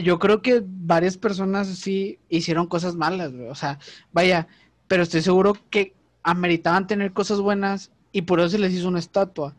[0.04, 3.48] Yo creo que varias personas sí hicieron cosas malas, güey.
[3.48, 3.80] O sea,
[4.12, 4.48] vaya,
[4.88, 5.94] pero estoy seguro que
[6.24, 9.56] ameritaban tener cosas buenas y por eso se les hizo una estatua.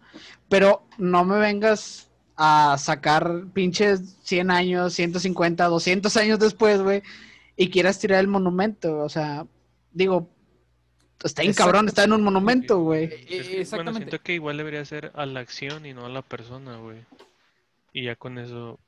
[0.48, 7.02] Pero no me vengas a sacar pinches 100 años, 150, 200 años después, güey,
[7.56, 8.98] y quieras tirar el monumento.
[8.98, 9.46] O sea,
[9.96, 10.28] digo,
[11.24, 13.04] está bien cabrón, está en un monumento, güey.
[13.04, 13.98] Eh, Es que, Bueno, exactamente.
[14.10, 16.98] siento que igual debería ser a la acción y no a la persona, güey.
[17.92, 18.78] Y ya con eso.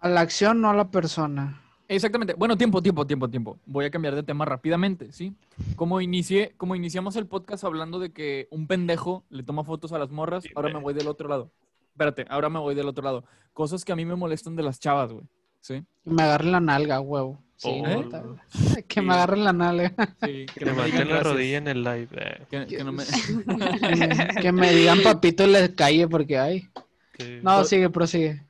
[0.00, 1.62] A la acción, no a la persona.
[1.88, 2.34] Exactamente.
[2.34, 3.58] Bueno, tiempo, tiempo, tiempo, tiempo.
[3.66, 5.34] Voy a cambiar de tema rápidamente, ¿sí?
[5.76, 9.98] Como inicié, como iniciamos el podcast hablando de que un pendejo le toma fotos a
[9.98, 11.50] las morras, Sí, ahora me voy del otro lado.
[11.92, 13.24] Espérate, ahora me voy del otro lado.
[13.52, 15.24] Cosas que a mí me molestan de las chavas, güey.
[15.60, 15.84] ¿Sí?
[16.04, 17.38] Que me agarren la nalga, huevo.
[17.56, 18.36] Sí, Oh.
[18.88, 19.92] Que me agarren la nalga.
[20.22, 22.08] Sí, Que no me digan la rodilla en el live.
[22.12, 23.04] eh, Que, que no me...
[24.42, 26.68] que me digan papito en la calle porque ay.
[27.12, 28.42] que- No, sigue, prosigue.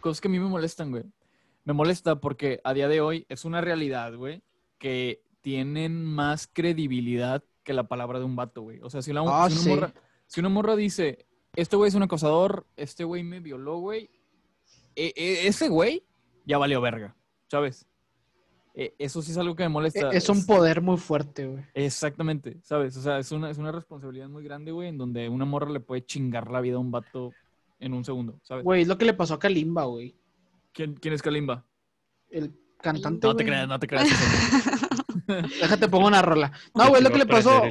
[0.00, 1.04] Cosas que a mí me molestan, güey.
[1.64, 4.42] Me molesta porque a día de hoy es una realidad, güey,
[4.78, 8.80] que tienen más credibilidad que la palabra de un vato, güey.
[8.82, 9.68] O sea, si, la, Ah, si, una sí.
[9.70, 9.94] morra,
[10.26, 11.26] si una morra dice,
[11.56, 14.10] este güey es un acosador, este güey me violó, güey,
[14.94, 16.04] e- e- ese güey
[16.44, 17.16] ya valió verga,
[17.50, 17.86] ¿sabes?
[18.74, 20.10] E- eso sí es algo que me molesta.
[20.12, 21.64] E- Es un poder muy fuerte, güey.
[21.74, 22.96] Exactamente, ¿sabes?
[22.96, 25.80] O sea, es una, es una responsabilidad muy grande, güey, en donde una morra le
[25.80, 27.32] puede chingar la vida a un vato
[27.78, 28.64] en un segundo, ¿sabes?
[28.64, 30.14] Güey, es lo que le pasó a Kalimba, güey.
[30.72, 31.64] ¿Quién, quién es Kalimba?
[32.30, 33.26] El cantante.
[33.26, 34.08] No te creas, no te creas.
[35.26, 36.52] Déjate pongo una rola.
[36.74, 37.62] No, güey, lo que le pasó.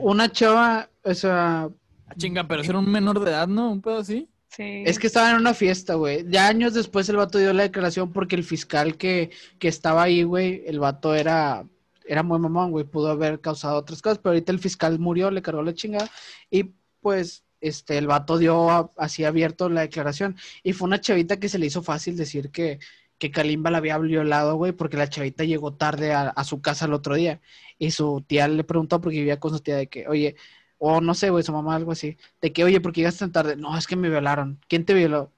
[0.00, 1.68] Una chava, o sea,
[2.10, 3.70] Ah, Chinga, pero era un menor de edad, ¿no?
[3.70, 4.30] Un pedo así.
[4.56, 6.24] Es que estaba en una fiesta, güey.
[6.28, 10.22] Ya años después el vato dio la declaración porque el fiscal que, que estaba ahí,
[10.22, 11.64] güey, el vato era,
[12.06, 12.84] era muy mamón, güey.
[12.84, 16.10] Pudo haber causado otras cosas, pero ahorita el fiscal murió, le cargó la chingada.
[16.50, 20.36] Y pues, este, el vato dio así abierto la declaración.
[20.62, 22.80] Y fue una chavita que se le hizo fácil decir que,
[23.18, 26.86] que Kalimba la había violado, güey, porque la chavita llegó tarde a, a su casa
[26.86, 27.40] el otro día.
[27.78, 30.36] Y su tía le preguntó, porque vivía con su tía, de que, oye,
[30.78, 33.32] o no sé, güey, su mamá, algo así, de que, oye, ¿por qué llegaste tan
[33.32, 33.56] tarde?
[33.56, 34.58] No, es que me violaron.
[34.68, 35.30] ¿Quién te violó?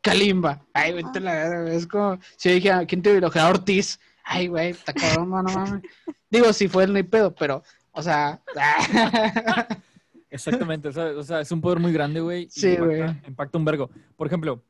[0.00, 0.64] Kalimba.
[0.72, 3.30] Ay, güey, te la verga, Es como, si yo dije, ¿quién te violó?
[3.30, 4.00] Gerardo Ortiz.
[4.24, 5.82] Ay, güey, está cabrón, no, no mames.
[6.30, 7.62] Digo, si fue él, no hay pedo, pero,
[7.92, 8.40] o sea,
[10.30, 11.16] Exactamente, ¿sabes?
[11.16, 12.48] O sea, es un poder muy grande, güey.
[12.50, 13.00] Sí, impacta- güey.
[13.28, 13.90] Impacta un vergo.
[14.16, 14.62] Por ejemplo,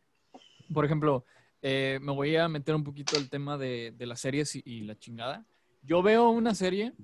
[0.73, 1.25] por ejemplo,
[1.61, 4.81] eh, me voy a meter un poquito al tema de, de las series y, y
[4.83, 5.45] la chingada.
[5.83, 6.95] Yo veo una serie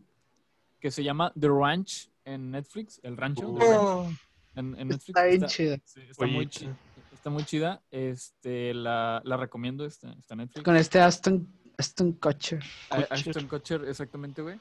[0.80, 3.56] que se llama The Ranch en Netflix, El Rancho.
[3.58, 4.18] Ranch,
[4.54, 5.08] en, en Netflix.
[5.08, 5.76] está bien chido.
[5.84, 6.76] sí, está muy chida.
[7.12, 7.82] Está muy chida.
[7.90, 10.62] Este, la, la recomiendo, está, está en Netflix.
[10.64, 11.48] Con este Aston,
[11.78, 12.62] Aston Kutcher.
[12.90, 14.58] A- Ashton Kutcher, exactamente, güey.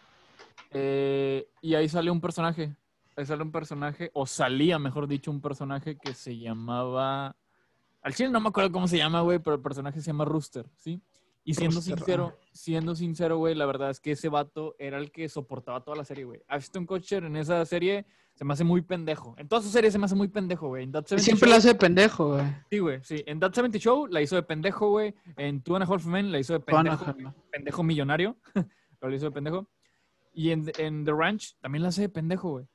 [0.72, 2.76] Eh, y ahí sale un personaje.
[3.18, 7.36] Ahí sale un personaje, o salía, mejor dicho, un personaje que se llamaba.
[8.02, 10.66] Al chile no me acuerdo cómo se llama, güey, pero el personaje se llama Rooster,
[10.78, 11.02] ¿sí?
[11.48, 15.30] Y siendo sincero, siendo sincero, güey, la verdad es que ese vato era el que
[15.30, 16.42] soportaba toda la serie, güey.
[16.48, 19.36] Ashton Kutcher en esa serie se me hace muy pendejo.
[19.38, 20.84] En todas sus series se me hace muy pendejo, güey.
[20.84, 22.46] En That 70 Siempre Show- lo hace de pendejo, güey.
[22.72, 23.24] Sí, güey, sí.
[23.28, 25.14] En That 70 Show la hizo de pendejo, güey.
[25.38, 27.16] En Two and a Half Men la hizo de pendejo,
[27.52, 28.36] pendejo millonario.
[29.02, 29.70] La hizo de pendejo.
[30.34, 32.66] Y en, en The Ranch también la hace de pendejo, güey.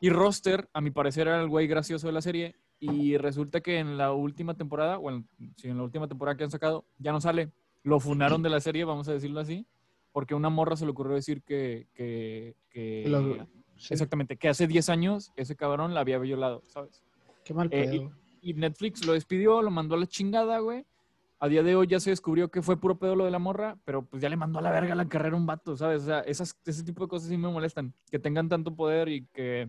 [0.00, 2.56] Y Roster, a mi parecer, era el güey gracioso de la serie.
[2.80, 5.24] Y resulta que en la última temporada, bueno,
[5.56, 7.52] sí, en la última temporada que han sacado, ya no sale.
[7.84, 9.66] Lo funaron de la serie, vamos a decirlo así,
[10.12, 13.46] porque una morra se le ocurrió decir que, que, que- Lo-
[13.76, 13.92] sí.
[13.94, 17.02] exactamente, que hace 10 años ese cabrón la había violado, ¿sabes?
[17.44, 18.12] Qué mal Eh, pedo.
[18.40, 20.84] Y Netflix lo despidió, lo mandó a la chingada, güey.
[21.40, 23.76] A día de hoy ya se descubrió que fue puro pedo lo de la morra,
[23.84, 26.02] pero pues ya le mandó a la verga la carrera a un vato, ¿sabes?
[26.02, 27.92] O sea, esas, ese tipo de cosas sí me molestan.
[28.10, 29.68] Que tengan tanto poder y que,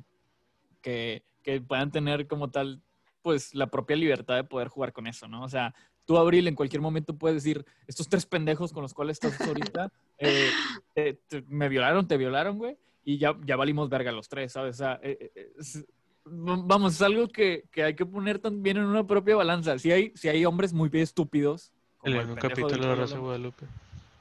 [0.82, 2.82] que, que puedan tener como tal,
[3.22, 5.44] pues la propia libertad de poder jugar con eso, ¿no?
[5.44, 5.74] O sea,
[6.06, 9.92] tú, Abril, en cualquier momento puedes decir, estos tres pendejos con los cuales estás ahorita,
[10.20, 10.52] eh,
[10.94, 14.76] te- te- me violaron, te violaron, güey, y ya, ya valimos verga los tres, ¿sabes?
[14.76, 15.86] O sea, eh, eh, es-
[16.26, 19.78] vamos, es algo que, que hay que poner también en una propia balanza.
[19.78, 21.72] Si hay, si hay hombres muy estúpidos,
[22.04, 23.66] El como pendejo del capítulo de Rosa Guadalupe.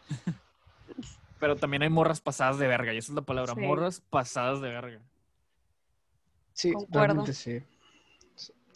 [1.41, 3.61] pero también hay morras pasadas de verga, y esa es la palabra, Sí.
[3.61, 5.01] morras pasadas de verga.
[6.53, 6.99] Sí, Concuerdo.
[7.07, 7.61] realmente sí.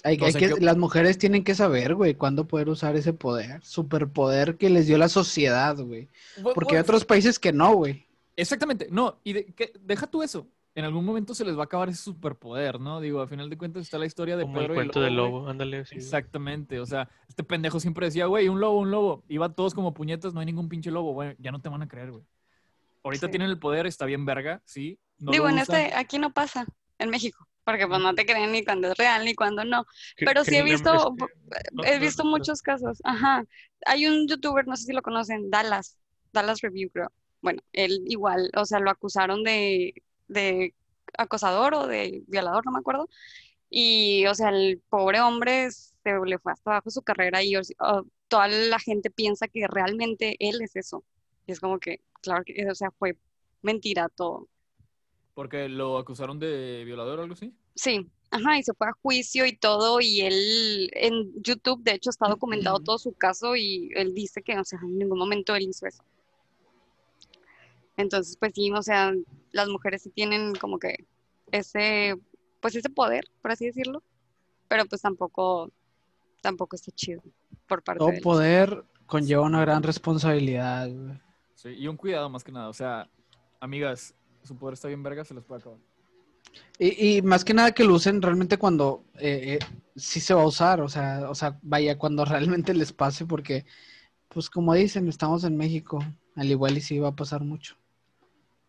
[0.05, 4.71] Hay, que, las mujeres tienen que saber, güey, cuándo poder usar ese poder, superpoder que
[4.71, 6.09] les dio la sociedad, güey.
[6.55, 8.07] Porque hay otros países que no, güey.
[8.37, 10.47] Exactamente, no, y de- que- deja tú eso.
[10.77, 13.01] En algún momento se les va a acabar ese superpoder, ¿no?
[13.01, 15.17] Digo, al final de cuentas está la historia de Como el Pedro y cuento del
[15.17, 15.79] lobo, ándale.
[15.91, 19.25] Exactamente, o sea, este pendejo siempre decía, güey, un lobo, un lobo.
[19.29, 21.89] Iba todos como puñetas, no hay ningún pinche lobo, güey, ya no te van a
[21.89, 22.23] creer, güey.
[23.03, 23.31] Ahorita Sí.
[23.33, 25.01] tienen el poder, está bien verga, sí.
[25.19, 25.81] no Digo, en usan.
[25.81, 26.65] este, aquí no pasa,
[26.99, 29.85] en México, porque pues no te creen ni cuando es real ni cuando no.
[30.17, 31.15] Pero sí he visto,
[31.77, 32.99] este, he visto muchos casos.
[33.05, 33.45] Ajá.
[33.85, 35.99] Hay un youtuber, no sé si lo conocen, Dallas,
[36.33, 37.13] Dallas Review, creo.
[37.43, 39.93] Bueno, él igual, o sea, lo acusaron de,
[40.29, 40.73] de
[41.19, 43.07] acosador o de violador, no me acuerdo.
[43.69, 47.53] Y, o sea, el pobre hombre se le fue hasta abajo su carrera y
[48.29, 51.05] toda la gente piensa que realmente él es eso.
[51.47, 53.19] Y es como que, claro que, o sea, fue
[53.61, 54.49] mentira todo.
[55.39, 57.55] Porque lo acusaron de violador o algo así.
[57.77, 62.11] Sí, ajá, y se fue a juicio y todo, y él en YouTube, de hecho,
[62.11, 65.69] está documentado todo su caso y él dice que, o sea, en ningún momento él
[65.69, 66.03] hizo eso.
[67.97, 69.15] Entonces, pues sí, o sea,
[69.53, 71.07] las mujeres sí tienen como que
[71.53, 72.17] ese,
[72.61, 74.03] pues ese poder, por así decirlo,
[74.67, 75.71] pero pues tampoco,
[76.43, 77.23] tampoco está chido
[77.69, 78.23] por parte Todo de él.
[78.23, 80.91] poder conlleva una gran responsabilidad.
[81.55, 82.69] Sí, y un cuidado más que nada.
[82.69, 83.09] O sea,
[83.61, 85.79] amigas, su poder está bien verga, se les puede acabar.
[86.79, 89.67] Y, y más que nada que lo usen realmente cuando eh, eh,
[89.97, 93.67] sí se va a usar, o sea, o sea, vaya, cuando realmente les pase, porque,
[94.29, 95.99] pues como dicen, estamos en México,
[96.37, 97.77] al igual y sí va a pasar mucho.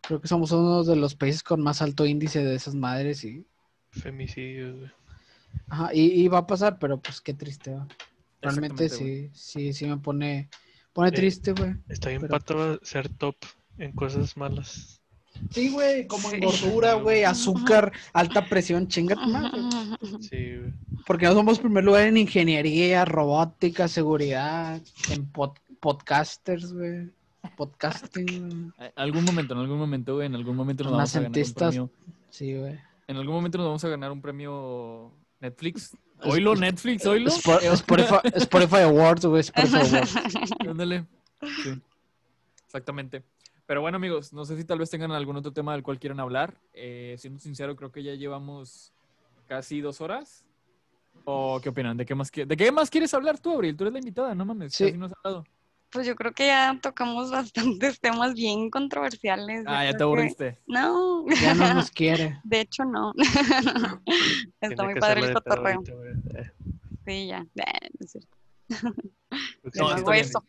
[0.02, 3.46] Creo que somos uno de los países con más alto índice de esas madres y,
[3.90, 4.90] Femicidios, güey.
[5.68, 7.86] ajá, y, y va a pasar, pero pues qué triste, ¿va?
[8.40, 10.48] Realmente sí, sí, sí me pone,
[10.92, 11.74] pone Eh, triste, güey.
[11.88, 13.36] Está bien Pero- pato ser top
[13.78, 14.99] en cosas malas.
[15.50, 16.64] Sí, güey, como en Sí.
[16.64, 19.58] gordura, güey, azúcar, alta presión, chinga tu madre.
[20.20, 20.72] Sí, güey.
[21.06, 24.80] Porque no somos primer lugar en ingeniería, robótica, seguridad,
[25.10, 27.10] en pod- podcasters, güey.
[27.56, 28.72] Podcasting.
[28.78, 31.54] Eh, Algún momento, en algún momento, güey, en algún momento nos vamos a ganar un
[31.54, 31.90] premio.
[32.28, 32.78] Sí, güey.
[33.08, 35.96] En algún momento nos vamos a ganar un premio Netflix.
[36.22, 37.02] Oílo, Netflix.
[37.04, 39.40] Spo- Spotify, Spotify Awards, güey.
[39.40, 40.14] Spotify Awards.
[40.68, 41.06] Ándale.
[41.62, 41.80] Sí.
[42.66, 43.22] Exactamente.
[43.70, 46.18] Pero bueno, amigos, no sé si tal vez tengan algún otro tema del cual quieran
[46.18, 46.54] hablar.
[46.74, 48.92] Eh, siendo sincero, creo que ya llevamos
[49.46, 50.44] casi dos horas.
[51.24, 51.96] ¿O qué opinan?
[51.96, 53.76] ¿De qué más, qui- ¿De qué más quieres hablar tú, Abril?
[53.76, 54.74] Tú eres la invitada, no mames.
[54.74, 54.86] Sí.
[54.86, 55.44] Casi no has hablado.
[55.92, 57.30] Pues yo creo que ya tocamos
[57.84, 59.62] bastantes temas bien controversiales.
[59.68, 60.58] Ah, ya te que- aburriste.
[60.66, 62.40] No, Ya no nos quiere.
[62.42, 63.12] de hecho no.
[63.14, 64.00] Tiene
[64.62, 65.80] Está muy que padre el cotorreo.
[67.06, 67.46] Sí, ya.
[67.54, 68.36] Eh, no es cierto.
[69.62, 70.24] porque Yo No, no está hago bien.
[70.24, 70.44] eso.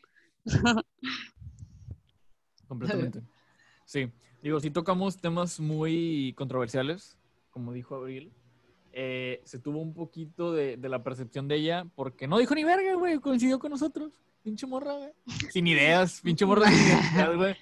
[2.72, 3.22] Completamente.
[3.84, 4.10] Sí.
[4.41, 7.18] Digo, sí tocamos temas muy controversiales,
[7.49, 8.31] como dijo Abril.
[8.93, 12.64] Eh, se tuvo un poquito de, de la percepción de ella, porque no dijo ni
[12.64, 14.14] verga, güey, coincidió con nosotros.
[14.41, 15.11] Pinche morra, güey.
[15.49, 17.57] Sin ideas, pinche morra sin identidad, güey.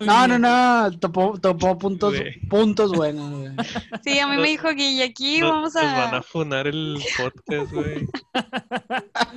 [0.00, 0.98] No, no, no.
[0.98, 2.38] Topó, topó puntos, Güey.
[2.48, 3.50] puntos buenos, güey.
[4.04, 6.22] Sí, a mí me dijo Guille, aquí no- vamos Nos van a a...
[6.22, 8.06] funar el podcast, güey.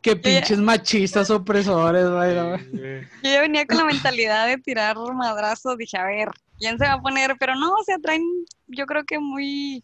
[0.00, 2.34] Qué pinches machistas opresores, güey.
[2.34, 3.02] no, Sí, güey.
[3.22, 6.28] Yo ya venía con la mentalidad de tirar madrazos, dije, a ver,
[6.58, 7.36] ¿quién se va a poner?
[7.38, 8.22] Pero no, o sea, traen,
[8.68, 9.82] yo creo que muy,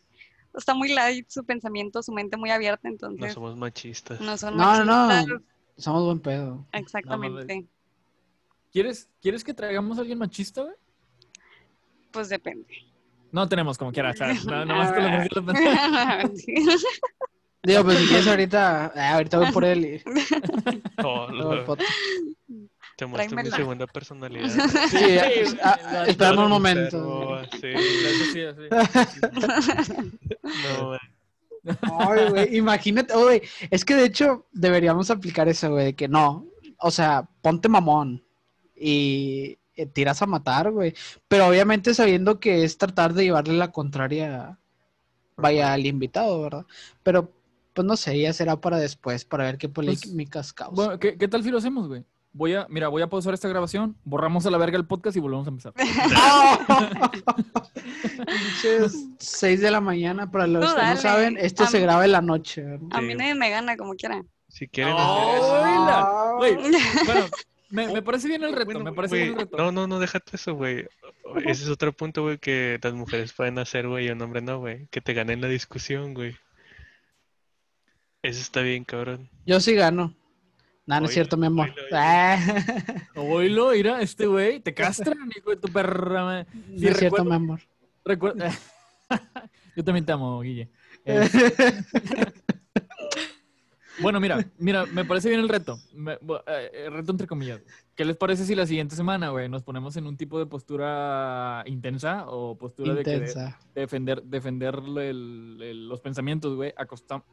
[0.54, 4.20] está muy light su pensamiento, su mente muy abierta, No entonces somos machistas.
[4.20, 5.40] no son No, no, machistas.
[5.40, 5.46] no.
[5.78, 6.66] Somos buen pedo.
[6.72, 7.66] Exactamente,
[8.72, 10.74] ¿Quieres, ¿Quieres que traigamos a alguien machista, güey?
[12.10, 12.66] pues depende.
[13.32, 14.44] No tenemos como quiera, ¿sabes?
[14.44, 15.00] No, nomás que
[16.36, 16.76] sí lo.
[17.64, 20.02] Digo, pues si quieres ahorita, ah, ahorita voy por él y
[21.00, 21.28] No.
[22.96, 24.48] Te muestro mi segunda personalidad.
[24.90, 27.40] Sí, Sí, ah, un momento.
[27.52, 27.72] Sí,
[28.32, 28.62] sí, así.
[30.42, 31.00] no, güey.
[31.82, 33.40] Ay, güey, imagínate, oh, güey,
[33.70, 38.24] es que de hecho deberíamos aplicar eso, güey, de que no, o sea, ponte mamón
[38.82, 40.94] y eh, tiras a matar, güey,
[41.28, 44.58] pero obviamente sabiendo que es tratar de llevarle la contraria,
[45.36, 46.66] vaya, al invitado, ¿verdad?
[47.02, 47.30] Pero,
[47.72, 50.74] pues no sé, ya será para después, para ver qué polémicas causa.
[50.74, 52.04] Bueno, ¿qué, qué tal si lo hacemos, güey?
[52.34, 55.20] Voy a, mira, voy a pausar esta grabación, borramos a la verga el podcast y
[55.20, 55.72] volvemos a empezar.
[58.26, 62.04] Pinches 6 de la mañana, para los que no saben, esto A se mí- graba
[62.04, 62.88] en la noche, ¿verdad?
[62.92, 64.22] A mí nadie me gana como quiera.
[64.48, 66.36] Si quieren ¡Oh, hacer eso.
[66.36, 66.54] Güey,
[67.06, 67.26] bueno,
[67.72, 69.56] me, me parece bien el reto, Bueno, me parece güey, bien el reto.
[69.56, 70.86] No, no, no, déjate eso, güey.
[71.46, 74.58] Ese es otro punto, güey, que las mujeres pueden hacer, güey, y un hombre no,
[74.58, 74.86] güey.
[74.88, 76.36] Que te ganen la discusión, güey.
[78.22, 79.28] Eso está bien, cabrón.
[79.46, 80.14] Yo sí gano.
[80.84, 81.72] Nada, no es cierto, mi amor.
[83.14, 83.68] oílo, oílo.
[83.68, 86.24] Ah, mira, este güey, te castran, hijo de tu perra.
[86.24, 87.60] ma- no Sí, es cierto, mi amor.
[88.04, 88.52] Recuerda.
[89.76, 90.68] Yo también te amo, Guille.
[91.04, 91.28] Eh,
[94.00, 95.78] bueno, mira, mira, me parece bien el reto.
[95.94, 96.14] Me-
[96.46, 97.60] eh, el reto entre comillas.
[97.94, 101.62] ¿Qué les parece si la siguiente semana, güey, nos ponemos en un tipo de postura
[101.66, 103.26] intensa o postura de, que de-
[103.74, 106.72] defender, defender el- el- los pensamientos, güey?
[106.76, 107.26] Acostamos.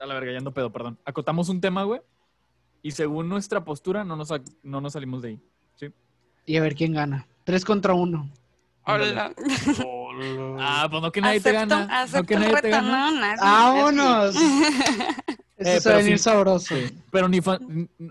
[0.00, 0.98] A la verga, ya ando pedo, perdón.
[1.04, 2.00] Acotamos un tema, güey.
[2.82, 4.32] Y según nuestra postura, no nos,
[4.62, 5.40] no nos salimos de ahí.
[6.46, 7.26] Y a ver quién gana.
[7.44, 8.30] Tres contra uno.
[8.88, 9.32] Hola.
[10.60, 12.06] Ah, pues no que nadie te Acepto, gana.
[12.06, 13.10] No que el nadie te gana.
[13.10, 13.40] no, nadie.
[13.40, 14.36] ¡Vámonos!
[15.58, 16.24] Eso Eh, se va a pero venir sí.
[16.24, 16.74] sabroso.
[17.10, 17.40] Pero ni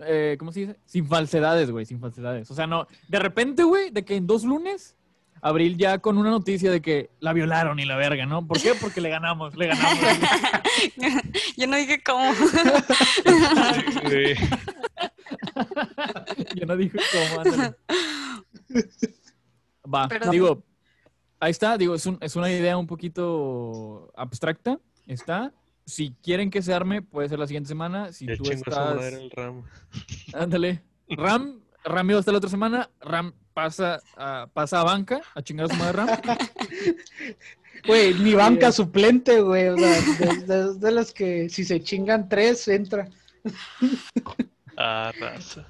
[0.05, 0.75] eh, ¿cómo se dice?
[0.85, 2.51] Sin falsedades, güey, sin falsedades.
[2.51, 4.95] O sea, no, de repente, güey, de que en dos lunes,
[5.41, 8.45] Abril ya con una noticia de que la violaron y la verga, ¿no?
[8.45, 8.73] ¿Por qué?
[8.73, 9.99] Porque le ganamos, le ganamos.
[11.57, 12.33] Yo no dije cómo.
[16.55, 17.75] Yo no dije cómo, ándale.
[19.93, 20.63] Va, Pero- digo,
[21.39, 25.53] ahí está, digo, es, un- es una idea un poquito abstracta, está.
[25.85, 28.11] Si quieren que se arme, puede ser la siguiente semana.
[28.11, 29.01] Si tú estás...
[29.13, 29.63] el ramo.
[30.33, 30.81] Ándale.
[31.09, 32.89] Ram, Ram iba hasta la otra semana.
[32.99, 36.09] Ram pasa a, pasa a banca a chingar a su madre Ram.
[37.87, 39.69] Güey, ni banca suplente, güey.
[39.69, 43.07] O sea, de, de- de las que si se chingan tres, entra.
[44.75, 45.65] Ah, raza.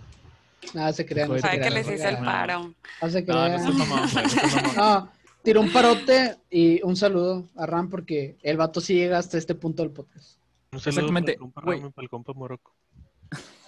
[0.73, 1.30] Nada, se crean.
[1.30, 2.26] No, se Para que crean, les hice el crean.
[2.26, 2.73] paro.
[3.02, 4.76] No se crean.
[4.76, 5.11] no
[5.44, 9.56] tiró un parote y un saludo a Ram porque el vato sí llega hasta este
[9.56, 10.39] punto del podcast.
[10.73, 12.76] Un saludo Exactamente, para el compa para el Morocco.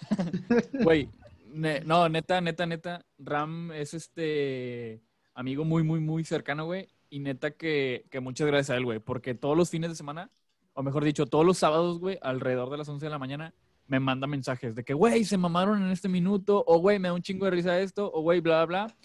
[0.84, 1.10] Güey,
[1.54, 3.06] ne- no, neta, neta, neta.
[3.18, 5.02] Ram es este
[5.34, 6.90] amigo muy, muy, muy cercano, güey.
[7.10, 9.00] Y neta que, que muchas gracias a él, güey.
[9.00, 10.30] Porque todos los fines de semana,
[10.74, 13.54] o mejor dicho, todos los sábados, güey, alrededor de las 11 de la mañana,
[13.90, 17.14] me manda mensajes de que, güey, se mamaron en este minuto, o güey, me da
[17.14, 18.96] un chingo de risa esto, o güey, bla, bla, bla.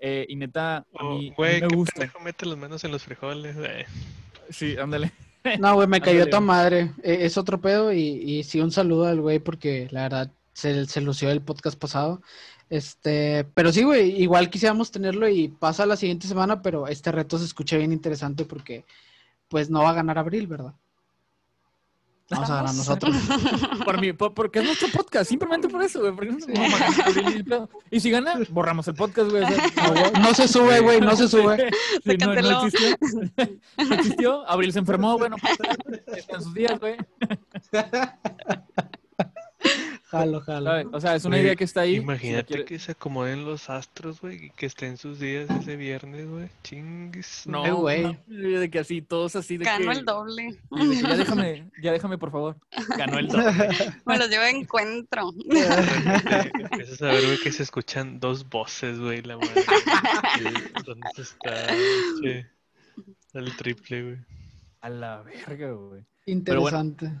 [0.00, 1.92] Eh, y neta, a Oh, mí, a mí güey, me qué gusta.
[2.00, 3.54] pendejo mete las manos en los frijoles.
[3.58, 3.86] eh.
[4.48, 5.12] Sí, ándale.
[5.58, 6.92] No, güey, me cayó tu madre.
[7.02, 10.86] Eh, es otro pedo y, y sí, un saludo al güey porque la verdad se,
[10.86, 12.22] se lució el podcast pasado.
[12.70, 17.38] Este, pero sí, güey, igual quisiéramos tenerlo y pasa la siguiente semana, pero este reto
[17.38, 18.84] se escucha bien interesante porque
[19.48, 20.74] pues no va a ganar Abril, ¿verdad?
[22.30, 23.16] Vamos a ganar nosotros.
[23.84, 26.12] Por mí, por- porque es nuestro podcast, simplemente por eso, güey.
[26.14, 27.68] porque no.
[27.90, 29.42] Y si gana, borramos el podcast, güey.
[29.42, 31.70] o sea, No, güey, no se sube, güey, no se sube.
[32.04, 32.96] Sí, no, existió.
[33.78, 34.48] No existió.
[34.48, 35.30] Abril se enfermó, güey.
[35.30, 35.76] No pasa nada,
[36.16, 36.96] está en sus días, güey.
[40.10, 40.90] Jalo, jalo.
[40.92, 41.94] O sea, es una Güey, idea que está ahí.
[41.96, 45.76] si Imagínate quiere- que se acomoden los astros, güey, y que estén sus días ese
[45.76, 46.48] viernes, güey.
[46.64, 47.44] Chingues.
[47.46, 48.02] No, Eh, güey.
[48.26, 49.98] no, de que así, todos así de Ganó que...
[49.98, 50.50] el doble.
[50.52, 52.56] sí, de que ya déjame, ya déjame, por favor.
[52.98, 53.44] Ganó el doble.
[54.06, 55.30] Me los llevo de encuentro.
[55.32, 59.52] De repente Empiezas a ver, güey, que se escuchan dos voces, güey, la madre.
[60.86, 61.66] ¿Dónde está?
[62.20, 62.46] Che,
[63.34, 64.16] el triple, güey.
[64.80, 66.02] A la verga, güey.
[66.26, 67.12] Interesante.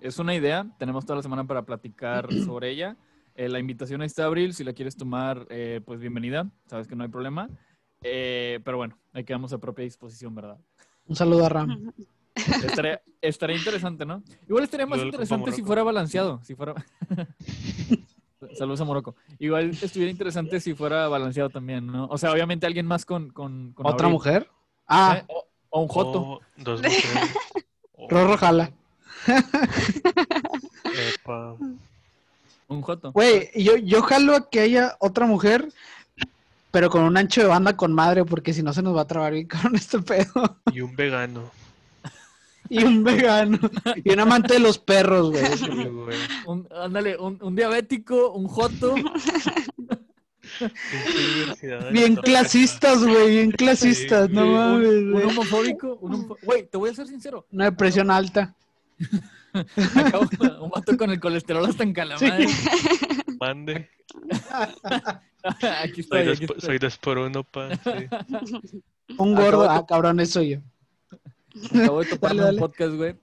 [0.00, 2.96] Es una idea, tenemos toda la semana para platicar sobre ella.
[3.34, 7.02] Eh, la invitación está Abril, si la quieres tomar, eh, pues bienvenida, sabes que no
[7.02, 7.48] hay problema.
[8.02, 10.58] Eh, pero bueno, ahí quedamos a propia disposición, ¿verdad?
[11.06, 11.92] Un saludo a Ram.
[12.34, 14.22] Estaría, estaría interesante, ¿no?
[14.48, 16.74] Igual estaría más interesante si fuera balanceado, si fuera...
[18.58, 19.16] Saludos a Morocco.
[19.38, 22.06] Igual estuviera interesante si fuera balanceado también, ¿no?
[22.06, 23.30] O sea, obviamente alguien más con...
[23.30, 24.50] con, con ¿Otra Abril, mujer?
[24.86, 25.24] Ah, ¿eh?
[25.28, 26.20] O, o un Joto.
[26.20, 27.04] Oh, dos mujeres.
[27.96, 28.72] Oh, Rorro jala.
[31.14, 31.56] Epa.
[32.68, 33.12] Un Joto.
[33.12, 35.68] Güey, yo, yo jalo a que haya otra mujer,
[36.70, 39.06] pero con un ancho de banda con madre, porque si no se nos va a
[39.06, 40.58] trabar bien con este pedo.
[40.72, 41.50] Y un vegano.
[42.68, 43.58] y un vegano
[44.02, 45.46] y un amante de los perros, güey.
[45.58, 46.18] Sí, güey.
[46.46, 48.94] Un, ándale, un, un diabético, un joto.
[51.92, 57.06] Bien clasistas, güey, bien clasistas, no mames, un homofóbico, un Güey, te voy a ser
[57.06, 57.46] sincero.
[57.50, 58.54] Una depresión alta.
[59.94, 60.26] Acabo,
[60.64, 62.46] un vato con el colesterol hasta en calamadre.
[63.40, 63.88] Mande.
[65.82, 66.66] Aquí Soy estoy, dos, aquí po- estoy.
[66.66, 67.74] soy dos por uno, pa.
[67.76, 67.90] sí.
[69.18, 70.58] Un Acabo gordo, de- ah, cabrón, eso soy yo.
[71.80, 72.56] Acabo de toparme Dale, dale.
[72.56, 73.16] un podcast, güey.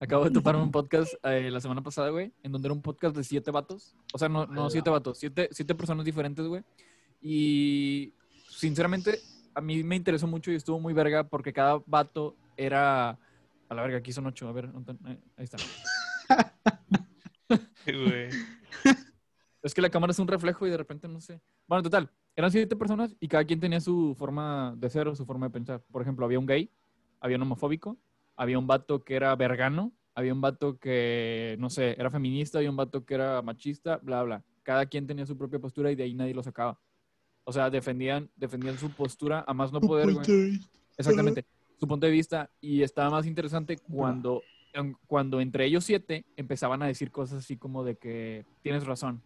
[0.00, 3.16] Acabo de toparme un podcast eh, la semana pasada, güey, en donde era un podcast
[3.16, 3.94] de siete vatos.
[4.12, 6.62] O sea, no, no siete vatos, siete, siete personas diferentes, güey.
[7.22, 8.12] Y
[8.50, 9.18] sinceramente,
[9.54, 13.18] a mí me interesó mucho y estuvo muy verga porque cada vato era.
[13.68, 14.48] A la verga, aquí son ocho.
[14.48, 14.70] A ver.
[15.06, 15.58] Eh, ahí está.
[19.62, 21.40] Es que la cámara es un reflejo y de repente no sé.
[21.66, 25.24] Bueno, total, eran siete personas y cada quien tenía su forma de ser o su
[25.24, 25.82] forma de pensar.
[25.90, 26.70] Por ejemplo, había un gay,
[27.18, 27.96] había un homofóbico,
[28.36, 32.68] había un vato que era vergano, había un vato que, no sé, era feminista, había
[32.68, 34.44] un vato que era machista, bla, bla.
[34.62, 36.78] Cada quien tenía su propia postura y de ahí nadie lo sacaba.
[37.44, 40.60] O sea, defendían, defendían su postura a más no poder, güey.
[40.98, 41.46] Exactamente,
[41.78, 42.50] su punto de vista.
[42.60, 44.42] Y estaba más interesante cuando,
[44.72, 49.22] en- cuando entre ellos siete empezaban a decir cosas así como de que tienes razón.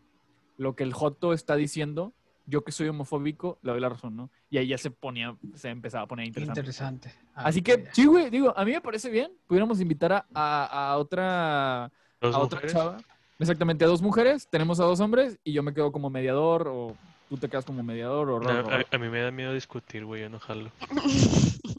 [0.57, 2.13] Lo que el Joto está diciendo,
[2.47, 4.31] yo que soy homofóbico, le doy la razón, ¿no?
[4.51, 6.61] Y ahí ya se ponía, se empezaba a poner interesante.
[6.61, 7.13] Interesante.
[7.35, 7.89] Así Ah, que, ok.
[7.93, 9.31] sí, güey, digo, a mí me parece bien.
[9.47, 12.73] Pudiéramos invitar a, a- a otra, a otra mujeres.
[12.73, 12.97] chava.
[13.39, 16.97] Exactamente, a dos mujeres, tenemos a dos hombres y yo me quedo como mediador o
[17.29, 18.41] tú te quedas como mediador o...
[18.41, 20.23] No, ro- ro- a, a mí me da miedo discutir, güey.
[20.23, 20.73] Yo no jalo.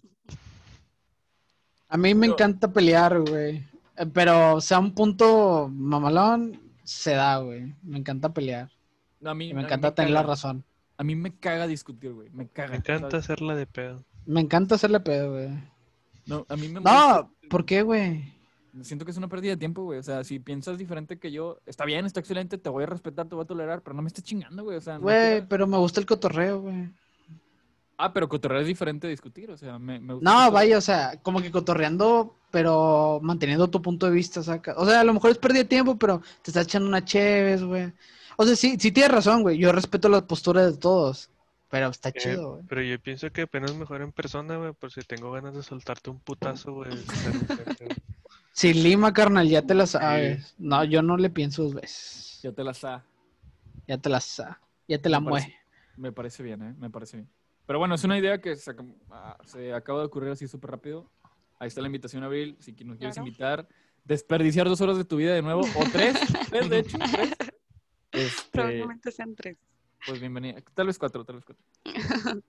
[1.90, 3.58] A mí me encanta pelear, güey.
[3.98, 7.74] Eh, Pero, o sea, un punto mamalón se da, güey.
[7.84, 8.70] Me encanta pelear.
[9.20, 10.64] No, a mí, Y a me mí encanta tener la razón.
[10.98, 12.30] A mí me caga discutir, güey.
[12.32, 12.70] Me caga.
[12.72, 13.26] Me encanta ¿sabes?
[13.26, 14.04] hacerla de pedo.
[14.26, 15.50] Me encanta hacerle pedo, güey.
[16.26, 18.34] No, a mí me molesta- No, ¿por qué, güey?
[18.84, 19.98] Siento que es una pérdida de tiempo, güey.
[20.00, 23.28] O sea, si piensas diferente que yo, está bien, está excelente, te voy a respetar,
[23.28, 24.78] te voy a tolerar, pero no me estés chingando, güey.
[24.78, 26.90] O sea, no Güey, quiero- pero me gusta el cotorreo, güey.
[28.02, 30.82] Ah, pero cotorrear es diferente de discutir, o sea, me, me gusta No, vaya, o
[30.82, 34.74] sea, como que cotorreando, pero manteniendo tu punto de vista, saca.
[34.78, 37.62] O sea, a lo mejor es pérdida de tiempo, pero te estás echando una chévez,
[37.62, 37.92] güey.
[38.38, 39.58] O sea, sí, sí tienes razón, güey.
[39.58, 41.30] Yo respeto las posturas de todos,
[41.70, 42.64] pero está Eh, chido, güey.
[42.70, 46.10] Pero yo pienso que apenas mejor en persona, güey, por si tengo ganas de soltarte
[46.10, 46.92] un putazo, güey.
[48.54, 50.56] Sin lima, carnal, ya te la sabes.
[50.58, 52.40] No, yo no le pienso dos veces.
[52.44, 53.04] Ya te la sa.
[53.88, 54.62] Ya te la sa.
[54.88, 55.60] Ya te la Me parece- mueve.
[55.98, 56.74] Me parece bien, ¿eh?
[56.80, 57.30] Me parece bien.
[57.70, 58.74] Pero bueno, es una idea que se,
[59.12, 61.08] ah, se acaba de ocurrir así súper rápido.
[61.60, 62.58] Ahí está la invitación, Abril.
[62.60, 63.28] Si nos quieres Claro.
[63.28, 63.68] invitar,
[64.04, 66.16] desperdiciar dos horas de tu vida de nuevo, o tres,
[66.50, 67.32] tres de hecho, tres.
[68.12, 69.56] Este, Probablemente sean tres.
[70.04, 70.60] pues bienvenida.
[70.74, 72.42] Tal vez cuatro, tal vez cuatro.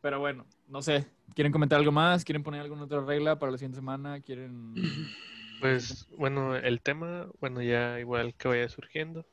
[0.00, 1.06] Pero bueno, no sé.
[1.36, 2.24] ¿Quieren comentar algo más?
[2.24, 4.20] ¿Quieren poner alguna otra regla para la siguiente semana?
[4.20, 4.74] ¿Quieren...?
[5.60, 9.24] Pues, bueno, el tema, bueno, ya igual que vaya surgiendo.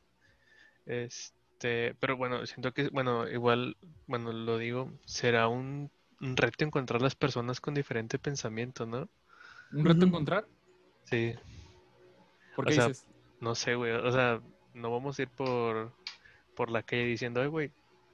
[0.85, 1.35] Este,
[1.99, 3.77] pero bueno, siento que, bueno, igual,
[4.07, 9.07] bueno, lo digo, será un, un reto encontrar las personas con diferente pensamiento, ¿no?
[9.71, 10.45] ¿Un reto encontrar?
[11.05, 11.33] Sí,
[12.55, 13.05] ¿Por O qué sea, dices?
[13.39, 14.41] no sé, güey, o sea,
[14.73, 15.91] no vamos a ir por,
[16.55, 17.71] por la calle diciendo, ay, güey,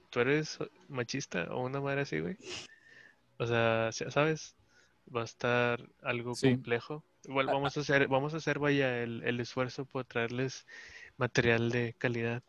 [0.10, 2.38] ¿tú eres machista o una madre así, güey?
[3.38, 4.56] O sea, ¿sabes?
[5.16, 6.52] Va a estar algo Sí.
[6.52, 7.04] complejo.
[7.26, 10.66] Igual vamos a hacer, vamos a hacer, vaya, el, el esfuerzo por traerles
[11.18, 12.44] material de calidad.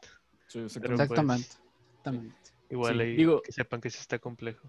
[0.51, 1.07] Sí, exactamente.
[1.09, 1.59] pues.
[2.71, 4.69] Igual Sí, ahí digo- que sepan que sí está complejo.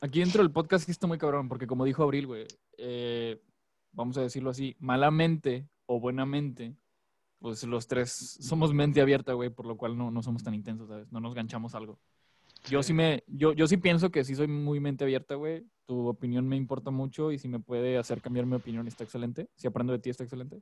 [0.00, 2.46] Aquí dentro del podcast sí está muy cabrón, porque como dijo Abril, güey,
[2.76, 3.40] eh,
[3.92, 6.76] vamos a decirlo así, malamente o buenamente,
[7.38, 8.10] pues los tres
[8.40, 11.10] somos mente abierta, güey, por lo cual no, no somos tan intensos, ¿sabes?
[11.10, 11.98] No nos ganchamos algo.
[12.68, 15.64] Yo sí me, yo, yo sí pienso que sí soy muy mente abierta, güey.
[15.86, 19.48] Tu opinión me importa mucho y si me puede hacer cambiar mi opinión está excelente.
[19.54, 20.60] Si aprendo de ti está excelente.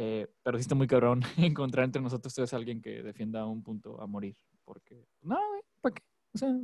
[0.00, 3.64] Eh, pero sí está muy cabrón encontrar entre nosotros tres a alguien que defienda un
[3.64, 4.36] punto a morir.
[4.64, 6.02] Porque, no, güey, ¿para qué?
[6.34, 6.56] O sea,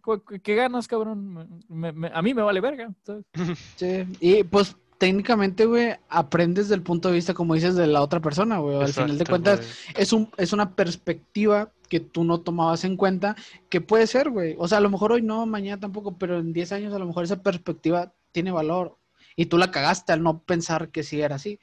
[0.00, 1.62] ¿cu- cu- ¿qué ganas, cabrón?
[1.68, 3.24] Me- me- a mí me vale verga, ¿sabes?
[3.76, 4.04] Sí.
[4.20, 8.58] Y pues técnicamente, güey, aprendes del punto de vista, como dices, de la otra persona,
[8.58, 8.76] güey.
[8.80, 9.58] Al final de cuentas,
[9.96, 13.36] es, un, es una perspectiva que tú no tomabas en cuenta,
[13.68, 14.54] que puede ser, güey.
[14.58, 17.06] O sea, a lo mejor hoy no, mañana tampoco, pero en 10 años a lo
[17.06, 18.96] mejor esa perspectiva tiene valor.
[19.36, 21.58] Y tú la cagaste al no pensar que sí era así.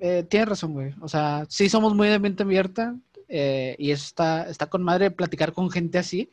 [0.00, 0.94] Eh, tienes razón, güey.
[1.00, 2.96] O sea, sí somos muy de mente abierta
[3.28, 6.30] eh, y eso está, está con madre platicar con gente así,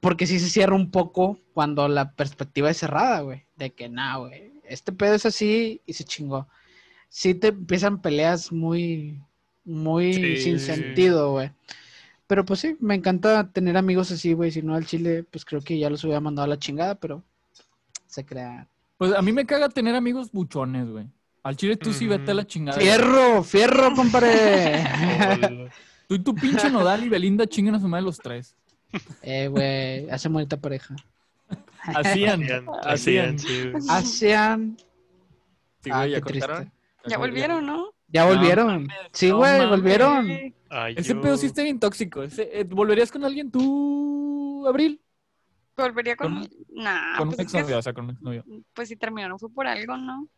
[0.00, 3.44] porque sí se cierra un poco cuando la perspectiva es cerrada, güey.
[3.56, 6.48] De que, nah, güey, este pedo es así y se chingó.
[7.08, 9.20] Sí te empiezan peleas muy,
[9.64, 11.52] muy Sí, sin sentido, güey.
[12.26, 14.50] Pero pues sí, me encanta tener amigos así, güey.
[14.52, 17.24] Si no al chile, pues creo que ya los hubiera mandado a la chingada, pero
[18.06, 18.68] se crea.
[18.98, 21.06] Pues a mí me caga tener amigos buchones, güey.
[21.42, 22.78] Al chile tú sí vete a la chingada.
[22.78, 24.84] Fierro, fierro, compadre.
[26.08, 28.56] Tú y tu pinche Nodal y Belinda chinguen a su madre los tres.
[29.22, 30.96] eh, güey, hace bonita pareja.
[31.82, 32.42] Hacían,
[32.84, 33.38] Hacían, hacían.
[33.38, 33.82] sí, güey.
[35.92, 36.72] Ah, ya cortaron.
[37.06, 37.94] Ya volvieron, ¿no?
[38.08, 38.88] Ya No volvieron.
[39.12, 40.28] sí, güey, volvieron.
[40.68, 42.22] Ay, Ese pedo sí está bien tóxico.
[42.22, 45.00] Ese- eh, ¿Volverías con alguien tú, Abril?
[45.76, 46.34] Volvería con...
[46.40, 48.44] Con- Nah, con un pues, es que- exnovio, o sea, con un exnovio.
[48.74, 50.28] pues si terminaron fue por algo, ¿no?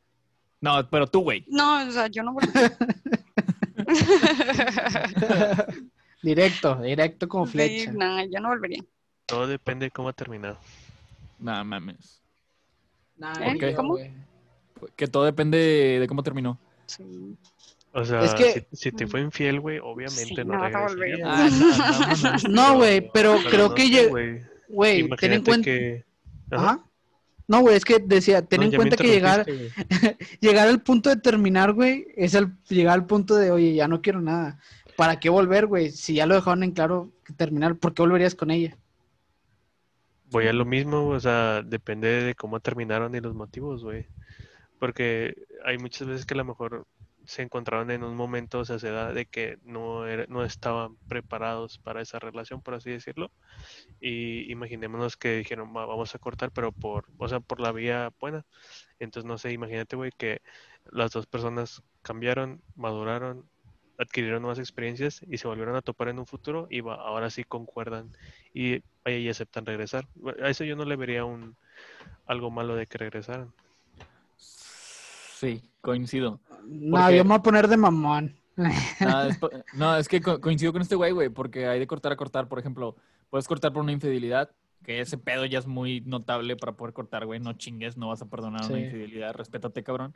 [0.62, 1.44] No, pero tú, güey.
[1.48, 2.72] No, o sea, yo no volvería.
[6.22, 7.92] directo, directo como Sí, flecha.
[7.92, 8.82] nah, yo no volvería.
[9.26, 10.58] Todo depende de cómo ha terminado.
[11.38, 12.20] Nah, mames.
[13.16, 13.56] Nah, ¿Eh?
[13.60, 13.98] yo, ¿Cómo?
[14.96, 16.58] Que todo depende de, cómo terminó.
[16.86, 17.36] Sí.
[17.92, 20.62] O sea, Es que- si, si te fue infiel, güey, obviamente Sí, no no.
[20.64, 24.06] Ah, no, no, no, No, güey, pero creo no que
[24.68, 25.08] güey.
[25.18, 25.64] Ten en cuenta.
[25.64, 26.04] que...
[26.52, 26.70] Ajá.
[26.70, 26.84] Ajá.
[27.52, 29.44] No, güey, es que decía, ten No, en cuenta que llegar,
[30.40, 34.00] llegar al punto de terminar, güey, es el llegar al punto de, oye, ya no
[34.00, 34.58] quiero nada.
[34.96, 35.90] ¿Para qué volver, güey?
[35.90, 38.78] Si ya lo dejaron en claro que terminar, ¿por qué volverías con ella?
[40.30, 44.06] Voy a lo mismo, o sea, depende de cómo terminaron y los motivos, güey.
[44.78, 46.86] Porque hay muchas veces que a lo mejor
[47.26, 52.02] se encontraron en un momento, o sea, se de que no, no estaban preparados para
[52.02, 53.30] esa relación, por así decirlo.
[54.00, 58.10] Y imaginémonos que dijeron, "Va, vamos a cortar, pero por, o sea, por la vía
[58.20, 58.44] buena.
[58.98, 60.42] Entonces, no sé, imagínate, güey, que
[60.92, 63.48] las dos personas cambiaron, maduraron,
[63.98, 67.44] adquirieron nuevas experiencias y se volvieron a topar en un futuro y va, ahora sí
[67.44, 68.10] concuerdan
[68.54, 70.06] y, y aceptan regresar.
[70.42, 71.56] A eso yo no le vería un
[72.26, 73.52] algo malo de que regresaran.
[75.42, 76.40] Sí, coincido.
[76.64, 78.36] No, Porque- yo me voy a poner de mamón.
[79.00, 79.40] Nada, es
[79.74, 82.46] no, es que co- coincido con este güey, güey, porque hay de cortar a cortar.
[82.48, 82.94] Por ejemplo,
[83.28, 84.50] puedes cortar por una infidelidad,
[84.84, 87.40] que ese pedo ya es muy notable para poder cortar, güey.
[87.40, 88.84] No chingues, no vas a perdonar una Sí.
[88.84, 90.14] infidelidad, respétate, cabrón.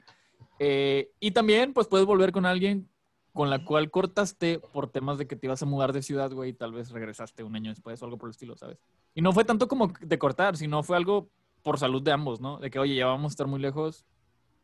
[0.60, 2.88] Eh, y también, pues puedes volver con alguien
[3.32, 6.50] con la cual cortaste por temas de que te ibas a mudar de ciudad, güey,
[6.50, 8.78] y tal vez regresaste un año después o algo por el estilo, ¿sabes?
[9.14, 11.28] Y no fue tanto como de cortar, sino fue algo
[11.62, 12.58] por salud de ambos, ¿no?
[12.58, 14.06] De que, oye, ya vamos a estar muy lejos,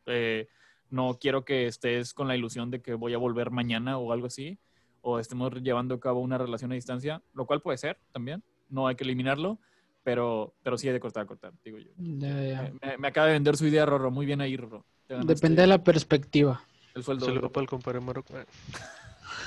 [0.07, 0.49] eh,
[0.91, 4.27] no quiero que estés con la ilusión de que voy a volver mañana o algo
[4.27, 4.59] así,
[5.01, 8.87] o estemos llevando a cabo una relación a distancia, lo cual puede ser también, no
[8.87, 9.59] hay que eliminarlo,
[10.03, 11.91] pero, pero sí hay de cortar a cortar, digo yo.
[11.97, 12.73] Ya.
[12.99, 14.85] Me, acaba de vender su idea, Rorro, muy bien ahí, Rorro.
[15.09, 16.63] Depende de la perspectiva.
[16.95, 17.51] el sueldo.
[17.53, 18.01] Para el compadre.
[18.01, 18.35] Sí.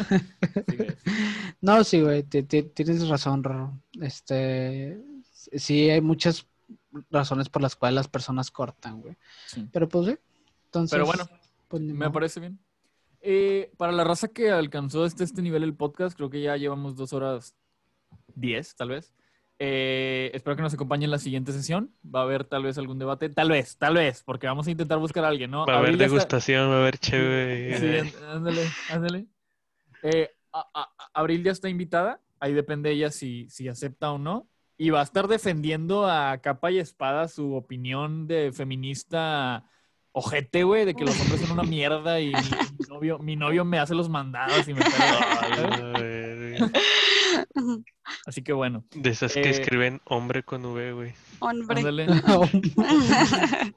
[1.61, 3.73] No, sí, güey, ti- ti- tienes razón, Rorro.
[4.01, 4.99] Este,
[5.55, 6.47] sí, hay muchas
[7.09, 9.15] razones por las cuales las personas cortan, güey.
[9.47, 9.67] Sí.
[9.71, 10.17] Pero pues, sí.
[10.75, 11.25] Entonces, Pero bueno,
[11.67, 12.59] pues, Me parece bien.
[13.21, 16.95] Eh, para la raza que alcanzó este, este nivel el podcast, creo que ya llevamos
[16.95, 17.55] dos horas
[18.35, 19.13] diez, tal vez.
[19.57, 21.91] Eh, espero que nos acompañen en la siguiente sesión.
[22.05, 23.29] Va a haber tal vez algún debate.
[23.29, 25.65] Tal vez, tal vez, porque vamos a intentar buscar a alguien, ¿no?
[25.65, 27.79] Va a haber Abril ya está- degustación, va a haber chévere.
[27.79, 29.25] Sí, án- ándale, ándale.
[30.03, 32.19] Eh, a- a- a- Abril ya está invitada.
[32.39, 34.47] Ahí depende ella si, si acepta o no.
[34.77, 39.63] Y va a estar defendiendo a capa y espada su opinión de feminista
[40.17, 42.33] ojete, güey, de que los hombres son una mierda y mi,
[42.79, 45.93] mi novio, mi novio me hace los mandados y me pega.
[48.25, 51.13] Así que bueno, De esas que Eh, escriben hombre con V, güey.
[51.39, 52.07] Hombre, ándale.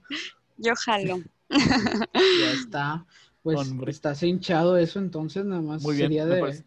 [0.58, 1.18] yo jalo.
[1.50, 3.06] ya está.
[3.42, 3.90] Pues Hombre.
[3.90, 6.64] estás hinchado eso, entonces nada más Muy bien, sería de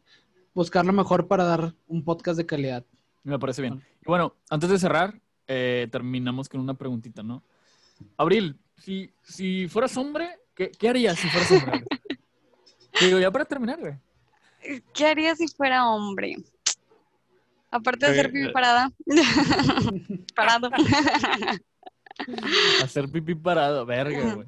[0.53, 2.85] buscar lo mejor para dar un podcast de calidad.
[3.23, 3.81] Me parece bien.
[4.01, 7.43] Y bueno, antes de cerrar, eh, terminamos con una preguntita, ¿no?
[8.17, 11.83] Abril, si, si fueras hombre, ¿qué, qué harías si fueras hombre?
[11.89, 13.05] güey?
[13.07, 13.93] Digo, ya para terminar, güey.
[14.93, 16.35] ¿Qué haría si fuera hombre?
[17.71, 18.51] Aparte de hacer Eh, pipi eh.
[18.51, 18.91] parada.
[20.35, 20.69] Parado.
[22.83, 24.47] Hacer pipí parado, verga, güey.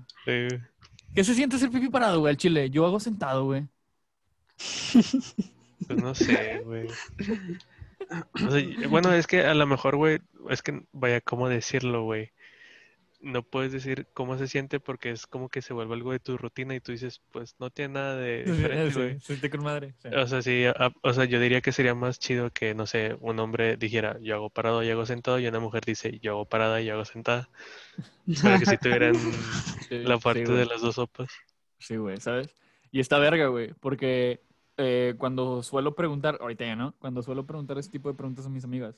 [1.15, 2.69] ¿Qué se siente hacer pipí parado, güey, al chile?
[2.69, 3.65] Yo hago sentado, güey.
[5.87, 6.87] pues no sé, güey.
[8.45, 10.19] O sea, y- bueno, es que a lo mejor, güey,
[10.49, 12.31] es que vaya, ¿cómo decirlo, güey?
[13.23, 16.37] No puedes decir cómo se siente porque es como que se vuelve algo de tu
[16.37, 18.91] rutina y tú dices, pues no tiene nada de diferente.
[18.91, 19.95] Sí, siente con madre.
[20.01, 20.09] sí.
[20.15, 23.17] O sea, sí, a- o sea, yo diría que sería más chido que, no sé,
[23.21, 26.45] un hombre dijera, yo hago parado y hago sentado, y una mujer dice, yo hago
[26.47, 27.49] parada y hago sentada.
[28.41, 29.15] Para que si tuvieran
[29.89, 31.29] Sí, la sí, parte de las dos sopas.
[31.79, 32.55] Sí, güey, ¿sabes?
[32.91, 34.41] Y está verga, güey, porque
[34.77, 38.49] eh, cuando suelo preguntar, ahorita ya no, cuando suelo preguntar ese tipo de preguntas a
[38.49, 38.95] mis amigas,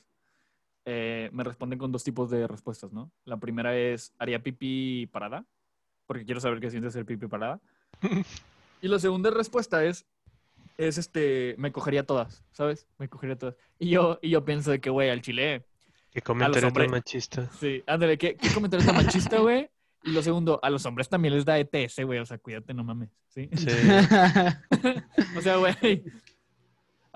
[0.86, 3.10] eh, me responden con dos tipos de respuestas, ¿no?
[3.24, 5.44] La primera es, ¿haría pipí parada?
[6.06, 7.60] Porque quiero saber qué siente hacer pipí parada.
[8.80, 10.06] y la segunda respuesta es,
[10.78, 12.86] es este, me cogería todas, ¿sabes?
[12.98, 13.56] Me cogería todas.
[13.78, 15.66] Y yo, y yo pienso de que, güey, al chile,
[16.16, 17.50] Qué comentario tan machista.
[17.60, 19.68] Sí, ándale, ¿qué, qué comentario tan machista, güey?
[20.02, 22.20] Y lo segundo, a los hombres también les da ETS, güey.
[22.20, 23.10] O sea, cuídate, no mames.
[23.28, 23.50] ¿sí?
[23.52, 23.66] Sí.
[25.36, 26.04] O sea, güey.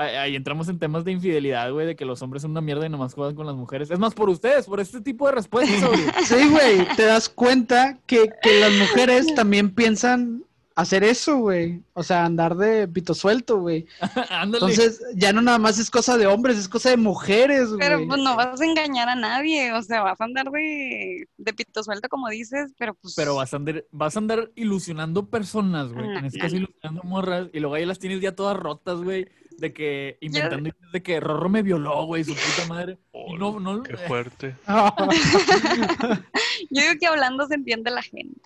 [0.00, 2.88] Ahí, entramos en temas de infidelidad, güey, de que los hombres son una mierda y
[2.88, 3.90] nomás juegan con las mujeres.
[3.90, 6.02] Es más, por ustedes, por este tipo de respuestas, Auri.
[6.24, 10.44] Sí, güey, te das cuenta que, que las mujeres también piensan
[10.74, 11.82] hacer eso, güey.
[11.94, 13.86] O sea, andar de pito suelto, güey.
[14.42, 17.80] Entonces, ya no nada más es cosa de hombres, es cosa de mujeres, güey.
[17.80, 21.52] Pero pues no vas a engañar a nadie, o sea, vas a andar de, de
[21.52, 23.14] pito suelto como dices, pero pues...
[23.14, 26.16] Pero vas a andar, vas a andar ilusionando personas, güey.
[26.24, 26.62] Este caso, no.
[26.62, 27.48] ilusionando morras.
[27.52, 29.28] Y luego ahí las tienes ya todas rotas, güey.
[29.58, 32.98] De que inventando de que Rorro me violó, güey, su puta madre.
[33.12, 34.56] Y no, no, Qué fuerte.
[36.70, 38.40] Yo digo que hablando se entiende la gente.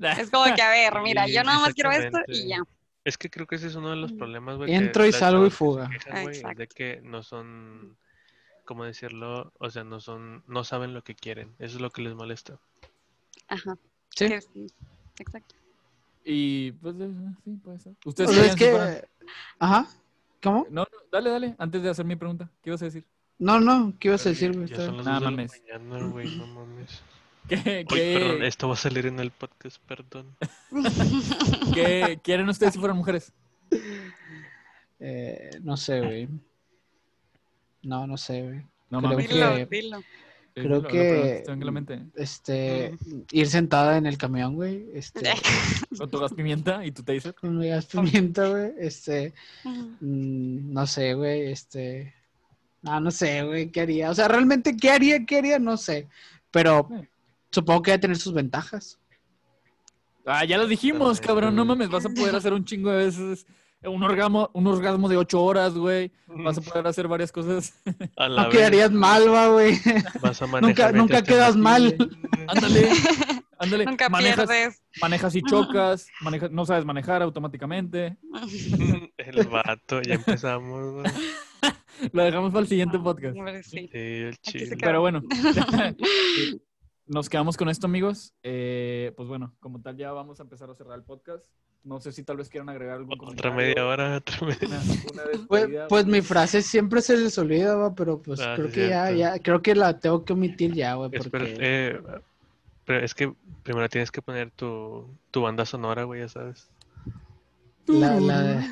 [0.00, 2.62] Es como que, a ver, mira, Sí, yo nada más quiero esto y ya.
[3.04, 4.74] Es que creo que ese es uno de los problemas, güey.
[4.74, 5.88] Entro y salgo y que fuga.
[5.88, 7.96] quejan, güey, es de que no son,
[8.64, 9.52] ¿cómo decirlo?
[9.58, 11.54] O sea, no son, no saben lo que quieren.
[11.58, 12.58] Eso es lo que les molesta.
[13.48, 13.76] Ajá.
[14.14, 14.26] Sí.
[15.18, 15.54] Exacto.
[16.24, 17.10] Y pues eh,
[17.44, 17.94] sí, puede ser.
[18.04, 19.08] Ustedes sea, es que...
[19.58, 19.86] Ajá.
[20.42, 20.66] ¿Cómo?
[20.70, 22.50] No, no, dale, dale, antes de hacer mi pregunta.
[22.62, 23.04] ¿Qué ibas a decir?
[23.38, 24.68] No, no, ¿qué ibas a decir, güey?
[24.68, 25.62] La mames.
[25.62, 27.02] mañana, güey, no mames.
[27.50, 30.34] ¿Qué, Uy, qué- perdón, esto va a salir en el podcast, perdón.
[31.74, 33.32] qué quieren ustedes si fueran mujeres?
[34.98, 36.28] Eh, no sé, güey.
[37.82, 38.58] No, no sé, güey.
[38.90, 39.28] No Creo mames.
[39.28, 40.02] que- Dilo, dilo.
[40.52, 41.44] Creo lo- lo que-.
[42.16, 42.94] Este,
[43.32, 44.86] ir sentada en el camión, güey.
[44.94, 45.30] Este,
[45.96, 47.34] Con tu gas pimienta y tu taser.
[47.34, 48.72] con mi gas pimienta, güey.
[48.78, 49.32] Este,
[49.64, 51.52] mm, no sé, güey.
[51.52, 52.12] Este,
[52.82, 54.10] no, no sé, güey, ¿qué haría?
[54.10, 55.24] O sea, realmente, ¿qué haría?
[55.24, 55.58] ¿Qué haría?
[55.58, 56.08] No sé.
[56.50, 57.08] Pero Eh.
[57.50, 58.98] Supongo que debe tener sus ventajas.
[60.26, 61.56] Ah, ya lo dijimos, cabrón.
[61.56, 63.46] No mames, vas a poder hacer un chingo de veces.
[63.82, 66.12] Un orgasmo, un orgasmo de ocho horas, güey.
[66.26, 67.72] Vas a poder hacer varias cosas.
[68.16, 69.78] A la No vez quedarías mal, va, güey.
[70.20, 71.96] vas a Nunca, manejar nunca te quedas mal.
[72.46, 72.90] Ándale,
[73.58, 73.86] ándale.
[73.86, 74.82] Nunca manejas, pierdes.
[75.00, 78.18] manejas y chocas, manejas, no sabes manejar automáticamente.
[79.16, 81.12] El vato, ya empezamos, güey.
[82.12, 83.36] Lo dejamos para el siguiente podcast.
[83.36, 83.88] Hombre, sí.
[83.92, 84.76] El queda.
[84.78, 85.22] Pero bueno,
[87.10, 88.32] nos quedamos con esto, amigos.
[88.42, 91.44] Eh, pues bueno, como tal, ya vamos a empezar a cerrar el podcast.
[91.82, 94.68] No sé si tal vez quieran agregar algún Otra comentario, media hora, otra media.
[94.68, 94.80] Una,
[95.12, 95.88] una Pues, despedida.
[95.88, 99.06] pues mi frase siempre se les olvida, va, pero pues Ah, creo sí, que ya,
[99.06, 99.18] cierto.
[99.18, 102.00] ya, creo que la tengo que omitir ya, güey, Espera, porque eh,
[102.84, 103.32] pero es que
[103.62, 106.68] primero tienes que poner tu, tu banda sonora, güey, ya sabes.
[107.86, 108.68] la, la,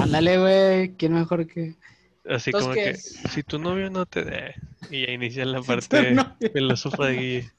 [0.00, 1.74] ándale, güey, quién mejor que
[2.28, 3.04] Así Entonces, como ¿qué que, es?
[3.30, 4.54] si tu novio no te dé.
[4.90, 6.16] Y ya inicia la parte
[6.52, 7.50] filósofa de Guille.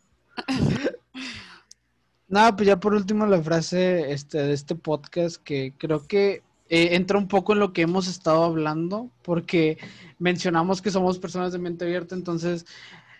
[2.27, 6.89] Nada, pues ya por último la frase este, de este podcast que creo que eh,
[6.95, 9.77] entra un poco en lo que hemos estado hablando, porque
[10.19, 12.65] mencionamos que somos personas de mente abierta, entonces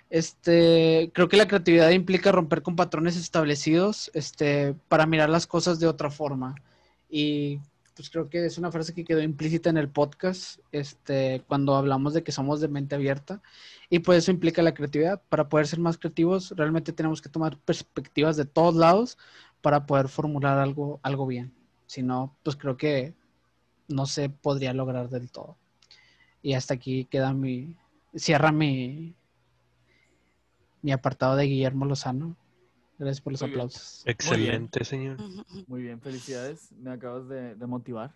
[0.10, 5.80] este, creo que la creatividad implica romper con patrones establecidos este, para mirar las cosas
[5.80, 6.56] de otra forma.
[7.10, 7.60] Y
[7.98, 12.14] pues creo que es una frase que quedó implícita en el podcast este, cuando hablamos
[12.14, 13.42] de que somos de mente abierta.
[13.90, 15.22] Y pues eso implica la creatividad.
[15.30, 19.18] Para poder ser más creativos, realmente tenemos que tomar perspectivas de todos lados
[19.62, 21.54] para poder formular algo, algo bien.
[21.88, 23.14] Si no, pues creo que
[23.88, 25.58] no se podría lograr del todo.
[26.42, 27.76] Y hasta aquí queda mi,
[28.16, 29.16] cierra mi,
[30.82, 32.36] mi apartado de Guillermo Lozano.
[32.98, 33.60] Gracias por los Muy bien.
[33.60, 34.04] aplausos.
[34.06, 35.18] Excelente, señor.
[35.68, 36.72] Muy bien, felicidades.
[36.74, 38.16] Me acabas de, de motivar.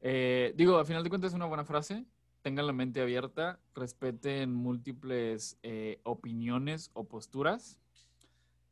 [0.00, 2.04] Eh, digo, a final de cuentas es una buena frase.
[2.42, 7.78] Tengan la mente abierta, respeten múltiples eh, opiniones o posturas.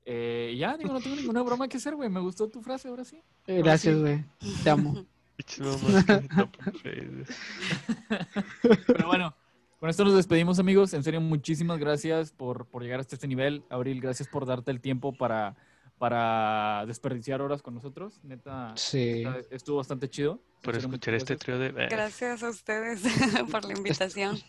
[0.06, 2.08] Eh, ya, digo, no tengo ninguna broma que hacer, güey.
[2.08, 3.20] Me gustó tu frase, ahora sí.
[3.46, 4.00] Eh, Gracias, sí.
[4.00, 4.24] güey.
[4.64, 5.04] Te amo.
[6.82, 7.26] Facebook.
[8.86, 9.34] Pero bueno,
[9.80, 10.92] con esto nos despedimos, amigos.
[10.94, 13.64] En serio, muchísimas gracias por, por llegar hasta este nivel.
[13.70, 15.56] Abril, gracias por darte el tiempo para,
[15.98, 18.20] para desperdiciar horas con nosotros.
[18.24, 19.22] Neta, Sí.
[19.24, 20.40] neta, estuvo bastante chido.
[20.62, 21.38] Por escuchar este gracias.
[21.38, 21.70] trío de...
[21.88, 23.02] Gracias a ustedes
[23.50, 24.38] por la invitación.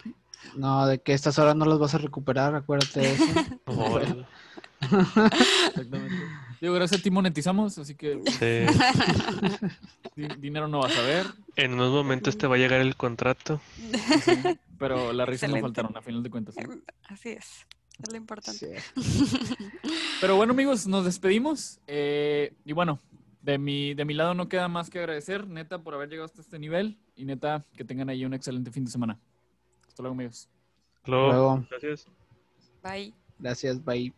[0.55, 3.25] No, de que estas horas no las vas a recuperar, acuérdate de eso.
[4.81, 6.15] Exactamente.
[6.61, 8.79] Digo, gracias a ti monetizamos, así que sí.
[10.15, 11.25] di- dinero no vas a ver,
[11.55, 13.61] En unos momentos te va a llegar el contrato.
[14.77, 16.55] pero las risas no faltaron, a final de cuentas.
[17.07, 17.65] Así es.
[18.01, 18.81] Es lo importante.
[18.95, 19.35] Sí.
[20.21, 21.79] Pero bueno, amigos, nos despedimos.
[21.85, 22.97] eh, y bueno,
[23.41, 26.39] de mi, de mi lado no queda más que agradecer, neta, por haber llegado hasta
[26.41, 26.97] este nivel.
[27.17, 29.19] Y neta, que tengan ahí un excelente fin de semana.
[29.85, 30.47] Hasta luego, amigos.
[31.05, 32.05] Luego, Luego, gracias.
[32.81, 33.13] Bye.
[33.37, 34.13] gracias, bye.